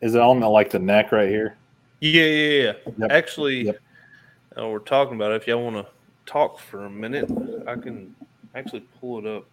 Is 0.00 0.14
it 0.16 0.20
on 0.20 0.40
the 0.40 0.48
like 0.48 0.70
the 0.70 0.78
neck 0.80 1.12
right 1.12 1.28
here? 1.28 1.56
yeah, 2.00 2.22
yeah, 2.24 2.62
yeah. 2.62 2.72
Yep. 2.98 3.12
Actually, 3.12 3.66
Yep. 3.66 3.78
uh, 4.60 4.68
we're 4.68 4.80
talking 4.80 5.14
about 5.14 5.30
it. 5.32 5.36
If 5.42 5.46
y'all 5.46 5.62
want 5.62 5.76
to 5.76 5.86
talk 6.26 6.58
for 6.58 6.86
a 6.86 6.90
minute, 6.90 7.30
I 7.68 7.76
can 7.76 8.14
actually 8.56 8.80
pull 9.00 9.18
it 9.20 9.26
up. 9.26 9.44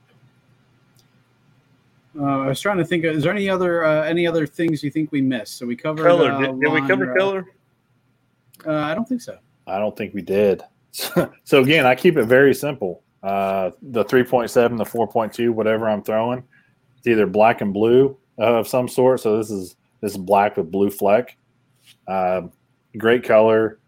Uh, 2.19 2.23
I 2.23 2.47
was 2.47 2.59
trying 2.59 2.77
to 2.77 2.85
think. 2.85 3.05
Is 3.05 3.21
there 3.23 3.31
any 3.31 3.47
other 3.47 3.85
uh, 3.85 4.03
any 4.03 4.25
other 4.25 4.47
things 4.47 4.83
you 4.83 4.89
think 4.89 5.11
we 5.11 5.21
missed? 5.21 5.57
So 5.59 5.67
we 5.67 5.75
covered 5.75 6.03
Color. 6.07 6.31
Uh, 6.31 6.39
Did, 6.39 6.59
did 6.61 6.71
we 6.71 6.87
cover 6.87 7.15
color? 7.15 7.45
Uh, 8.65 8.73
I 8.73 8.95
don't 8.95 9.07
think 9.07 9.21
so. 9.21 9.37
I 9.67 9.77
don't 9.77 9.95
think 9.95 10.15
we 10.15 10.23
did. 10.23 10.63
so 10.91 11.61
again, 11.61 11.85
I 11.85 11.93
keep 11.93 12.17
it 12.17 12.25
very 12.25 12.55
simple. 12.55 13.03
Uh, 13.21 13.71
the 13.81 14.05
3.7, 14.05 14.77
the 14.77 14.83
4.2, 14.83 15.51
whatever 15.51 15.89
I'm 15.89 16.01
throwing, 16.01 16.43
it's 16.97 17.07
either 17.07 17.27
black 17.27 17.61
and 17.61 17.73
blue 17.73 18.17
uh, 18.39 18.59
of 18.59 18.67
some 18.67 18.87
sort. 18.87 19.19
So 19.19 19.37
this 19.37 19.49
is 19.49 19.75
this 20.01 20.13
is 20.13 20.17
black 20.17 20.57
with 20.57 20.71
blue 20.71 20.89
fleck. 20.89 21.37
Um, 22.07 22.51
great 22.97 23.23
color. 23.23 23.79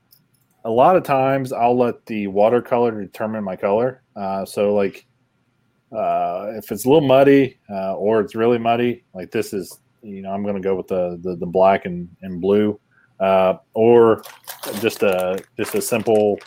A 0.65 0.69
lot 0.69 0.95
of 0.95 1.03
times 1.03 1.53
I'll 1.53 1.77
let 1.77 2.05
the 2.05 2.27
watercolor 2.27 3.01
determine 3.01 3.43
my 3.43 3.55
color. 3.55 4.03
Uh, 4.15 4.45
so 4.45 4.73
like 4.73 5.07
uh, 5.95 6.51
if 6.55 6.71
it's 6.71 6.86
a 6.86 6.88
little 6.88 7.07
muddy 7.07 7.59
uh, 7.69 7.95
or 7.95 8.21
it's 8.21 8.36
really 8.36 8.57
muddy, 8.57 9.03
like 9.13 9.32
this 9.32 9.53
is, 9.53 9.79
you 10.01 10.21
know, 10.21 10.32
I'm 10.32 10.43
going 10.43 10.55
to 10.55 10.61
go 10.61 10.75
with 10.75 10.88
the, 10.88 11.19
the 11.21 11.36
the 11.36 11.45
black 11.45 11.86
and 11.86 12.09
and 12.21 12.41
blue, 12.41 12.79
uh, 13.19 13.55
or 13.73 14.23
just 14.79 15.03
a 15.03 15.43
just 15.57 15.75
a 15.75 15.82
simple 15.82 16.39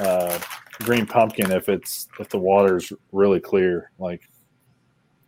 uh, 0.00 0.38
green 0.82 1.06
pumpkin 1.06 1.50
if 1.50 1.68
it's 1.68 2.08
if 2.18 2.28
the 2.28 2.38
water's 2.38 2.92
really 3.12 3.40
clear. 3.40 3.90
Like 3.98 4.22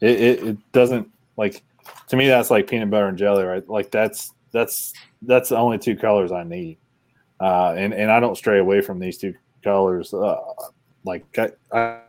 it, 0.01 0.21
it, 0.21 0.45
it 0.45 0.73
doesn't 0.73 1.11
like 1.37 1.63
to 2.09 2.17
me 2.17 2.29
that's 2.29 2.51
like 2.51 2.67
peanut 2.67 2.91
butter 2.91 3.09
and 3.09 3.19
jelly, 3.19 3.45
right? 3.45 3.67
Like 3.69 3.91
that's 3.91 4.33
that's 4.53 4.93
that's 5.23 5.49
the 5.49 5.57
only 5.57 5.79
two 5.79 5.97
colors 5.97 6.33
I 6.33 6.45
need, 6.45 6.79
uh, 7.41 7.75
and 7.77 7.93
and 7.93 8.11
I 8.11 8.21
don't 8.21 8.37
stray 8.37 8.59
away 8.59 8.81
from 8.81 8.99
these 8.99 9.19
two 9.19 9.35
colors. 9.63 10.13
Uh, 10.15 10.37
like 11.05 11.25
I, 11.39 11.51
I 11.73 12.01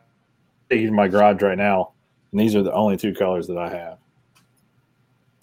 use 0.69 0.91
my 0.91 1.07
garage 1.07 1.41
right 1.41 1.57
now, 1.57 1.93
and 2.31 2.39
these 2.39 2.55
are 2.55 2.63
the 2.63 2.73
only 2.73 2.97
two 2.97 3.13
colors 3.13 3.47
that 3.47 3.57
I 3.57 3.69
have 3.69 3.97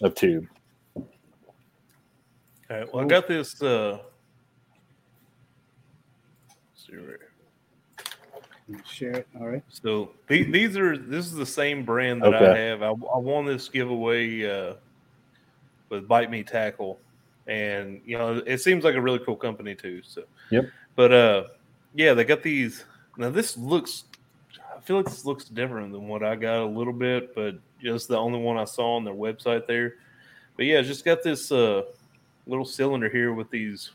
of 0.02 0.14
tube. 0.14 0.46
All 0.96 1.06
right. 2.70 2.94
Well, 2.94 3.04
I 3.04 3.06
got 3.06 3.28
this. 3.28 3.60
Uh, 3.60 3.98
see 6.74 6.96
right 6.96 7.06
here. 7.06 7.31
Share 8.86 9.12
it. 9.12 9.26
All 9.40 9.46
right. 9.48 9.62
So 9.68 10.10
the- 10.28 10.50
these 10.50 10.76
are 10.76 10.96
this 10.96 11.26
is 11.26 11.34
the 11.34 11.46
same 11.46 11.84
brand 11.84 12.22
that 12.22 12.34
I 12.34 12.56
have. 12.56 12.82
I, 12.82 12.88
I 12.88 13.18
won 13.18 13.44
this 13.46 13.68
giveaway 13.68 14.44
uh, 14.46 14.74
with 15.88 16.06
Bite 16.08 16.30
Me 16.30 16.42
Tackle, 16.42 16.98
and 17.46 18.00
you 18.04 18.18
know 18.18 18.42
it 18.46 18.58
seems 18.58 18.84
like 18.84 18.94
a 18.94 19.00
really 19.00 19.18
cool 19.20 19.36
company 19.36 19.74
too. 19.74 20.02
So 20.04 20.22
Yep. 20.50 20.66
But 20.96 21.12
uh, 21.12 21.44
yeah, 21.94 22.14
they 22.14 22.24
got 22.24 22.42
these. 22.42 22.84
Now 23.16 23.30
this 23.30 23.56
looks. 23.56 24.04
I 24.76 24.80
feel 24.80 24.96
like 24.96 25.06
this 25.06 25.24
looks 25.24 25.44
different 25.44 25.92
than 25.92 26.08
what 26.08 26.22
I 26.22 26.34
got 26.34 26.58
a 26.62 26.66
little 26.66 26.92
bit, 26.92 27.34
but 27.34 27.56
just 27.80 28.08
the 28.08 28.16
only 28.16 28.40
one 28.40 28.58
I 28.58 28.64
saw 28.64 28.96
on 28.96 29.04
their 29.04 29.14
website 29.14 29.66
there. 29.66 29.94
But 30.56 30.66
yeah, 30.66 30.82
just 30.82 31.04
got 31.04 31.22
this 31.22 31.50
uh, 31.52 31.82
little 32.46 32.64
cylinder 32.64 33.08
here 33.08 33.32
with 33.32 33.48
these 33.50 33.92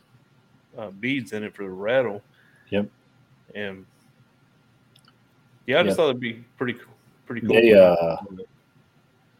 uh, 0.77 0.89
beads 0.91 1.33
in 1.33 1.43
it 1.43 1.53
for 1.55 1.63
the 1.63 1.69
rattle. 1.69 2.21
Yep. 2.69 2.89
And 3.53 3.85
yeah, 5.67 5.79
I 5.79 5.83
just 5.83 5.95
thought 5.97 6.09
it'd 6.09 6.19
be 6.19 6.43
pretty 6.57 6.73
cool. 6.73 6.93
Pretty 7.27 7.45
cool. 7.45 7.55
They, 7.55 7.73
uh, 7.73 8.15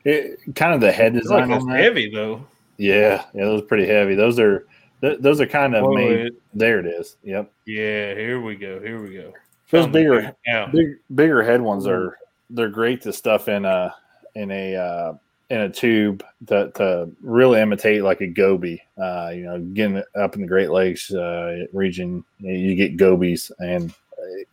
It, 0.04 0.40
kind 0.56 0.74
of 0.74 0.82
the 0.82 0.92
head 0.92 1.14
like 1.14 1.24
design 1.24 1.50
that's 1.50 1.64
on 1.64 1.70
that. 1.72 1.80
heavy 1.80 2.10
though. 2.14 2.46
Yeah, 2.78 3.26
yeah, 3.34 3.46
those 3.46 3.62
are 3.62 3.66
pretty 3.66 3.88
heavy. 3.88 4.14
Those 4.16 4.40
are 4.40 4.66
th- 5.02 5.20
those 5.20 5.42
are 5.42 5.48
kind 5.48 5.76
of 5.76 5.84
Whoa, 5.86 5.96
made. 5.96 6.12
it- 6.28 6.42
There 6.54 6.80
it 6.80 6.86
is. 6.86 7.18
Yep. 7.24 7.52
yeah, 7.66 8.14
here 8.14 8.40
we 8.42 8.56
go. 8.56 8.80
Here 8.80 9.02
we 9.02 9.14
go. 9.16 9.34
Those 9.72 9.84
Found 9.84 9.94
bigger, 9.94 10.34
big, 10.72 10.96
bigger 11.16 11.44
head 11.44 11.62
ones 11.62 11.88
are 11.88 12.18
they're 12.50 12.70
great 12.70 13.02
to 13.02 13.12
stuff 13.12 13.48
in 13.50 13.66
a 13.66 13.94
in 14.36 14.50
a 14.52 14.76
uh, 14.76 15.14
in 15.50 15.62
a 15.62 15.70
tube 15.70 16.24
to, 16.48 16.72
to 16.76 17.10
really 17.22 17.60
imitate 17.60 18.04
like 18.04 18.22
a 18.22 18.28
goby. 18.28 18.82
Uh, 18.98 19.32
you 19.34 19.44
know, 19.44 19.60
getting 19.60 20.02
up 20.16 20.36
in 20.36 20.42
the 20.42 20.48
Great 20.48 20.70
Lakes 20.70 21.14
uh, 21.14 21.66
region, 21.74 22.24
you, 22.40 22.48
know, 22.52 22.58
you 22.58 22.76
get 22.76 22.96
gobies, 22.98 23.52
and 23.60 23.94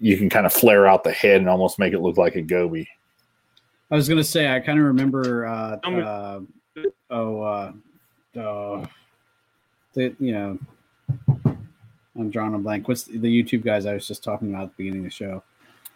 you 0.01 0.17
can 0.17 0.29
kind 0.29 0.47
of 0.47 0.53
flare 0.53 0.87
out 0.87 1.05
the 1.05 1.13
head 1.13 1.37
and 1.37 1.49
almost 1.49 1.79
make 1.79 1.93
it 1.93 2.01
look 2.01 2.17
like 2.17 2.35
a 2.37 2.43
goby. 2.43 2.89
I 3.91 3.97
was 3.97 4.09
gonna 4.09 4.25
say 4.25 4.49
I 4.55 4.61
kind 4.61 4.79
of 4.79 4.85
remember. 4.87 5.47
Uh, 5.47 5.77
uh, 5.85 6.41
oh, 7.11 7.43
uh, 7.43 7.73
uh, 8.39 8.87
the, 9.93 10.15
you 10.19 10.33
know, 10.33 10.59
I'm 12.17 12.31
drawing 12.31 12.55
a 12.55 12.59
blank. 12.59 12.89
What's 12.89 13.05
the, 13.05 13.19
the 13.19 13.43
YouTube 13.43 13.65
guys 13.65 13.87
I 13.87 13.95
was 13.95 14.07
just 14.07 14.25
talking 14.25 14.51
about 14.51 14.65
at 14.65 14.69
the 14.77 14.85
beginning 14.85 15.01
of 15.01 15.05
the 15.05 15.11
show? 15.11 15.43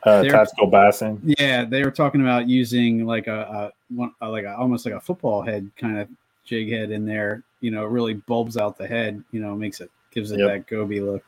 Uh, 0.04 0.22
They're- 0.22 0.30
tactical 0.30 0.68
bassin. 0.68 1.20
Yeah, 1.38 1.64
they 1.64 1.82
were 1.82 1.90
talking 1.90 2.20
about 2.20 2.48
using 2.48 3.04
like 3.04 3.26
a, 3.26 3.40
a 3.40 3.94
one 3.94 4.12
uh, 4.22 4.30
like 4.30 4.44
a, 4.44 4.56
almost 4.56 4.86
like 4.86 4.94
a 4.94 5.00
football 5.00 5.42
head 5.42 5.68
kind 5.76 5.98
of 5.98 6.08
jig 6.44 6.70
head 6.70 6.90
in 6.92 7.04
there. 7.04 7.42
You 7.60 7.72
know, 7.72 7.84
it 7.84 7.88
really 7.90 8.14
bulbs 8.14 8.56
out 8.56 8.78
the 8.78 8.86
head. 8.86 9.22
You 9.32 9.40
know, 9.40 9.56
makes 9.56 9.80
it 9.80 9.90
gives 10.12 10.30
it 10.30 10.38
Yep. 10.38 10.48
that 10.48 10.66
goby 10.68 11.00
look. 11.00 11.24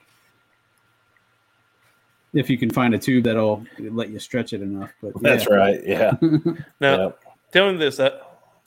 If 2.32 2.48
you 2.48 2.58
can 2.58 2.70
find 2.70 2.94
a 2.94 2.98
tube 2.98 3.24
that'll 3.24 3.64
let 3.78 4.10
you 4.10 4.18
stretch 4.18 4.52
it 4.52 4.62
enough, 4.62 4.92
but 5.02 5.20
That's 5.22 5.48
right. 5.48 5.80
Yeah. 5.84 6.16
Now, 6.80 6.96
Yep. 7.06 7.18
tell 7.52 7.72
me 7.72 7.78
this. 7.78 7.98
I, 8.00 8.10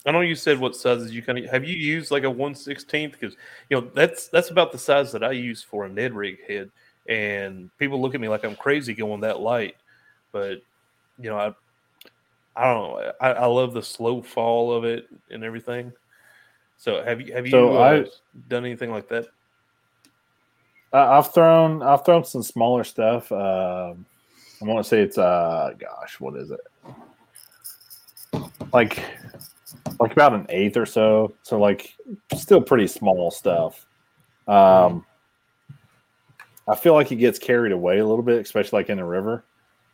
I 0.06 0.12
know 0.12 0.20
you 0.20 0.34
said 0.34 0.58
what 0.58 0.76
sizes 0.76 1.14
you 1.14 1.22
kind 1.22 1.38
of 1.38 1.46
have 1.46 1.64
you 1.64 1.74
used 1.74 2.10
like 2.10 2.24
a 2.24 2.30
one 2.30 2.54
sixteenth 2.54 3.12
because 3.18 3.36
you 3.70 3.80
know 3.80 3.90
that's 3.94 4.28
that's 4.28 4.50
about 4.50 4.70
the 4.70 4.78
size 4.78 5.10
that 5.12 5.24
I 5.24 5.32
use 5.32 5.62
for 5.62 5.86
a 5.86 5.88
Ned 5.88 6.12
rig 6.12 6.38
head, 6.46 6.70
and 7.08 7.70
people 7.78 8.00
look 8.02 8.14
at 8.14 8.20
me 8.20 8.28
like 8.28 8.44
I'm 8.44 8.54
crazy 8.56 8.92
going 8.94 9.22
that 9.22 9.40
light, 9.40 9.76
but 10.30 10.58
you 11.18 11.30
know 11.30 11.38
I 11.38 11.54
I 12.54 12.64
don't 12.72 12.82
know 12.82 13.12
I, 13.20 13.30
I 13.32 13.46
love 13.46 13.72
the 13.72 13.82
slow 13.82 14.20
fall 14.20 14.72
of 14.74 14.84
it 14.84 15.08
and 15.30 15.42
everything. 15.42 15.90
So 16.76 17.02
have 17.02 17.20
you 17.22 17.32
have 17.32 17.46
you 17.46 17.52
So 17.52 17.76
uh, 17.76 18.04
I- 18.04 18.10
done 18.48 18.66
anything 18.66 18.90
like 18.90 19.08
that? 19.08 19.26
I- 20.94 21.18
I've 21.18 21.32
thrown 21.34 21.82
I've 21.82 22.04
thrown 22.04 22.24
some 22.24 22.42
smaller 22.42 22.84
stuff. 22.84 23.30
Um 23.32 24.06
I 24.62 24.66
want 24.66 24.82
to 24.82 24.88
say 24.88 25.00
it's 25.02 25.18
uh 25.18 25.72
gosh, 25.78 26.18
what 26.20 26.36
is 26.36 26.50
it? 26.50 26.60
Like 28.72 29.02
like 30.00 30.12
about 30.12 30.32
an 30.34 30.46
eighth 30.48 30.76
or 30.76 30.86
so. 30.86 31.34
So 31.42 31.58
like 31.58 31.94
still 32.36 32.60
pretty 32.62 32.86
small 32.86 33.30
stuff. 33.30 33.86
Um 34.48 35.04
I 36.66 36.74
feel 36.76 36.94
like 36.94 37.12
it 37.12 37.16
gets 37.16 37.38
carried 37.38 37.72
away 37.72 37.98
a 37.98 38.06
little 38.06 38.22
bit, 38.22 38.40
especially 38.40 38.78
like 38.78 38.88
in 38.88 38.96
the 38.96 39.04
river. 39.04 39.44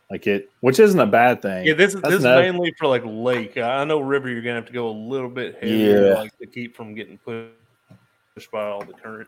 Like 0.09 0.27
it 0.27 0.49
which 0.61 0.79
isn't 0.79 0.99
a 0.99 1.05
bad 1.07 1.41
thing. 1.41 1.65
Yeah, 1.65 1.73
this 1.73 1.95
is 1.95 2.01
this 2.01 2.15
is 2.15 2.23
mainly 2.23 2.73
for 2.77 2.87
like 2.87 3.03
lake. 3.05 3.57
I 3.57 3.83
know 3.85 3.99
river, 4.01 4.29
you're 4.29 4.41
gonna 4.41 4.55
have 4.55 4.65
to 4.67 4.73
go 4.73 4.89
a 4.89 4.91
little 4.91 5.29
bit 5.29 5.55
heavier, 5.55 6.07
Yeah. 6.09 6.13
like 6.15 6.37
to 6.37 6.45
keep 6.47 6.75
from 6.75 6.93
getting 6.93 7.17
pushed 7.17 8.51
by 8.51 8.63
all 8.65 8.83
the 8.83 8.93
current. 8.93 9.27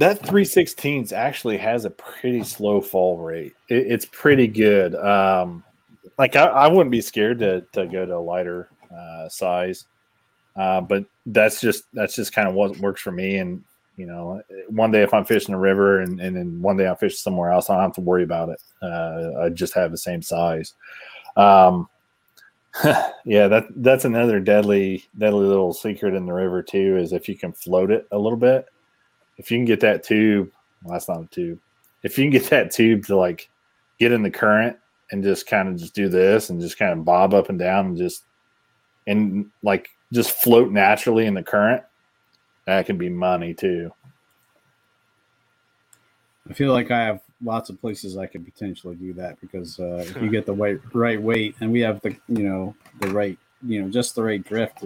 That 0.00 0.22
316s 0.22 1.12
actually 1.12 1.58
has 1.58 1.84
a 1.84 1.90
pretty 1.90 2.42
slow 2.42 2.80
fall 2.80 3.18
rate. 3.18 3.52
It, 3.68 3.86
it's 3.86 4.06
pretty 4.06 4.46
good. 4.46 4.94
Um, 4.94 5.62
like 6.18 6.36
I, 6.36 6.46
I, 6.46 6.68
wouldn't 6.68 6.90
be 6.90 7.02
scared 7.02 7.38
to, 7.40 7.60
to 7.72 7.86
go 7.86 8.06
to 8.06 8.16
a 8.16 8.18
lighter 8.18 8.70
uh, 8.90 9.28
size, 9.28 9.84
uh, 10.56 10.80
but 10.80 11.04
that's 11.26 11.60
just 11.60 11.84
that's 11.92 12.14
just 12.14 12.32
kind 12.32 12.48
of 12.48 12.54
what 12.54 12.78
works 12.78 13.02
for 13.02 13.12
me. 13.12 13.36
And 13.36 13.62
you 13.98 14.06
know, 14.06 14.40
one 14.68 14.90
day 14.90 15.02
if 15.02 15.12
I'm 15.12 15.26
fishing 15.26 15.54
a 15.54 15.58
river 15.58 16.00
and, 16.00 16.18
and 16.18 16.34
then 16.34 16.62
one 16.62 16.78
day 16.78 16.88
I'm 16.88 16.96
fishing 16.96 17.18
somewhere 17.18 17.50
else, 17.50 17.68
I 17.68 17.74
don't 17.74 17.82
have 17.82 17.92
to 17.96 18.00
worry 18.00 18.22
about 18.22 18.48
it. 18.48 18.62
Uh, 18.80 19.32
I 19.42 19.48
just 19.50 19.74
have 19.74 19.90
the 19.90 19.98
same 19.98 20.22
size. 20.22 20.72
Um, 21.36 21.90
yeah, 23.26 23.48
that 23.48 23.66
that's 23.76 24.06
another 24.06 24.40
deadly 24.40 25.04
deadly 25.18 25.46
little 25.46 25.74
secret 25.74 26.14
in 26.14 26.24
the 26.24 26.32
river 26.32 26.62
too. 26.62 26.96
Is 26.96 27.12
if 27.12 27.28
you 27.28 27.36
can 27.36 27.52
float 27.52 27.90
it 27.90 28.08
a 28.12 28.18
little 28.18 28.38
bit, 28.38 28.66
if 29.40 29.50
you 29.50 29.56
can 29.56 29.64
get 29.64 29.80
that 29.80 30.04
tube, 30.04 30.50
well, 30.84 30.92
that's 30.92 31.08
not 31.08 31.22
a 31.22 31.26
tube. 31.26 31.58
If 32.02 32.18
you 32.18 32.24
can 32.24 32.30
get 32.30 32.50
that 32.50 32.70
tube 32.70 33.06
to 33.06 33.16
like 33.16 33.48
get 33.98 34.12
in 34.12 34.22
the 34.22 34.30
current 34.30 34.76
and 35.10 35.24
just 35.24 35.46
kind 35.46 35.68
of 35.68 35.76
just 35.76 35.94
do 35.94 36.08
this 36.10 36.50
and 36.50 36.60
just 36.60 36.78
kind 36.78 36.92
of 36.92 37.04
bob 37.06 37.32
up 37.32 37.48
and 37.48 37.58
down 37.58 37.86
and 37.86 37.96
just 37.96 38.24
and 39.06 39.50
like 39.62 39.88
just 40.12 40.30
float 40.30 40.70
naturally 40.70 41.24
in 41.24 41.32
the 41.34 41.42
current, 41.42 41.82
that 42.66 42.84
can 42.84 42.98
be 42.98 43.08
money 43.08 43.54
too. 43.54 43.90
I 46.48 46.52
feel 46.52 46.72
like 46.72 46.90
I 46.90 47.02
have 47.02 47.20
lots 47.42 47.70
of 47.70 47.80
places 47.80 48.18
I 48.18 48.26
could 48.26 48.44
potentially 48.44 48.96
do 48.96 49.14
that 49.14 49.40
because 49.40 49.80
uh, 49.80 50.04
if 50.06 50.20
you 50.20 50.28
get 50.28 50.44
the 50.44 50.52
right 50.52 50.78
right 50.92 51.20
weight 51.20 51.54
and 51.60 51.72
we 51.72 51.80
have 51.80 52.02
the 52.02 52.14
you 52.28 52.44
know 52.46 52.74
the 53.00 53.08
right 53.08 53.38
you 53.66 53.82
know 53.82 53.88
just 53.88 54.14
the 54.14 54.22
right 54.22 54.44
drift, 54.44 54.84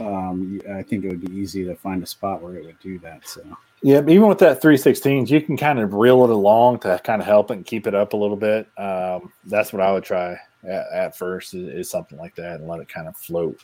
um, 0.00 0.60
I 0.72 0.82
think 0.82 1.04
it 1.04 1.08
would 1.08 1.20
be 1.20 1.36
easy 1.36 1.64
to 1.64 1.74
find 1.74 2.02
a 2.02 2.06
spot 2.06 2.42
where 2.42 2.54
it 2.54 2.64
would 2.64 2.80
do 2.80 2.98
that. 3.00 3.28
So 3.28 3.42
yeah, 3.82 4.00
even 4.00 4.28
with 4.28 4.38
that 4.38 4.62
316s, 4.62 5.30
you 5.30 5.40
can 5.40 5.56
kind 5.56 5.78
of 5.78 5.94
reel 5.94 6.24
it 6.24 6.30
along 6.30 6.80
to 6.80 7.00
kind 7.02 7.22
of 7.22 7.26
help 7.26 7.50
it 7.50 7.54
and 7.54 7.66
keep 7.66 7.86
it 7.86 7.94
up 7.94 8.12
a 8.12 8.16
little 8.16 8.36
bit. 8.36 8.68
Um, 8.78 9.32
that's 9.44 9.72
what 9.72 9.80
I 9.80 9.92
would 9.92 10.04
try 10.04 10.36
at, 10.64 10.86
at 10.92 11.16
first 11.16 11.54
is, 11.54 11.68
is 11.68 11.90
something 11.90 12.18
like 12.18 12.34
that 12.36 12.60
and 12.60 12.68
let 12.68 12.80
it 12.80 12.88
kind 12.88 13.08
of 13.08 13.16
float 13.16 13.58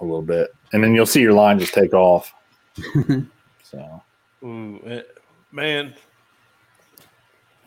a 0.00 0.04
little 0.04 0.22
bit, 0.22 0.54
and 0.72 0.82
then 0.82 0.94
you'll 0.94 1.06
see 1.06 1.20
your 1.20 1.32
line 1.32 1.58
just 1.58 1.72
take 1.72 1.94
off. 1.94 2.34
so, 3.62 4.02
Ooh, 4.42 4.80
it, 4.84 5.18
man, 5.52 5.94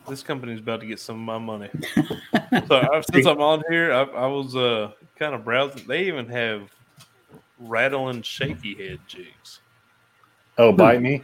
this 0.08 0.22
company's 0.22 0.60
about 0.60 0.80
to 0.80 0.86
get 0.86 1.00
some 1.00 1.16
of 1.16 1.22
my 1.22 1.38
money. 1.38 1.70
so 2.68 3.02
since 3.10 3.26
I'm 3.26 3.40
on 3.40 3.62
here, 3.70 3.92
I, 3.92 4.02
I 4.02 4.26
was 4.26 4.54
uh, 4.54 4.92
kind 5.18 5.34
of 5.34 5.44
browsing. 5.44 5.86
They 5.86 6.04
even 6.06 6.28
have 6.28 6.70
rattling 7.58 8.22
shaky 8.22 8.74
head 8.74 9.00
jigs. 9.06 9.60
Oh, 10.56 10.72
bite 10.72 11.00
me, 11.00 11.22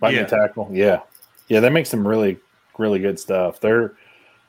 bite 0.00 0.14
yeah. 0.14 0.22
me 0.22 0.28
tackle. 0.28 0.68
Yeah, 0.72 1.00
yeah, 1.48 1.60
they 1.60 1.70
make 1.70 1.86
some 1.86 2.06
really 2.06 2.38
really 2.78 2.98
good 2.98 3.18
stuff. 3.18 3.60
They're 3.60 3.94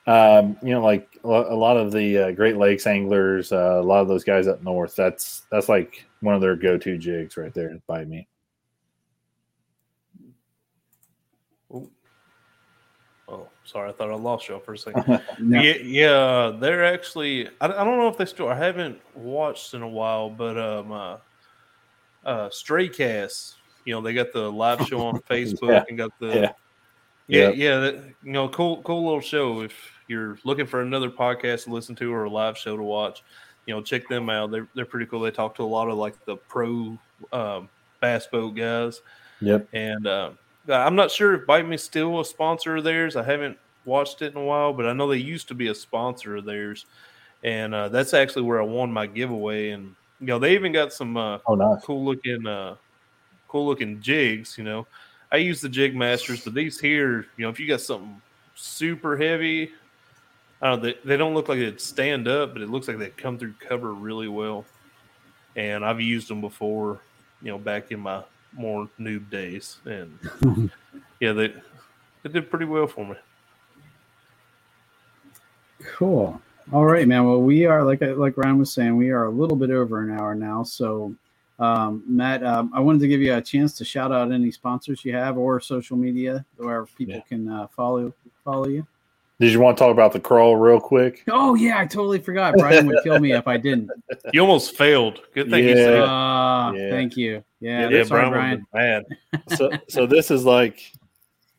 um, 0.06 0.58
you 0.62 0.72
know, 0.72 0.84
like 0.84 1.08
a 1.24 1.28
lot 1.28 1.78
of 1.78 1.94
the 1.94 2.18
uh, 2.18 2.32
Great 2.32 2.58
Lakes 2.58 2.86
anglers, 2.86 3.54
uh, 3.54 3.80
a 3.80 3.82
lot 3.82 4.02
of 4.02 4.10
those 4.10 4.26
guys 4.26 4.48
up 4.48 4.62
north. 4.62 4.96
That's 4.96 5.44
that's 5.50 5.70
like 5.70 6.06
one 6.20 6.36
of 6.36 6.42
their 6.42 6.58
go-to 6.58 6.98
jigs 6.98 7.38
right 7.38 7.54
there. 7.54 7.78
Bite 7.88 8.10
me. 8.10 8.28
Oh, 13.30 13.48
sorry, 13.64 13.90
I 13.90 13.94
thought 13.94 14.12
I 14.12 14.16
lost 14.16 14.48
y'all 14.48 14.60
for 14.60 14.74
a 14.74 14.78
second. 14.78 15.06
no. 15.40 15.62
Yeah, 15.62 15.76
yeah, 15.78 16.58
they're 16.60 16.86
actually. 16.86 17.48
I, 17.62 17.66
I 17.66 17.84
don't 17.84 17.98
know 17.98 18.08
if 18.08 18.18
they 18.18 18.26
still. 18.26 18.50
I 18.50 18.56
haven't 18.56 19.00
watched 19.16 19.74
in 19.74 19.82
a 19.82 19.88
while, 19.88 20.30
but 20.30 20.58
um, 20.58 20.92
uh, 20.92 21.18
uh, 22.26 22.50
Stray 22.50 22.90
Cast. 22.90 23.56
You 23.86 23.94
know, 23.94 24.02
they 24.02 24.14
got 24.14 24.32
the 24.32 24.50
live 24.52 24.88
show 24.88 25.06
on 25.06 25.20
Facebook 25.30 25.70
yeah. 25.70 25.84
and 25.88 25.98
got 25.98 26.12
the. 26.20 26.28
Yeah. 26.28 26.52
Yeah, 27.28 27.48
yep. 27.48 27.56
yeah, 27.56 27.80
that, 27.80 27.96
you 28.22 28.34
know, 28.34 28.50
cool, 28.50 28.82
cool 28.84 29.06
little 29.06 29.22
show. 29.22 29.62
If 29.62 29.74
you're 30.10 30.38
looking 30.44 30.66
for 30.66 30.82
another 30.82 31.10
podcast 31.10 31.64
to 31.64 31.72
listen 31.72 31.96
to 31.96 32.14
or 32.14 32.26
a 32.26 32.30
live 32.30 32.58
show 32.58 32.76
to 32.76 32.84
watch, 32.84 33.24
you 33.66 33.74
know, 33.74 33.82
check 33.82 34.10
them 34.10 34.30
out. 34.30 34.52
They're 34.52 34.68
they're 34.76 34.86
pretty 34.86 35.06
cool. 35.06 35.22
They 35.22 35.32
talk 35.32 35.56
to 35.56 35.64
a 35.64 35.66
lot 35.66 35.88
of 35.88 35.98
like 35.98 36.24
the 36.26 36.36
pro 36.36 36.98
um, 37.32 37.70
bass 38.02 38.28
boat 38.28 38.56
guys. 38.56 39.02
Yep. 39.40 39.68
And 39.74 40.06
uh, 40.06 40.32
I'm 40.70 40.96
not 40.96 41.12
sure 41.12 41.34
if 41.34 41.46
Bite 41.46 41.68
Me 41.68 41.78
still 41.78 42.20
a 42.20 42.26
sponsor 42.26 42.78
of 42.78 42.84
theirs. 42.84 43.16
I 43.16 43.24
haven't 43.24 43.58
watched 43.86 44.22
it 44.22 44.34
in 44.34 44.42
a 44.42 44.44
while, 44.44 44.74
but 44.74 44.86
I 44.86 44.94
know 44.94 45.08
they 45.08 45.18
used 45.18 45.48
to 45.50 45.54
be 45.54 45.68
a 45.68 45.76
sponsor 45.76 46.38
of 46.38 46.46
theirs, 46.46 46.86
and 47.44 47.74
uh, 47.76 47.90
that's 47.90 48.14
actually 48.14 48.44
where 48.44 48.62
I 48.62 48.66
won 48.66 48.92
my 48.92 49.06
giveaway. 49.06 49.72
And 49.72 49.96
you 50.20 50.28
know, 50.28 50.40
they 50.40 50.54
even 50.54 50.72
got 50.72 50.94
some 50.94 51.18
uh, 51.18 51.40
oh, 51.48 51.56
nice. 51.56 51.84
cool 51.84 52.06
looking, 52.06 52.48
uh, 52.48 52.76
cool 53.48 53.66
looking 53.66 54.02
jigs. 54.02 54.58
You 54.58 54.64
know, 54.64 54.88
I 55.32 55.38
use 55.38 55.60
the 55.60 55.70
Jig 55.70 55.96
Masters, 55.96 56.44
but 56.44 56.54
these 56.54 56.80
here, 56.80 57.28
you 57.38 57.44
know, 57.44 57.50
if 57.50 57.60
you 57.60 57.68
got 57.68 57.82
something 57.82 58.22
super 58.56 59.18
heavy, 59.18 59.72
I 60.62 60.70
don't 60.70 60.82
know, 60.82 60.90
they, 60.90 60.98
they 61.04 61.18
don't 61.18 61.34
look 61.34 61.50
like 61.50 61.60
they'd 61.60 61.82
stand 61.82 62.28
up, 62.28 62.54
but 62.54 62.62
it 62.62 62.70
looks 62.70 62.88
like 62.88 63.00
they 63.00 63.10
come 63.10 63.38
through 63.38 63.56
cover 63.60 63.94
really 63.94 64.30
well. 64.30 64.64
And 65.58 65.84
I've 65.84 66.00
used 66.00 66.30
them 66.30 66.40
before, 66.40 67.02
you 67.42 67.52
know, 67.52 67.58
back 67.58 67.92
in 67.92 68.00
my 68.00 68.24
more 68.56 68.90
noob 69.00 69.30
days, 69.30 69.78
and 69.86 70.20
yeah, 71.20 71.34
they 71.34 71.54
they 72.24 72.30
did 72.30 72.50
pretty 72.50 72.66
well 72.66 72.88
for 72.88 73.06
me. 73.06 73.16
Cool. 75.84 76.40
All 76.72 76.86
right, 76.86 77.08
man. 77.08 77.26
Well, 77.26 77.42
we 77.42 77.66
are 77.66 77.84
like 77.84 78.02
like 78.02 78.38
Ryan 78.38 78.58
was 78.58 78.74
saying, 78.74 78.96
we 78.96 79.10
are 79.10 79.26
a 79.26 79.30
little 79.30 79.58
bit 79.58 79.70
over 79.70 80.02
an 80.02 80.18
hour 80.18 80.34
now. 80.34 80.64
So, 80.64 81.14
um, 81.60 82.04
Matt, 82.08 82.44
um, 82.44 82.72
I 82.74 82.80
wanted 82.80 83.00
to 83.02 83.08
give 83.08 83.22
you 83.22 83.34
a 83.36 83.42
chance 83.42 83.76
to 83.78 83.86
shout 83.86 84.12
out 84.12 84.32
any 84.32 84.52
sponsors 84.52 85.04
you 85.04 85.14
have 85.14 85.38
or 85.38 85.60
social 85.60 85.98
media 85.98 86.46
where 86.58 86.86
people 86.86 87.16
yeah. 87.16 87.22
can 87.22 87.50
uh, 87.50 87.68
follow 87.68 88.14
follow 88.44 88.68
you. 88.68 88.88
Did 89.40 89.52
you 89.52 89.60
want 89.60 89.78
to 89.78 89.84
talk 89.84 89.92
about 89.92 90.14
the 90.14 90.20
crawl 90.20 90.56
real 90.56 90.80
quick? 90.80 91.24
Oh 91.30 91.56
yeah, 91.56 91.80
I 91.80 91.86
totally 91.86 92.20
forgot. 92.20 92.56
Brian 92.56 92.88
would 92.88 93.04
kill 93.04 93.20
me 93.20 93.34
if 93.34 93.48
I 93.48 93.58
didn't. 93.58 93.90
You 94.34 94.42
almost 94.42 94.78
failed. 94.78 95.20
Good 95.34 95.50
thing 95.50 95.64
yeah. 95.64 95.70
you 95.70 95.76
said. 95.76 96.00
Uh, 96.00 96.72
yeah. 96.76 96.90
Thank 96.90 97.18
you. 97.18 97.44
Yeah, 97.60 97.90
yeah, 97.90 98.04
Brian. 98.04 98.32
Brian. 98.32 98.68
Bad. 98.72 99.04
so, 99.58 99.72
so 99.90 100.06
this 100.06 100.32
is 100.32 100.46
like, 100.46 100.92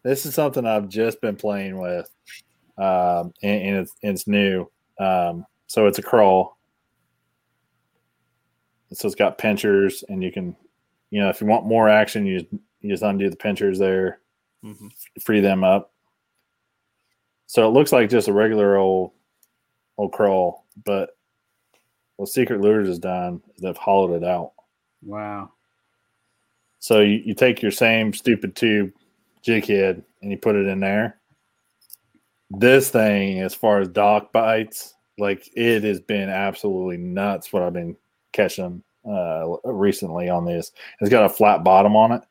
this 0.03 0.25
is 0.25 0.35
something 0.35 0.67
I've 0.67 0.89
just 0.89 1.21
been 1.21 1.37
playing 1.37 1.79
with, 1.79 2.11
um, 2.79 3.33
and, 3.43 3.63
and 3.63 3.77
it's 3.77 3.95
it's 4.03 4.27
new. 4.27 4.71
Um, 4.99 5.45
so 5.67 5.87
it's 5.87 5.99
a 5.99 6.03
crawl. 6.03 6.57
So 8.93 9.07
it's 9.07 9.15
got 9.15 9.39
pinchers, 9.39 10.05
and 10.09 10.23
you 10.23 10.33
can, 10.33 10.57
you 11.11 11.21
know, 11.21 11.29
if 11.29 11.41
you 11.41 11.47
want 11.47 11.67
more 11.67 11.89
action, 11.89 12.25
you 12.25 12.47
you 12.81 12.91
just 12.91 13.03
undo 13.03 13.29
the 13.29 13.37
pinchers 13.37 13.79
there, 13.79 14.21
mm-hmm. 14.65 14.89
free 15.21 15.41
them 15.41 15.65
up 15.65 15.94
so 17.47 17.67
it 17.67 17.73
looks 17.73 17.93
like 17.93 18.11
just 18.11 18.29
a 18.29 18.33
regular 18.33 18.77
old 18.77 19.13
old 19.97 20.13
crawl, 20.13 20.65
but 20.85 21.17
what 22.17 22.29
Secret 22.29 22.61
Lures 22.61 22.89
has 22.89 22.99
done 22.99 23.43
is 23.55 23.63
they've 23.63 23.77
hollowed 23.77 24.23
it 24.23 24.25
out. 24.25 24.53
Wow. 25.03 25.51
So 26.79 27.01
you, 27.01 27.23
you 27.25 27.35
take 27.35 27.63
your 27.63 27.71
same 27.71 28.13
stupid 28.13 28.55
tube 28.55 28.93
jig 29.43 29.67
head 29.67 30.03
and 30.23 30.31
you 30.31 30.39
put 30.39 30.57
it 30.57 30.67
in 30.67 30.81
there. 30.81 31.19
This 32.51 32.91
thing, 32.91 33.41
as 33.41 33.55
far 33.55 33.81
as 33.81 33.89
dock 33.89 34.33
bites, 34.33 34.95
like 35.19 35.49
it 35.55 35.83
has 35.85 36.01
been 36.01 36.29
absolutely 36.29 36.97
nuts 36.97 37.53
what 37.53 37.63
I've 37.63 37.73
been 37.73 37.97
catching 38.33 38.83
uh, 39.09 39.57
recently 39.65 40.29
on 40.29 40.45
this. 40.45 40.73
It's 41.01 41.11
got 41.11 41.25
a 41.25 41.29
flat 41.29 41.65
bottom 41.65 41.97
on 41.97 42.13
it. 42.13 42.23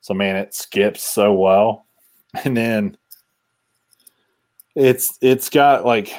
So 0.00 0.14
man, 0.14 0.36
it 0.36 0.54
skips 0.54 1.02
so 1.02 1.32
well. 1.32 1.86
And 2.44 2.56
then 2.56 2.96
it's 4.74 5.18
it's 5.20 5.48
got 5.50 5.84
like 5.84 6.12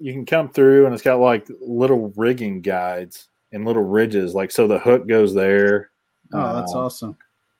you 0.00 0.12
can 0.12 0.24
come 0.24 0.48
through 0.48 0.86
and 0.86 0.94
it's 0.94 1.02
got 1.02 1.18
like 1.18 1.46
little 1.60 2.12
rigging 2.16 2.60
guides 2.60 3.28
and 3.52 3.64
little 3.64 3.82
ridges 3.82 4.34
like 4.34 4.50
so 4.50 4.66
the 4.68 4.78
hook 4.78 5.08
goes 5.08 5.34
there 5.34 5.90
oh 6.34 6.54
that's 6.54 6.74
uh, 6.74 6.84
awesome. 6.84 7.16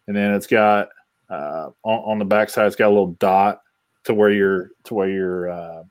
and 0.06 0.16
then 0.16 0.34
it's 0.34 0.46
got 0.46 0.88
uh, 1.30 1.70
on, 1.82 2.12
on, 2.12 2.18
the 2.18 2.24
backside 2.24 2.66
it's 2.66 2.76
got 2.76 2.86
a 2.86 2.88
little 2.88 3.12
dot 3.14 3.60
to 4.04 4.14
where 4.14 4.30
your 4.30 4.70
to 4.84 4.94
where 4.94 5.10
your 5.10 5.50
uh, 5.50 5.82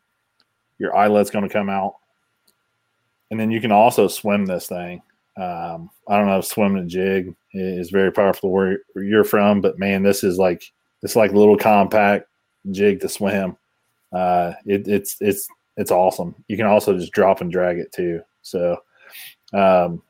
your 0.79 0.95
eyelet's 0.95 1.29
going 1.29 1.47
to 1.47 1.53
come 1.53 1.69
out. 1.69 1.95
And 3.29 3.39
then 3.39 3.51
you 3.51 3.59
can 3.59 3.71
also 3.71 4.07
swim 4.07 4.45
this 4.45 4.67
thing. 4.67 5.01
Um, 5.37 5.91
i 6.07 6.17
don't 6.17 6.25
know 6.25 6.39
if 6.39 6.45
swimming 6.45 6.83
a 6.83 6.87
jig 6.87 7.35
is 7.53 7.91
very 7.91 8.11
powerful 8.11 8.49
where 8.49 8.79
you're 8.95 9.23
from 9.23 9.61
but 9.61 9.77
man 9.77 10.01
this 10.01 10.23
is 10.23 10.39
like 10.39 10.63
it's 11.03 11.15
like 11.15 11.31
a 11.31 11.37
little 11.37 11.55
compact 11.55 12.25
jig 12.71 12.99
to 13.01 13.07
swim 13.07 13.55
uh, 14.13 14.53
it, 14.65 14.87
it's 14.87 15.17
it's 15.19 15.47
it's 15.75 15.91
awesome. 15.91 16.35
You 16.47 16.57
can 16.57 16.65
also 16.65 16.97
just 16.97 17.11
drop 17.13 17.41
and 17.41 17.51
drag 17.51 17.77
it 17.77 17.91
too. 17.91 18.21
So, 18.41 18.77
um, 19.53 20.01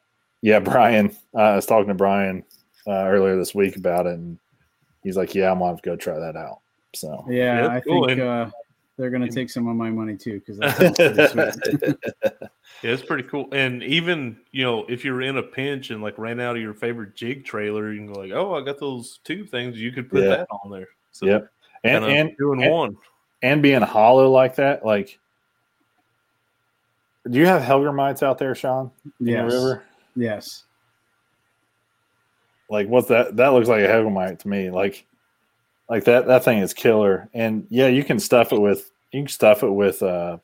yeah, 0.42 0.60
Brian, 0.62 1.16
uh, 1.36 1.40
I 1.42 1.56
was 1.56 1.66
talking 1.66 1.90
to 1.90 1.94
Brian 1.94 2.44
uh, 2.88 3.06
earlier 3.08 3.36
this 3.36 3.54
week 3.56 3.76
about 3.76 4.06
it, 4.08 4.14
and 4.14 4.38
he's 5.04 5.18
like, 5.18 5.36
"Yeah, 5.36 5.52
I'm 5.52 5.60
gonna 5.60 5.72
have 5.72 5.82
to 5.82 5.90
go 5.90 5.96
try 5.96 6.18
that 6.20 6.36
out." 6.36 6.60
So 6.96 7.26
yeah, 7.30 7.68
I 7.68 7.80
cool. 7.82 8.08
think 8.08 8.20
uh, 8.22 8.50
they're 8.98 9.10
gonna 9.10 9.30
take 9.30 9.50
some 9.50 9.68
of 9.68 9.76
my 9.76 9.90
money 9.90 10.16
too 10.16 10.40
because 10.46 10.58
that's 10.58 11.34
pretty. 11.64 11.98
Yeah, 12.84 12.92
it's 12.92 13.02
pretty 13.02 13.24
cool. 13.24 13.48
And 13.54 13.82
even 13.82 14.38
you 14.52 14.64
know, 14.64 14.86
if 14.88 15.04
you're 15.04 15.24
in 15.24 15.38
a 15.38 15.42
pinch 15.42 15.90
and 15.90 16.00
like 16.04 16.16
ran 16.20 16.40
out 16.40 16.56
of 16.56 16.62
your 16.62 16.76
favorite 16.76 17.16
jig 17.16 17.44
trailer, 17.44 17.92
you 17.92 17.98
can 17.98 18.14
go 18.14 18.20
like, 18.20 18.32
"Oh, 18.32 18.54
I 18.54 18.62
got 18.62 18.78
those 18.80 19.20
two 19.24 19.46
things." 19.48 19.80
You 19.80 19.92
could 19.92 20.10
put 20.12 20.22
Yeah. 20.22 20.30
that 20.30 20.48
on 20.64 20.70
there. 20.70 20.88
So 21.12 21.26
Yep. 21.26 21.50
And 21.86 22.06
kinda 22.06 22.20
and 22.20 22.38
two 22.38 22.54
in 22.54 22.62
and- 22.62 22.72
one. 22.72 22.98
And 23.42 23.62
being 23.62 23.82
hollow 23.82 24.32
like 24.32 24.56
that, 24.56 24.86
like, 24.86 25.20
do 27.30 27.38
you 27.38 27.46
have 27.46 27.62
Hellgrammites 27.62 28.24
out 28.24 28.38
there, 28.38 28.56
Sean? 28.56 28.92
In 29.20 29.28
yes, 29.28 29.52
the 29.52 29.58
river? 29.58 29.84
yes. 30.16 30.64
Like, 32.70 32.88
what's 32.88 33.10
that? 33.10 33.36
That 33.36 33.50
looks 33.50 33.68
like 33.68 33.82
a 33.82 33.88
Hellgrammite 33.88 34.40
to 34.40 34.48
me. 34.48 34.70
Like, 34.72 35.06
like 35.90 36.06
that. 36.06 36.28
That 36.28 36.44
thing 36.44 36.60
is 36.60 36.74
killer. 36.74 37.30
And 37.34 37.68
yeah, 37.70 37.88
you 37.88 38.04
can 38.04 38.20
stuff 38.20 38.52
it 38.52 38.60
with 38.60 38.92
you 39.12 39.22
can 39.22 39.28
stuff 39.28 39.64
it 39.64 39.72
with 39.72 40.04
uh, 40.04 40.38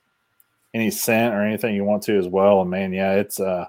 any 0.73 0.89
scent 0.89 1.33
or 1.33 1.43
anything 1.43 1.75
you 1.75 1.83
want 1.83 2.03
to 2.03 2.17
as 2.17 2.27
well. 2.27 2.61
And 2.61 2.69
man, 2.69 2.93
yeah, 2.93 3.13
it's 3.13 3.39
uh, 3.39 3.67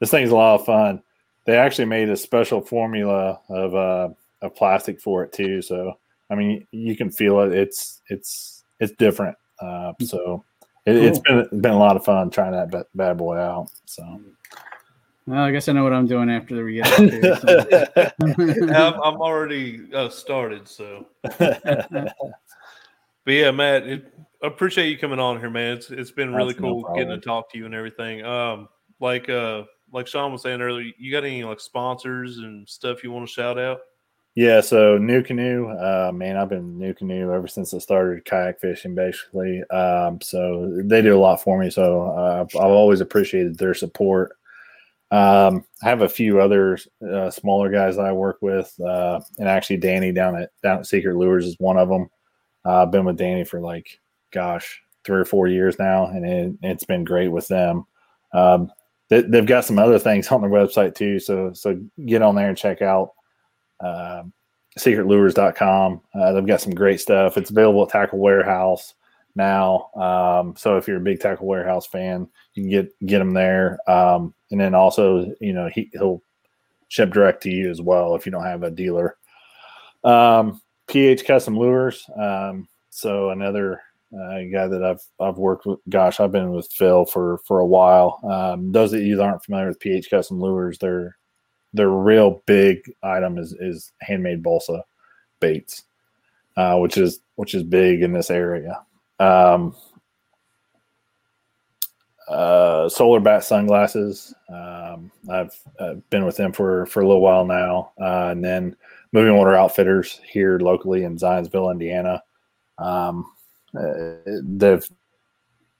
this 0.00 0.10
thing's 0.10 0.30
a 0.30 0.36
lot 0.36 0.60
of 0.60 0.66
fun. 0.66 1.02
They 1.44 1.56
actually 1.56 1.86
made 1.86 2.08
a 2.08 2.16
special 2.16 2.60
formula 2.60 3.40
of 3.48 3.74
uh, 3.74 4.08
of 4.40 4.54
plastic 4.54 5.00
for 5.00 5.24
it 5.24 5.32
too. 5.32 5.62
So 5.62 5.98
I 6.30 6.34
mean, 6.34 6.66
you 6.70 6.96
can 6.96 7.10
feel 7.10 7.40
it. 7.40 7.52
It's 7.52 8.00
it's 8.08 8.51
it's 8.82 8.92
different. 8.96 9.36
Uh, 9.60 9.92
so 10.00 10.44
it, 10.86 10.96
it's 10.96 11.18
been 11.20 11.46
been 11.60 11.72
a 11.72 11.78
lot 11.78 11.96
of 11.96 12.04
fun 12.04 12.30
trying 12.30 12.52
that 12.52 12.70
ba- 12.70 12.86
bad 12.94 13.16
boy 13.16 13.36
out. 13.36 13.68
So 13.86 14.20
Well, 15.26 15.42
I 15.42 15.52
guess 15.52 15.68
I 15.68 15.72
know 15.72 15.84
what 15.84 15.92
I'm 15.92 16.08
doing 16.08 16.28
after 16.28 16.64
we 16.64 16.74
get 16.74 16.86
here. 16.98 17.36
so. 17.36 17.64
I'm, 18.74 18.94
I'm 18.94 19.20
already 19.20 19.82
uh, 19.94 20.08
started. 20.08 20.66
So, 20.66 21.06
but 21.22 22.12
yeah, 23.26 23.52
Matt, 23.52 23.86
it, 23.86 24.12
I 24.42 24.48
appreciate 24.48 24.88
you 24.88 24.98
coming 24.98 25.20
on 25.20 25.38
here, 25.38 25.50
man. 25.50 25.76
It's 25.76 25.90
it's 25.90 26.10
been 26.10 26.34
really 26.34 26.54
That's 26.54 26.62
no 26.62 26.82
cool 26.82 26.94
getting 26.94 27.10
to 27.10 27.18
talk 27.18 27.52
to 27.52 27.58
you 27.58 27.66
and 27.66 27.74
everything. 27.74 28.24
Um, 28.24 28.68
like 28.98 29.28
uh, 29.28 29.62
like 29.92 30.08
Sean 30.08 30.32
was 30.32 30.42
saying 30.42 30.60
earlier, 30.60 30.92
you 30.98 31.12
got 31.12 31.24
any 31.24 31.44
like 31.44 31.60
sponsors 31.60 32.38
and 32.38 32.68
stuff 32.68 33.04
you 33.04 33.12
want 33.12 33.28
to 33.28 33.32
shout 33.32 33.60
out? 33.60 33.78
Yeah, 34.34 34.62
so 34.62 34.98
NuCanoe, 34.98 36.08
uh, 36.08 36.12
man, 36.12 36.38
I've 36.38 36.48
been 36.48 36.78
NuCanoe 36.78 37.34
ever 37.34 37.46
since 37.46 37.74
I 37.74 37.78
started 37.78 38.24
kayak 38.24 38.60
fishing, 38.60 38.94
basically. 38.94 39.62
Um, 39.64 40.22
so 40.22 40.80
they 40.84 41.02
do 41.02 41.14
a 41.14 41.20
lot 41.20 41.42
for 41.42 41.58
me. 41.58 41.68
So 41.68 42.02
uh, 42.02 42.46
I've, 42.48 42.56
always 42.56 43.02
appreciated 43.02 43.58
their 43.58 43.74
support. 43.74 44.32
Um, 45.10 45.66
I 45.82 45.90
have 45.90 46.00
a 46.00 46.08
few 46.08 46.40
other 46.40 46.78
uh, 47.06 47.30
smaller 47.30 47.70
guys 47.70 47.96
that 47.96 48.06
I 48.06 48.12
work 48.12 48.38
with, 48.40 48.74
uh, 48.80 49.20
and 49.36 49.46
actually 49.46 49.76
Danny 49.76 50.12
down 50.12 50.40
at 50.40 50.48
down 50.62 50.78
at 50.78 50.86
Secret 50.86 51.16
Lures 51.16 51.44
is 51.46 51.56
one 51.58 51.76
of 51.76 51.90
them. 51.90 52.08
Uh, 52.64 52.84
I've 52.84 52.90
been 52.90 53.04
with 53.04 53.18
Danny 53.18 53.44
for 53.44 53.60
like, 53.60 54.00
gosh, 54.32 54.80
three 55.04 55.18
or 55.18 55.26
four 55.26 55.48
years 55.48 55.78
now, 55.78 56.06
and 56.06 56.24
it, 56.24 56.54
it's 56.62 56.84
been 56.84 57.04
great 57.04 57.28
with 57.28 57.46
them. 57.48 57.84
Um, 58.32 58.72
they, 59.10 59.20
they've 59.20 59.44
got 59.44 59.66
some 59.66 59.78
other 59.78 59.98
things 59.98 60.28
on 60.28 60.40
their 60.40 60.48
website 60.48 60.94
too, 60.94 61.18
so 61.18 61.52
so 61.52 61.78
get 62.06 62.22
on 62.22 62.34
there 62.34 62.48
and 62.48 62.56
check 62.56 62.80
out 62.80 63.10
um, 63.82 64.32
secretlures.com. 64.78 66.00
Uh, 66.14 66.32
they've 66.32 66.46
got 66.46 66.60
some 66.60 66.74
great 66.74 67.00
stuff. 67.00 67.36
It's 67.36 67.50
available 67.50 67.82
at 67.82 67.90
Tackle 67.90 68.18
Warehouse 68.18 68.94
now. 69.34 69.90
Um, 69.94 70.54
so 70.56 70.76
if 70.76 70.86
you're 70.86 70.98
a 70.98 71.00
big 71.00 71.20
Tackle 71.20 71.46
Warehouse 71.46 71.86
fan, 71.86 72.28
you 72.54 72.62
can 72.62 72.70
get 72.70 73.06
get 73.06 73.18
them 73.18 73.34
there. 73.34 73.78
Um, 73.90 74.34
and 74.50 74.60
then 74.60 74.74
also, 74.74 75.32
you 75.40 75.52
know, 75.52 75.68
he, 75.68 75.90
he'll 75.92 76.22
ship 76.88 77.12
direct 77.12 77.42
to 77.42 77.50
you 77.50 77.70
as 77.70 77.80
well 77.80 78.14
if 78.14 78.26
you 78.26 78.32
don't 78.32 78.44
have 78.44 78.62
a 78.62 78.70
dealer. 78.70 79.16
Um, 80.04 80.60
PH 80.88 81.24
Custom 81.24 81.58
Lures. 81.58 82.04
Um, 82.16 82.68
so 82.90 83.30
another 83.30 83.80
uh, 84.14 84.40
guy 84.52 84.66
that 84.66 84.82
I've 84.84 85.02
I've 85.20 85.38
worked 85.38 85.66
with. 85.66 85.78
Gosh, 85.88 86.20
I've 86.20 86.32
been 86.32 86.50
with 86.50 86.70
Phil 86.72 87.06
for 87.06 87.38
for 87.46 87.60
a 87.60 87.66
while. 87.66 88.20
Um, 88.24 88.72
those 88.72 88.92
of 88.92 89.02
you 89.02 89.16
that 89.16 89.22
aren't 89.22 89.44
familiar 89.44 89.68
with 89.68 89.80
PH 89.80 90.10
Custom 90.10 90.40
Lures, 90.40 90.78
they're 90.78 91.16
their 91.72 91.90
real 91.90 92.42
big 92.46 92.92
item 93.02 93.38
is 93.38 93.52
is 93.54 93.92
handmade 94.00 94.42
balsa 94.42 94.84
baits, 95.40 95.84
uh, 96.56 96.78
which 96.78 96.96
is 96.96 97.20
which 97.36 97.54
is 97.54 97.62
big 97.62 98.02
in 98.02 98.12
this 98.12 98.30
area. 98.30 98.80
Um, 99.18 99.74
uh, 102.28 102.88
solar 102.88 103.20
bat 103.20 103.44
sunglasses. 103.44 104.34
Um, 104.48 105.10
I've 105.30 105.54
uh, 105.78 105.94
been 106.10 106.24
with 106.24 106.36
them 106.36 106.52
for 106.52 106.86
for 106.86 107.00
a 107.00 107.06
little 107.06 107.22
while 107.22 107.44
now, 107.44 107.92
uh, 108.00 108.28
and 108.30 108.44
then 108.44 108.76
Moving 109.12 109.36
Water 109.36 109.54
Outfitters 109.54 110.20
here 110.26 110.58
locally 110.58 111.04
in 111.04 111.16
Zionsville, 111.18 111.70
Indiana. 111.70 112.22
Um, 112.78 113.30
uh, 113.78 114.16
they've, 114.42 114.88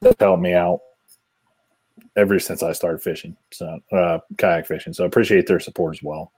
they've 0.00 0.14
helped 0.20 0.42
me 0.42 0.52
out 0.52 0.80
ever 2.16 2.38
since 2.38 2.62
I 2.62 2.72
started 2.72 3.02
fishing, 3.02 3.36
so 3.50 3.78
uh, 3.92 4.18
kayak 4.38 4.66
fishing. 4.66 4.92
So 4.92 5.04
I 5.04 5.06
appreciate 5.06 5.46
their 5.46 5.60
support 5.60 5.96
as 5.96 6.02
well. 6.02 6.32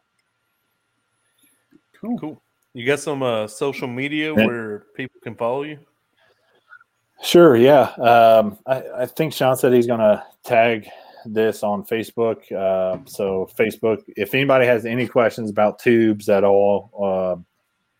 Cool. 2.00 2.18
Cool. 2.18 2.42
You 2.74 2.86
got 2.86 3.00
some 3.00 3.22
uh, 3.22 3.46
social 3.46 3.88
media 3.88 4.34
Yeah. 4.36 4.46
where 4.46 4.78
people 4.94 5.20
can 5.22 5.34
follow 5.34 5.62
you? 5.62 5.78
Sure, 7.22 7.56
yeah. 7.56 7.84
Um, 7.92 8.58
I, 8.66 8.82
I 8.98 9.06
think 9.06 9.32
Sean 9.32 9.56
said 9.56 9.72
he's 9.72 9.86
going 9.86 10.00
to 10.00 10.22
tag 10.44 10.88
this 11.24 11.62
on 11.62 11.84
Facebook. 11.84 12.50
Uh, 12.52 12.98
so 13.06 13.48
Facebook, 13.58 14.02
if 14.08 14.34
anybody 14.34 14.66
has 14.66 14.84
any 14.84 15.06
questions 15.06 15.48
about 15.50 15.78
tubes 15.78 16.28
at 16.28 16.44
all, 16.44 16.90
uh, 17.00 17.40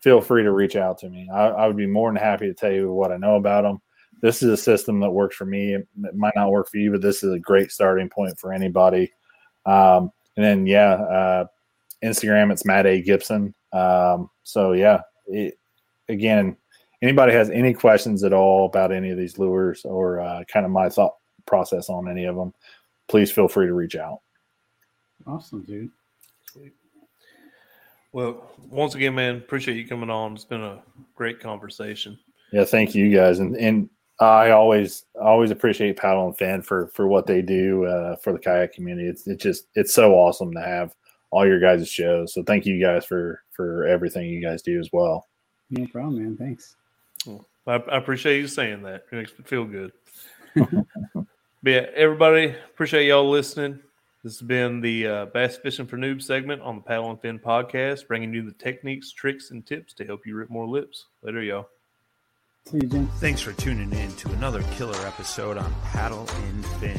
feel 0.00 0.20
free 0.20 0.42
to 0.42 0.52
reach 0.52 0.76
out 0.76 0.98
to 0.98 1.08
me. 1.08 1.30
I, 1.32 1.46
I 1.46 1.66
would 1.66 1.76
be 1.76 1.86
more 1.86 2.10
than 2.10 2.16
happy 2.16 2.46
to 2.46 2.52
tell 2.54 2.72
you 2.72 2.92
what 2.92 3.12
I 3.12 3.16
know 3.16 3.36
about 3.36 3.62
them. 3.62 3.80
This 4.22 4.42
is 4.42 4.50
a 4.50 4.56
system 4.56 5.00
that 5.00 5.10
works 5.10 5.36
for 5.36 5.44
me. 5.44 5.74
It 5.74 5.86
might 6.14 6.34
not 6.34 6.50
work 6.50 6.70
for 6.70 6.78
you, 6.78 6.90
but 6.90 7.02
this 7.02 7.22
is 7.22 7.32
a 7.32 7.38
great 7.38 7.70
starting 7.70 8.08
point 8.08 8.38
for 8.38 8.52
anybody. 8.52 9.12
Um, 9.66 10.10
and 10.36 10.44
then, 10.44 10.66
yeah, 10.66 10.94
uh, 10.94 11.46
Instagram, 12.02 12.52
it's 12.52 12.64
Matt 12.64 12.86
A. 12.86 13.02
Gibson. 13.02 13.54
Um, 13.72 14.30
so, 14.42 14.72
yeah, 14.72 15.00
it, 15.26 15.58
again, 16.08 16.56
anybody 17.02 17.32
has 17.32 17.50
any 17.50 17.74
questions 17.74 18.24
at 18.24 18.32
all 18.32 18.66
about 18.66 18.92
any 18.92 19.10
of 19.10 19.18
these 19.18 19.38
lures 19.38 19.84
or 19.84 20.20
uh, 20.20 20.44
kind 20.44 20.64
of 20.64 20.72
my 20.72 20.88
thought 20.88 21.14
process 21.46 21.88
on 21.88 22.08
any 22.08 22.24
of 22.24 22.36
them, 22.36 22.54
please 23.08 23.30
feel 23.30 23.48
free 23.48 23.66
to 23.66 23.74
reach 23.74 23.96
out. 23.96 24.20
Awesome, 25.26 25.62
dude. 25.62 25.90
Well, 28.12 28.48
once 28.70 28.94
again, 28.94 29.16
man, 29.16 29.36
appreciate 29.36 29.76
you 29.76 29.88
coming 29.88 30.08
on. 30.08 30.34
It's 30.34 30.44
been 30.44 30.62
a 30.62 30.80
great 31.16 31.40
conversation. 31.40 32.18
Yeah, 32.52 32.64
thank 32.64 32.94
you 32.94 33.12
guys, 33.12 33.40
and 33.40 33.56
and 33.56 33.90
I 34.20 34.50
always 34.50 35.04
always 35.20 35.50
appreciate 35.50 35.96
Paddle 35.96 36.26
and 36.26 36.36
Fin 36.36 36.62
for 36.62 36.88
for 36.88 37.08
what 37.08 37.26
they 37.26 37.42
do 37.42 37.84
uh, 37.84 38.16
for 38.16 38.32
the 38.32 38.38
kayak 38.38 38.72
community. 38.72 39.08
It's 39.08 39.26
it's 39.26 39.42
just 39.42 39.66
it's 39.74 39.92
so 39.92 40.12
awesome 40.14 40.52
to 40.52 40.60
have 40.60 40.94
all 41.30 41.46
your 41.46 41.58
guys' 41.58 41.88
shows. 41.88 42.32
So 42.32 42.42
thank 42.44 42.64
you 42.64 42.80
guys 42.80 43.04
for 43.04 43.42
for 43.50 43.84
everything 43.86 44.28
you 44.28 44.40
guys 44.40 44.62
do 44.62 44.78
as 44.78 44.90
well. 44.92 45.28
No 45.70 45.86
problem, 45.88 46.22
man. 46.22 46.36
Thanks. 46.36 46.76
I, 47.66 47.74
I 47.74 47.96
appreciate 47.96 48.38
you 48.38 48.46
saying 48.46 48.82
that. 48.82 49.06
It 49.10 49.16
makes 49.16 49.32
me 49.36 49.44
feel 49.44 49.64
good. 49.64 49.92
but 50.54 51.26
yeah, 51.64 51.86
everybody, 51.94 52.54
appreciate 52.72 53.06
y'all 53.06 53.28
listening. 53.28 53.80
This 54.22 54.38
has 54.38 54.46
been 54.46 54.80
the 54.80 55.06
uh, 55.06 55.26
Bass 55.26 55.56
Fishing 55.56 55.86
for 55.86 55.96
Noobs 55.96 56.22
segment 56.22 56.62
on 56.62 56.76
the 56.76 56.82
Paddle 56.82 57.10
and 57.10 57.20
Fin 57.20 57.38
podcast, 57.38 58.06
bringing 58.06 58.32
you 58.32 58.42
the 58.42 58.52
techniques, 58.52 59.12
tricks, 59.12 59.50
and 59.50 59.66
tips 59.66 59.92
to 59.94 60.04
help 60.04 60.26
you 60.26 60.34
rip 60.34 60.50
more 60.50 60.66
lips. 60.66 61.06
Later, 61.22 61.42
y'all. 61.42 61.68
Jim. 62.70 63.06
Thanks 63.20 63.42
for 63.42 63.52
tuning 63.52 63.92
in 63.92 64.12
to 64.16 64.30
another 64.32 64.62
killer 64.74 64.96
episode 65.06 65.58
on 65.58 65.74
Paddle 65.82 66.26
and 66.46 66.66
Fin. 66.80 66.98